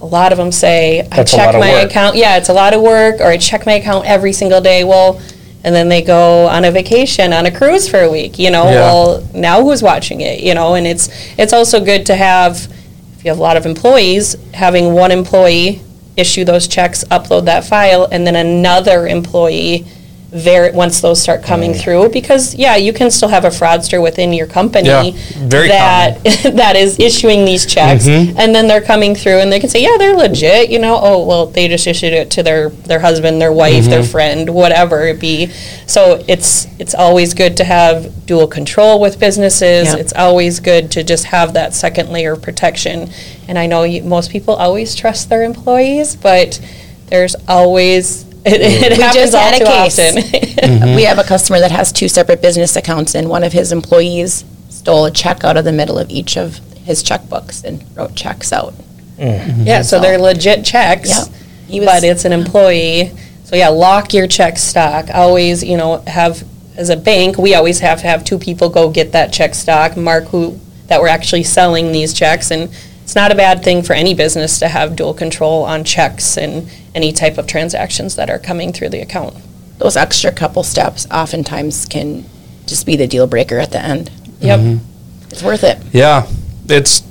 a 0.00 0.06
lot 0.06 0.32
of 0.32 0.38
them 0.38 0.52
say, 0.52 1.00
I 1.00 1.16
That's 1.16 1.32
a 1.32 1.36
lot 1.36 1.44
check 1.46 1.54
of 1.54 1.60
my 1.60 1.72
work. 1.72 1.90
account. 1.90 2.16
Yeah, 2.16 2.36
it's 2.36 2.48
a 2.48 2.52
lot 2.52 2.74
of 2.74 2.82
work, 2.82 3.20
or 3.20 3.26
I 3.26 3.36
check 3.38 3.66
my 3.66 3.72
account 3.74 4.06
every 4.06 4.32
single 4.32 4.60
day. 4.60 4.84
Well, 4.84 5.20
and 5.64 5.74
then 5.74 5.88
they 5.88 6.02
go 6.02 6.46
on 6.46 6.64
a 6.66 6.70
vacation, 6.70 7.32
on 7.32 7.46
a 7.46 7.50
cruise 7.50 7.88
for 7.88 8.00
a 8.00 8.10
week. 8.10 8.38
You 8.38 8.50
know, 8.50 8.64
Yeah. 8.64 8.70
well, 8.80 9.28
now 9.32 9.62
who's 9.62 9.82
watching 9.82 10.20
it? 10.20 10.40
You 10.40 10.54
know, 10.54 10.74
and 10.74 10.86
it's 10.86 11.08
it's 11.38 11.52
also 11.54 11.82
good 11.82 12.04
to 12.06 12.14
have 12.16 12.68
if 13.16 13.24
you 13.24 13.30
have 13.30 13.38
a 13.38 13.42
lot 13.42 13.56
of 13.56 13.64
employees, 13.64 14.36
having 14.52 14.92
one 14.92 15.10
employee 15.10 15.80
issue 16.16 16.44
those 16.44 16.68
checks, 16.68 17.02
upload 17.10 17.46
that 17.46 17.64
file, 17.64 18.06
and 18.12 18.26
then 18.26 18.36
another 18.36 19.08
employee 19.08 19.86
ver- 20.34 20.72
once 20.72 21.00
those 21.00 21.20
start 21.22 21.42
coming 21.44 21.72
Mm. 21.72 21.80
through, 21.80 22.08
because, 22.08 22.54
yeah, 22.56 22.74
you 22.76 22.92
can 22.92 23.08
still 23.10 23.28
have 23.28 23.44
a 23.44 23.50
fraudster 23.50 24.02
within 24.02 24.32
your 24.32 24.46
company 24.48 24.88
Yeah, 24.88 25.10
very 25.46 25.68
that, 25.68 26.22
that 26.54 26.74
is 26.76 26.98
issuing 26.98 27.44
these 27.44 27.64
checks, 27.64 28.04
Mm-hmm. 28.06 28.36
and 28.38 28.52
then 28.54 28.66
they're 28.66 28.80
coming 28.80 29.14
through 29.14 29.38
and 29.38 29.52
they 29.52 29.60
can 29.60 29.68
say, 29.70 29.80
yeah, 29.80 29.96
they're 29.96 30.16
legit, 30.16 30.70
you 30.70 30.80
know, 30.80 30.98
oh, 31.00 31.24
well, 31.24 31.46
they 31.46 31.68
just 31.68 31.86
issued 31.86 32.12
it 32.12 32.30
to 32.32 32.42
their, 32.42 32.70
their 32.70 32.98
husband, 32.98 33.40
their 33.40 33.52
wife, 33.52 33.84
their 33.84 34.00
Mm-hmm. 34.00 34.10
friend, 34.10 34.50
whatever 34.50 35.06
it 35.06 35.20
be. 35.20 35.46
So 35.86 36.22
it's, 36.26 36.66
it's 36.80 36.94
always 36.94 37.32
good 37.32 37.56
to 37.58 37.64
have 37.64 38.26
dual 38.26 38.48
control 38.48 39.00
with 39.00 39.20
businesses. 39.20 39.92
Yeah. 39.94 40.00
It's 40.00 40.12
always 40.14 40.58
good 40.58 40.90
to 40.92 41.04
just 41.04 41.26
have 41.26 41.52
that 41.54 41.74
second 41.74 42.10
layer 42.10 42.32
of 42.32 42.42
protection. 42.42 43.10
And 43.46 43.56
I 43.58 43.66
know 43.66 43.84
you, 43.84 44.02
most 44.02 44.30
people 44.32 44.54
always 44.54 44.94
trust 44.96 45.28
their 45.28 45.44
employees, 45.44 46.16
but 46.16 46.60
there's 47.06 47.36
always, 47.46 48.24
it, 48.44 48.60
it 48.92 48.98
We 48.98 49.02
happens 49.02 49.14
just 49.32 49.34
all 49.34 49.40
had 49.40 49.54
a 49.54 49.58
too 49.58 49.64
case. 49.64 49.98
often. 49.98 50.22
Mm-hmm. 50.64 50.96
We 50.96 51.02
have 51.04 51.18
a 51.18 51.24
customer 51.24 51.58
that 51.60 51.70
has 51.70 51.92
two 51.92 52.08
separate 52.08 52.40
business 52.42 52.76
accounts, 52.76 53.14
and 53.14 53.28
one 53.28 53.44
of 53.44 53.52
his 53.52 53.72
employees 53.72 54.44
stole 54.68 55.06
a 55.06 55.10
check 55.10 55.44
out 55.44 55.56
of 55.56 55.64
the 55.64 55.72
middle 55.72 55.98
of 55.98 56.10
each 56.10 56.36
of 56.36 56.58
his 56.84 57.02
checkbooks 57.02 57.64
and 57.64 57.84
wrote 57.96 58.14
checks 58.14 58.52
out. 58.52 58.74
Mm-hmm. 59.16 59.62
Yeah, 59.62 59.82
so 59.82 60.00
they're 60.00 60.18
legit 60.18 60.64
checks. 60.64 61.08
Yep. 61.08 61.80
Was- 61.80 61.84
But 61.86 62.04
it's 62.04 62.24
an 62.24 62.32
employee. 62.32 63.12
So 63.44 63.56
yeah, 63.56 63.68
lock 63.68 64.12
your 64.14 64.26
check 64.26 64.58
stock. 64.58 65.06
Always, 65.12 65.62
you 65.62 65.76
know, 65.76 65.98
have, 66.06 66.42
as 66.76 66.90
a 66.90 66.96
bank, 66.96 67.36
we 67.38 67.54
always 67.54 67.80
have 67.80 68.00
to 68.00 68.06
have 68.06 68.24
two 68.24 68.38
people 68.38 68.68
go 68.70 68.90
get 68.90 69.12
that 69.12 69.32
check 69.32 69.54
stock, 69.54 69.96
mark 69.96 70.24
who, 70.24 70.58
that 70.88 71.00
we're 71.00 71.08
actually 71.08 71.42
selling 71.44 71.92
these 71.92 72.12
checks. 72.12 72.50
And 72.50 72.70
it's 73.04 73.14
not 73.14 73.30
a 73.30 73.34
bad 73.34 73.62
thing 73.62 73.82
for 73.82 73.92
any 73.92 74.14
business 74.14 74.58
to 74.58 74.68
have 74.68 74.96
dual 74.96 75.14
control 75.14 75.62
on 75.62 75.84
checks 75.84 76.36
and 76.36 76.68
any 76.94 77.12
type 77.12 77.36
of 77.38 77.46
transactions 77.46 78.16
that 78.16 78.28
are 78.30 78.38
coming 78.38 78.72
through 78.72 78.88
the 78.88 79.00
account. 79.00 79.36
Those 79.78 79.96
extra 79.96 80.32
couple 80.32 80.62
steps 80.62 81.06
oftentimes 81.10 81.84
can 81.86 82.24
just 82.66 82.86
be 82.86 82.96
the 82.96 83.06
deal 83.06 83.26
breaker 83.26 83.58
at 83.58 83.70
the 83.72 83.80
end. 83.80 84.10
Yep. 84.40 84.58
Mm-hmm. 84.60 85.30
It's 85.30 85.42
worth 85.42 85.64
it. 85.64 85.78
Yeah, 85.92 86.26
it's 86.68 87.02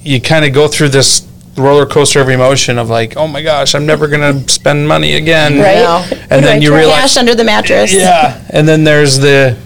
you 0.00 0.20
kind 0.20 0.44
of 0.46 0.52
go 0.54 0.68
through 0.68 0.88
this 0.88 1.26
roller 1.56 1.84
coaster 1.86 2.20
of 2.20 2.28
emotion 2.28 2.78
of 2.78 2.88
like, 2.88 3.16
oh 3.16 3.26
my 3.26 3.42
gosh, 3.42 3.74
I'm 3.74 3.84
never 3.86 4.08
gonna 4.08 4.48
spend 4.48 4.88
money 4.88 5.16
again, 5.16 5.58
Right. 5.58 5.74
Now, 5.76 6.08
And 6.30 6.44
then 6.44 6.62
you 6.62 6.74
realize, 6.74 7.00
cash 7.00 7.16
under 7.18 7.34
the 7.34 7.44
mattress. 7.44 7.92
yeah, 7.94 8.42
and 8.50 8.66
then 8.66 8.84
there's 8.84 9.18
the 9.18 9.58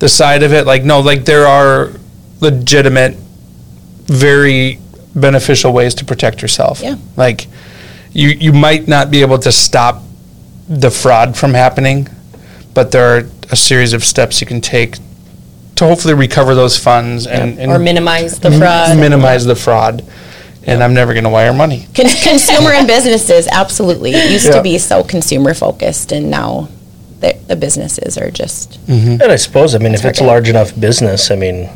the 0.00 0.08
side 0.08 0.42
of 0.42 0.52
it, 0.52 0.66
like 0.66 0.84
no, 0.84 1.00
like 1.00 1.24
there 1.24 1.46
are 1.46 1.92
legitimate, 2.40 3.14
very 4.06 4.78
beneficial 5.14 5.72
ways 5.72 5.94
to 5.96 6.04
protect 6.04 6.42
yourself. 6.42 6.80
Yeah. 6.82 6.96
like 7.16 7.46
you 8.12 8.28
you 8.28 8.52
might 8.52 8.86
not 8.88 9.10
be 9.10 9.20
able 9.22 9.38
to 9.38 9.52
stop 9.52 10.02
the 10.68 10.90
fraud 10.90 11.36
from 11.36 11.54
happening, 11.54 12.08
but 12.74 12.90
there 12.92 13.16
are 13.16 13.22
a 13.50 13.56
series 13.56 13.92
of 13.92 14.04
steps 14.04 14.40
you 14.40 14.46
can 14.46 14.60
take 14.60 14.96
to 15.76 15.84
hopefully 15.86 16.14
recover 16.14 16.54
those 16.54 16.78
funds 16.78 17.26
and, 17.26 17.58
and 17.58 17.70
Or 17.70 17.78
minimize 17.78 18.38
the 18.38 18.50
fraud. 18.52 18.96
minimize 18.98 19.44
the 19.44 19.56
fraud. 19.56 20.04
And 20.66 20.82
I'm 20.82 20.94
never 20.94 21.12
going 21.12 21.24
to 21.24 21.30
wire 21.30 21.52
money. 21.52 21.86
Con- 21.94 22.06
consumer 22.22 22.70
and 22.70 22.86
businesses, 22.86 23.46
absolutely. 23.48 24.12
It 24.12 24.30
used 24.30 24.46
Yeah. 24.46 24.52
to 24.56 24.62
be 24.62 24.78
so 24.78 25.04
consumer 25.04 25.52
focused, 25.52 26.10
and 26.10 26.30
now 26.30 26.68
the, 27.20 27.36
the 27.48 27.56
businesses 27.56 28.16
are 28.16 28.30
just. 28.30 28.80
Mm-hmm. 28.86 29.20
And 29.20 29.24
I 29.30 29.36
suppose, 29.36 29.74
I 29.74 29.78
mean, 29.78 29.92
if 29.92 30.04
it's 30.06 30.20
a 30.20 30.24
large 30.24 30.48
enough 30.48 30.74
business, 30.80 31.30
I 31.30 31.34
mean, 31.36 31.68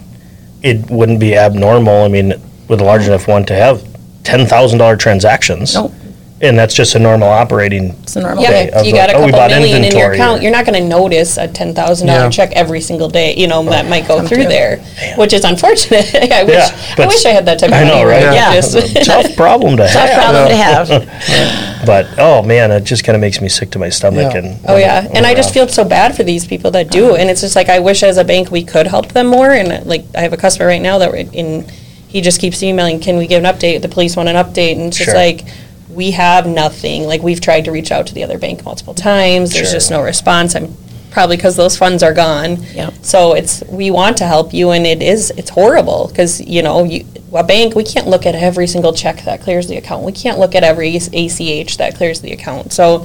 it 0.62 0.88
wouldn't 0.90 1.20
be 1.20 1.36
abnormal, 1.36 2.04
I 2.04 2.08
mean, 2.08 2.32
with 2.68 2.80
a 2.80 2.84
large 2.84 3.06
enough 3.06 3.26
one 3.28 3.44
to 3.46 3.54
have 3.54 3.82
ten 4.24 4.46
thousand 4.46 4.78
dollar 4.78 4.96
transactions. 4.96 5.74
Nope. 5.74 5.92
And 6.40 6.56
that's 6.56 6.72
just 6.72 6.94
a 6.94 7.00
normal 7.00 7.26
operating. 7.28 7.96
It's 8.04 8.14
a 8.14 8.20
normal 8.20 8.44
Okay. 8.44 8.66
day. 8.66 8.70
Yep, 8.72 8.86
you 8.86 8.92
got 8.92 9.10
a 9.10 9.12
like, 9.14 9.16
oh, 9.22 9.26
we 9.26 9.32
couple 9.32 9.40
bought 9.40 9.50
million 9.50 9.64
in 9.78 9.82
your 9.82 9.86
inventory 9.86 10.14
account, 10.18 10.38
or- 10.38 10.42
you're 10.44 10.52
not 10.52 10.64
gonna 10.66 10.80
notice 10.80 11.36
a 11.36 11.48
ten 11.48 11.74
thousand 11.74 12.06
Yeah. 12.06 12.18
dollar 12.18 12.30
check 12.30 12.52
every 12.52 12.80
single 12.80 13.08
day, 13.08 13.34
you 13.34 13.48
know, 13.48 13.60
that 13.64 13.86
oh, 13.86 13.88
might 13.88 14.06
go 14.06 14.18
Come 14.18 14.28
through 14.28 14.42
through. 14.44 14.48
there, 14.50 14.76
which 15.16 15.32
is 15.32 15.42
unfortunate. 15.42 16.14
I 16.32 16.44
wish, 16.44 16.54
Yeah, 16.54 16.70
I 16.92 16.94
but- 16.96 17.08
wish 17.08 17.26
I 17.26 17.30
had 17.30 17.44
that 17.46 17.58
type 17.58 17.70
of 17.70 17.74
I 17.74 17.82
know, 17.82 17.94
money. 17.94 18.04
right? 18.04 18.22
where 18.22 18.30
I 18.30 18.34
Yeah. 18.34 18.54
could 18.54 18.70
just- 18.70 19.04
Tough 19.04 19.34
problem 19.44 19.78
to 19.78 19.88
have 19.88 19.92
Tough 19.92 20.10
have. 20.10 20.86
problem 20.86 21.00
to 21.02 21.06
have. 21.08 21.64
But, 21.86 22.06
oh 22.18 22.42
man, 22.42 22.70
it 22.70 22.84
just 22.84 23.02
kind 23.02 23.16
of 23.16 23.20
makes 23.20 23.40
me 23.40 23.48
sick 23.48 23.70
to 23.72 23.80
my 23.80 23.88
stomach 23.88 24.32
Yeah. 24.32 24.38
and. 24.38 24.58
Oh 24.68 24.76
yeah, 24.76 25.08
and 25.12 25.26
I 25.26 25.34
just 25.34 25.50
overall. 25.50 25.66
feel 25.66 25.74
so 25.74 25.84
bad 25.84 26.14
for 26.16 26.22
these 26.22 26.46
people 26.46 26.70
that 26.72 26.88
do, 26.90 27.16
and 27.16 27.30
it's 27.30 27.40
just 27.40 27.56
like 27.56 27.68
I 27.68 27.80
wish 27.80 28.04
as 28.04 28.16
a 28.16 28.24
bank 28.24 28.52
we 28.52 28.62
could 28.62 28.86
help 28.86 29.08
them 29.08 29.26
more. 29.26 29.50
And 29.50 29.84
like 29.86 30.04
I 30.14 30.20
have 30.20 30.32
a 30.32 30.36
customer 30.36 30.68
right 30.68 30.82
now 30.82 30.98
that 30.98 31.10
we're 31.10 31.26
in, 31.32 31.64
he 32.08 32.20
just 32.20 32.40
keeps 32.40 32.62
emailing, 32.62 33.00
"Can 33.00 33.16
we 33.18 33.26
give 33.26 33.44
an 33.44 33.54
update?" 33.54 33.82
The 33.82 33.88
police 33.88 34.16
want 34.16 34.28
an 34.28 34.36
update, 34.36 34.72
and 34.72 34.82
it's 34.88 34.96
just 34.96 35.10
Sure. 35.10 35.14
like 35.14 35.44
we 35.90 36.10
have 36.12 36.46
nothing. 36.46 37.06
Like 37.06 37.22
we've 37.22 37.40
tried 37.40 37.64
to 37.66 37.72
reach 37.72 37.90
out 37.92 38.06
to 38.08 38.14
the 38.14 38.24
other 38.24 38.38
bank 38.38 38.64
multiple 38.64 38.94
times. 38.94 39.52
There's 39.52 39.68
Sure. 39.68 39.74
just 39.76 39.90
no 39.90 40.02
response. 40.02 40.54
I'm 40.56 40.74
probably 41.10 41.36
because 41.36 41.56
those 41.56 41.76
funds 41.76 42.02
are 42.02 42.12
gone. 42.14 42.62
Yep. 42.74 42.94
So 43.02 43.32
it's 43.34 43.62
we 43.68 43.90
want 43.90 44.16
to 44.18 44.26
help 44.26 44.52
you, 44.52 44.70
and 44.70 44.86
it 44.86 45.02
is 45.02 45.32
it's 45.36 45.50
horrible 45.50 46.08
because 46.08 46.40
you 46.40 46.62
know 46.62 46.84
you 46.84 47.04
a 47.34 47.44
bank 47.44 47.74
we 47.74 47.84
can't 47.84 48.06
look 48.08 48.24
at 48.26 48.34
every 48.34 48.66
single 48.66 48.92
check 48.92 49.22
that 49.24 49.40
clears 49.42 49.66
the 49.68 49.76
account. 49.76 50.02
We 50.02 50.12
can't 50.12 50.38
look 50.38 50.54
at 50.54 50.64
every 50.64 50.96
ACH 50.96 51.76
that 51.76 51.94
clears 51.96 52.20
the 52.20 52.32
account. 52.32 52.72
So 52.72 53.04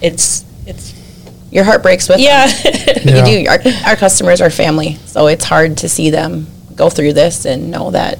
it's 0.00 0.44
it's 0.66 0.92
Your 1.50 1.64
heart 1.64 1.82
breaks 1.82 2.08
with 2.08 2.18
them. 2.18 2.24
yeah. 3.04 3.20
You 3.20 3.44
do. 3.44 3.48
Our, 3.50 3.58
our 3.90 3.96
customers 3.96 4.40
are 4.40 4.50
family, 4.50 4.98
so 5.06 5.28
it's 5.28 5.44
hard 5.44 5.76
to 5.78 5.88
see 5.88 6.10
them 6.10 6.46
go 6.74 6.90
through 6.90 7.12
this 7.12 7.44
and 7.46 7.70
know 7.70 7.90
that 7.92 8.18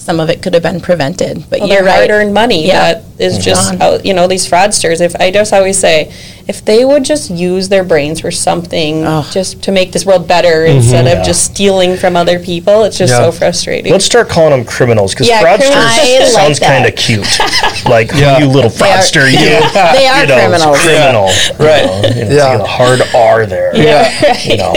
some 0.00 0.18
of 0.18 0.30
it 0.30 0.40
could 0.42 0.54
have 0.54 0.62
been 0.62 0.80
prevented. 0.80 1.44
But 1.50 1.60
Well, 1.60 1.68
you're 1.68 1.82
right. 1.84 1.96
hard-earned 2.08 2.32
money 2.32 2.66
Yeah. 2.66 2.94
that 2.94 3.02
is 3.18 3.36
just, 3.36 3.72
Gone. 3.72 3.82
out- 3.82 4.06
you 4.06 4.14
know, 4.14 4.26
these 4.26 4.48
fraudsters. 4.48 5.02
If 5.02 5.14
I 5.20 5.30
just 5.30 5.52
always 5.52 5.78
say, 5.78 6.10
if 6.48 6.64
they 6.64 6.86
would 6.86 7.04
just 7.04 7.28
use 7.28 7.68
their 7.68 7.84
brains 7.84 8.20
for 8.20 8.30
something, 8.30 9.06
Ugh. 9.06 9.26
just 9.30 9.60
to 9.64 9.70
make 9.70 9.92
this 9.92 10.06
world 10.06 10.26
better 10.26 10.64
instead 10.64 11.04
Yeah. 11.04 11.12
of 11.20 11.26
just 11.26 11.44
stealing 11.44 11.98
from 11.98 12.16
other 12.16 12.38
people, 12.38 12.84
it's 12.84 12.96
just 12.96 13.12
Yeah. 13.12 13.24
so 13.24 13.30
frustrating. 13.30 13.92
Let's 13.92 14.06
start 14.06 14.30
calling 14.30 14.52
them 14.52 14.64
criminals 14.64 15.12
because 15.12 15.28
Yeah, 15.28 15.42
criminals. 15.42 15.70
I 15.76 15.98
fraudsters 15.98 16.20
like 16.20 16.32
sounds 16.32 16.58
that. 16.60 16.66
kind 16.66 16.86
of 16.86 16.96
cute. 16.96 17.26
Like 17.86 18.10
Yeah. 18.14 18.38
you 18.38 18.46
little 18.46 18.70
They 18.70 18.90
are- 18.90 18.98
fraudster, 18.98 19.30
you. 19.30 19.38
They 19.98 20.06
are 20.08 20.20
you 20.22 20.26
know, 20.28 20.36
criminals. 20.38 20.78
Criminal, 20.80 21.30
Right. 21.58 21.82
You 21.82 21.86
know, 21.88 21.94
and 22.04 22.04
it's 22.18 22.30
Yeah. 22.32 22.56
got 22.56 22.60
a 22.62 22.64
hard 22.64 23.02
R 23.14 23.44
there. 23.46 23.70
Yeah. 23.74 24.10
You 24.44 24.56
know. 24.56 24.74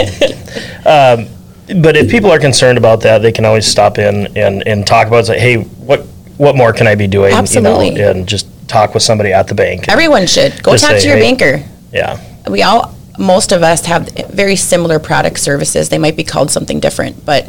Um, 0.85 1.27
but 1.67 1.95
if 1.95 2.09
people 2.09 2.31
are 2.31 2.39
concerned 2.39 2.77
about 2.77 3.01
that, 3.01 3.19
they 3.19 3.31
can 3.31 3.45
always 3.45 3.65
stop 3.65 3.97
in 3.97 4.35
and, 4.37 4.65
and 4.67 4.85
talk 4.85 5.07
about 5.07 5.19
it. 5.19 5.25
Say, 5.27 5.39
hey, 5.39 5.57
what 5.57 6.01
what 6.37 6.55
more 6.55 6.73
can 6.73 6.87
I 6.87 6.95
be 6.95 7.07
doing? 7.07 7.33
Absolutely. 7.33 7.89
You 7.89 7.97
know, 7.99 8.11
and 8.11 8.27
just 8.27 8.47
talk 8.67 8.93
with 8.93 9.03
somebody 9.03 9.31
at 9.31 9.47
the 9.47 9.55
bank. 9.55 9.87
Everyone 9.87 10.25
should 10.25 10.61
go 10.63 10.71
talk 10.75 10.91
say, 10.91 11.01
to 11.01 11.07
your 11.07 11.17
hey. 11.17 11.23
banker. 11.23 11.63
yeah. 11.91 12.19
we 12.49 12.63
all 12.63 12.93
most 13.19 13.51
of 13.51 13.61
us 13.61 13.85
have 13.85 14.09
very 14.29 14.55
similar 14.55 14.97
product 14.99 15.39
services 15.39 15.89
they 15.89 15.99
might 15.99 16.17
be 16.17 16.23
called 16.23 16.49
something 16.49 16.79
different 16.79 17.23
but 17.23 17.47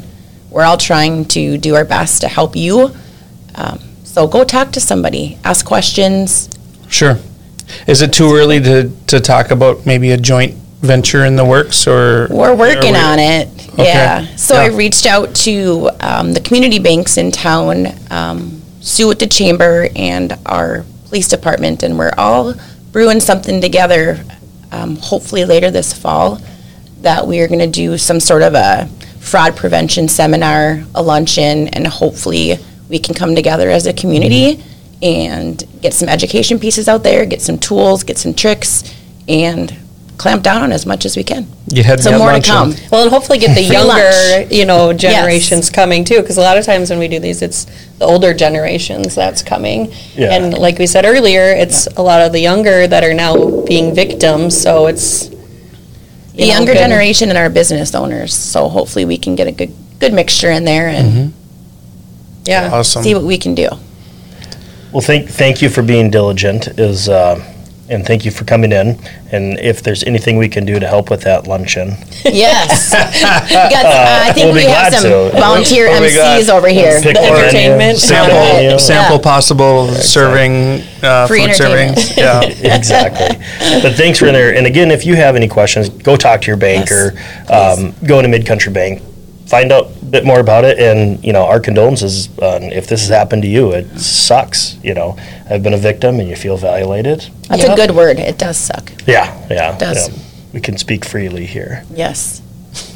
we're 0.50 0.62
all 0.62 0.76
trying 0.76 1.24
to 1.24 1.56
do 1.56 1.74
our 1.74 1.86
best 1.86 2.20
to 2.20 2.28
help 2.28 2.54
you 2.54 2.94
um, 3.54 3.80
so 4.04 4.26
go 4.26 4.44
talk 4.44 4.70
to 4.72 4.80
somebody 4.80 5.38
ask 5.42 5.64
questions 5.64 6.50
Sure. 6.88 7.18
Is 7.88 8.02
it 8.02 8.12
too 8.12 8.32
early 8.32 8.60
to, 8.60 8.90
to 9.08 9.20
talk 9.20 9.50
about 9.50 9.84
maybe 9.86 10.10
a 10.12 10.16
joint 10.16 10.54
venture 10.84 11.24
in 11.24 11.36
the 11.36 11.44
works 11.44 11.86
or? 11.86 12.28
we're 12.30 12.54
working 12.54 12.92
we- 12.92 12.98
on 12.98 13.18
it 13.18 13.48
Okay. 13.74 13.84
yeah 13.84 14.24
so 14.36 14.54
i 14.54 14.66
reached 14.68 15.06
out 15.06 15.34
to 15.34 15.90
um, 16.00 16.32
the 16.32 16.40
community 16.40 16.78
banks 16.78 17.16
in 17.16 17.32
town 17.32 17.86
um, 18.10 18.62
sue 18.80 19.10
at 19.10 19.18
the 19.18 19.26
chamber 19.26 19.88
and 19.96 20.38
our 20.46 20.84
police 21.06 21.28
department 21.28 21.82
and 21.82 21.98
we're 21.98 22.12
all 22.16 22.54
brewing 22.92 23.18
something 23.20 23.60
together 23.60 24.22
um, 24.70 24.96
hopefully 24.96 25.44
later 25.44 25.70
this 25.70 25.92
fall 25.92 26.38
that 27.00 27.26
we 27.26 27.40
are 27.40 27.48
going 27.48 27.60
to 27.60 27.66
do 27.66 27.98
some 27.98 28.20
sort 28.20 28.42
of 28.42 28.54
a 28.54 28.88
fraud 29.20 29.56
prevention 29.56 30.06
seminar, 30.08 30.82
a 30.94 31.02
luncheon, 31.02 31.68
and 31.68 31.86
hopefully 31.86 32.56
we 32.88 32.98
can 32.98 33.14
come 33.14 33.34
together 33.34 33.70
as 33.70 33.86
a 33.86 33.92
community 33.92 34.62
and 35.02 35.64
get 35.80 35.94
some 35.94 36.08
education 36.08 36.58
pieces 36.58 36.88
out 36.88 37.02
there, 37.02 37.24
get 37.26 37.40
some 37.40 37.58
tools, 37.58 38.04
get 38.04 38.18
some 38.18 38.34
tricks, 38.34 38.94
and 39.28 39.76
clamp 40.16 40.42
down 40.42 40.62
on 40.62 40.72
as 40.72 40.86
much 40.86 41.04
as 41.04 41.16
we 41.16 41.24
can. 41.24 41.46
You 41.68 41.82
had 41.82 42.00
So 42.00 42.10
more 42.18 42.28
to 42.28 42.32
luncheon. 42.34 42.52
come. 42.54 42.74
well, 42.90 43.02
and 43.02 43.10
hopefully 43.10 43.38
get 43.38 43.54
the 43.60 43.62
younger, 43.62 44.10
lunch. 44.40 44.52
you 44.52 44.64
know, 44.64 44.92
generations 44.92 45.70
coming 45.70 46.04
too, 46.04 46.20
because 46.20 46.36
a 46.38 46.40
lot 46.40 46.56
of 46.56 46.64
times 46.64 46.90
when 46.90 46.98
we 46.98 47.08
do 47.08 47.18
these, 47.18 47.42
it's 47.42 47.64
the 47.98 48.04
older 48.04 48.32
generations 48.34 49.14
that's 49.14 49.42
coming. 49.42 49.92
Yeah. 50.14 50.32
And 50.34 50.54
like 50.56 50.78
we 50.78 50.86
said 50.86 51.04
earlier, 51.04 51.42
it's 51.54 51.86
a 51.96 52.02
lot 52.02 52.20
of 52.22 52.32
the 52.32 52.40
younger 52.40 52.86
that 52.86 53.02
are 53.04 53.14
now 53.14 53.62
being 53.64 53.94
victims, 53.94 54.60
so 54.60 54.86
it's. 54.86 55.28
The 55.28 56.40
know, 56.40 56.46
younger 56.46 56.72
good. 56.72 56.78
generation 56.80 57.28
and 57.28 57.38
our 57.38 57.48
business 57.48 57.94
owners. 57.94 58.34
So 58.34 58.68
hopefully 58.68 59.04
we 59.04 59.16
can 59.18 59.36
get 59.36 59.46
a 59.46 59.52
good 59.52 59.72
good 60.00 60.12
mixture 60.12 60.50
in 60.50 60.64
there 60.64 60.88
and 60.88 61.32
Yeah. 62.44 62.70
Awesome. 62.72 63.04
see 63.04 63.14
what 63.14 63.22
we 63.22 63.38
can 63.38 63.54
do. 63.54 63.68
Well, 64.92 65.00
thank 65.00 65.28
thank 65.28 65.62
you 65.62 65.68
for 65.68 65.82
being 65.82 66.10
diligent. 66.10 66.66
Is 66.78 67.08
uh, 67.08 67.36
and 67.88 68.06
thank 68.06 68.24
you 68.24 68.30
for 68.30 68.44
coming 68.44 68.72
in. 68.72 68.98
And 69.32 69.58
if 69.60 69.82
there's 69.82 70.02
anything 70.04 70.36
we 70.38 70.48
can 70.48 70.64
do 70.64 70.78
to 70.80 70.86
help 70.88 71.10
with 71.10 71.22
that 71.22 71.46
luncheon, 71.46 71.96
Yes. 72.24 72.92
We 72.92 72.98
got, 73.70 73.84
uh, 73.84 74.20
I 74.28 74.32
think 74.32 74.46
we'll 74.46 74.54
we 74.54 74.64
have 74.70 74.94
some 74.94 75.02
to. 75.30 75.30
volunteer 75.38 75.88
We'll 75.88 76.00
be 76.00 76.12
glad. 76.12 76.40
MCs 76.42 76.48
over 76.50 76.68
here. 76.68 77.00
Pick 77.02 77.14
The 77.16 77.20
one 77.22 77.32
menu, 77.32 77.44
entertainment. 77.44 78.00
pick 78.00 78.10
one 78.10 78.30
Sample, 78.30 78.36
menu. 78.62 78.78
sample 78.78 79.16
Yeah. 79.16 79.22
possible 79.22 79.88
serving, 79.88 80.82
uh, 81.02 81.26
Free 81.26 81.46
food 81.46 81.54
serving. 81.56 81.94
Yeah. 82.16 82.42
exactly. 82.42 83.36
But 83.82 83.94
thanks 83.94 84.18
for 84.18 84.32
there. 84.32 84.54
And 84.54 84.66
again, 84.66 84.90
if 84.90 85.04
you 85.04 85.16
have 85.16 85.36
any 85.36 85.48
questions, 85.48 85.88
go 85.88 86.16
talk 86.16 86.40
to 86.42 86.46
your 86.46 86.56
banker. 86.56 87.14
Um, 87.50 87.94
go 88.06 88.22
to 88.22 88.28
Mid 88.28 88.46
Country 88.46 88.72
Bank, 88.72 89.02
find 89.46 89.70
out 89.72 89.86
a 89.86 89.93
bit 90.14 90.24
more 90.24 90.38
about 90.38 90.64
it, 90.64 90.78
and 90.78 91.22
you 91.24 91.32
know 91.32 91.44
our 91.44 91.58
condolences 91.58 92.28
on 92.38 92.62
if 92.72 92.86
this 92.86 93.00
has 93.00 93.08
happened 93.10 93.42
to 93.42 93.48
you. 93.48 93.72
It 93.72 93.98
sucks. 93.98 94.76
You 94.82 94.94
know, 94.94 95.16
I've 95.50 95.62
been 95.64 95.74
a 95.74 95.78
victim, 95.78 96.20
and 96.20 96.28
you 96.28 96.36
feel 96.36 96.56
violated. 96.56 97.28
That's 97.48 97.62
Yep. 97.62 97.72
a 97.72 97.76
good 97.76 97.90
word. 97.96 98.18
It 98.20 98.38
does 98.38 98.56
suck. 98.56 98.92
Yeah, 99.06 99.26
yeah. 99.50 99.76
does. 99.76 100.08
yeah. 100.08 100.14
We 100.52 100.60
can 100.60 100.78
speak 100.78 101.04
freely 101.04 101.46
here. 101.46 101.84
Yes. 101.92 102.40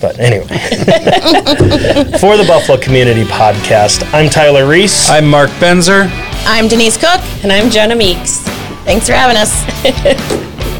But 0.01 0.19
anyway, 0.21 0.47
for 2.23 2.37
the 2.37 2.45
Buffalo 2.47 2.79
Community 2.79 3.25
Podcast, 3.25 4.09
I'm 4.15 4.31
Tyler 4.31 4.69
Reese. 4.69 5.09
I'm 5.11 5.29
Mark 5.29 5.51
Benzer. 5.59 6.09
I'm 6.47 6.69
Denise 6.69 6.97
Cook. 6.97 7.21
And 7.43 7.53
I'm 7.53 7.69
Jenna 7.71 7.95
Meeks. 7.97 8.39
Thanks 8.85 9.07
for 9.07 9.13
having 9.15 9.37
us. 9.37 9.53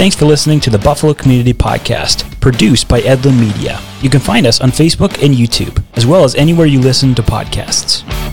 Thanks 0.00 0.16
for 0.16 0.24
listening 0.24 0.60
to 0.60 0.70
the 0.70 0.78
Buffalo 0.78 1.12
Community 1.12 1.52
Podcast. 1.52 2.24
produced 2.40 2.88
by 2.88 3.02
Edlin 3.02 3.38
Media. 3.38 3.78
You 4.00 4.08
can 4.08 4.18
find 4.18 4.46
us 4.46 4.58
on 4.62 4.70
Facebook 4.70 5.22
and 5.22 5.34
YouTube, 5.34 5.84
as 5.92 6.06
well 6.06 6.24
as 6.24 6.34
anywhere 6.36 6.66
you 6.66 6.80
listen 6.80 7.14
to 7.16 7.22
podcasts. 7.22 8.29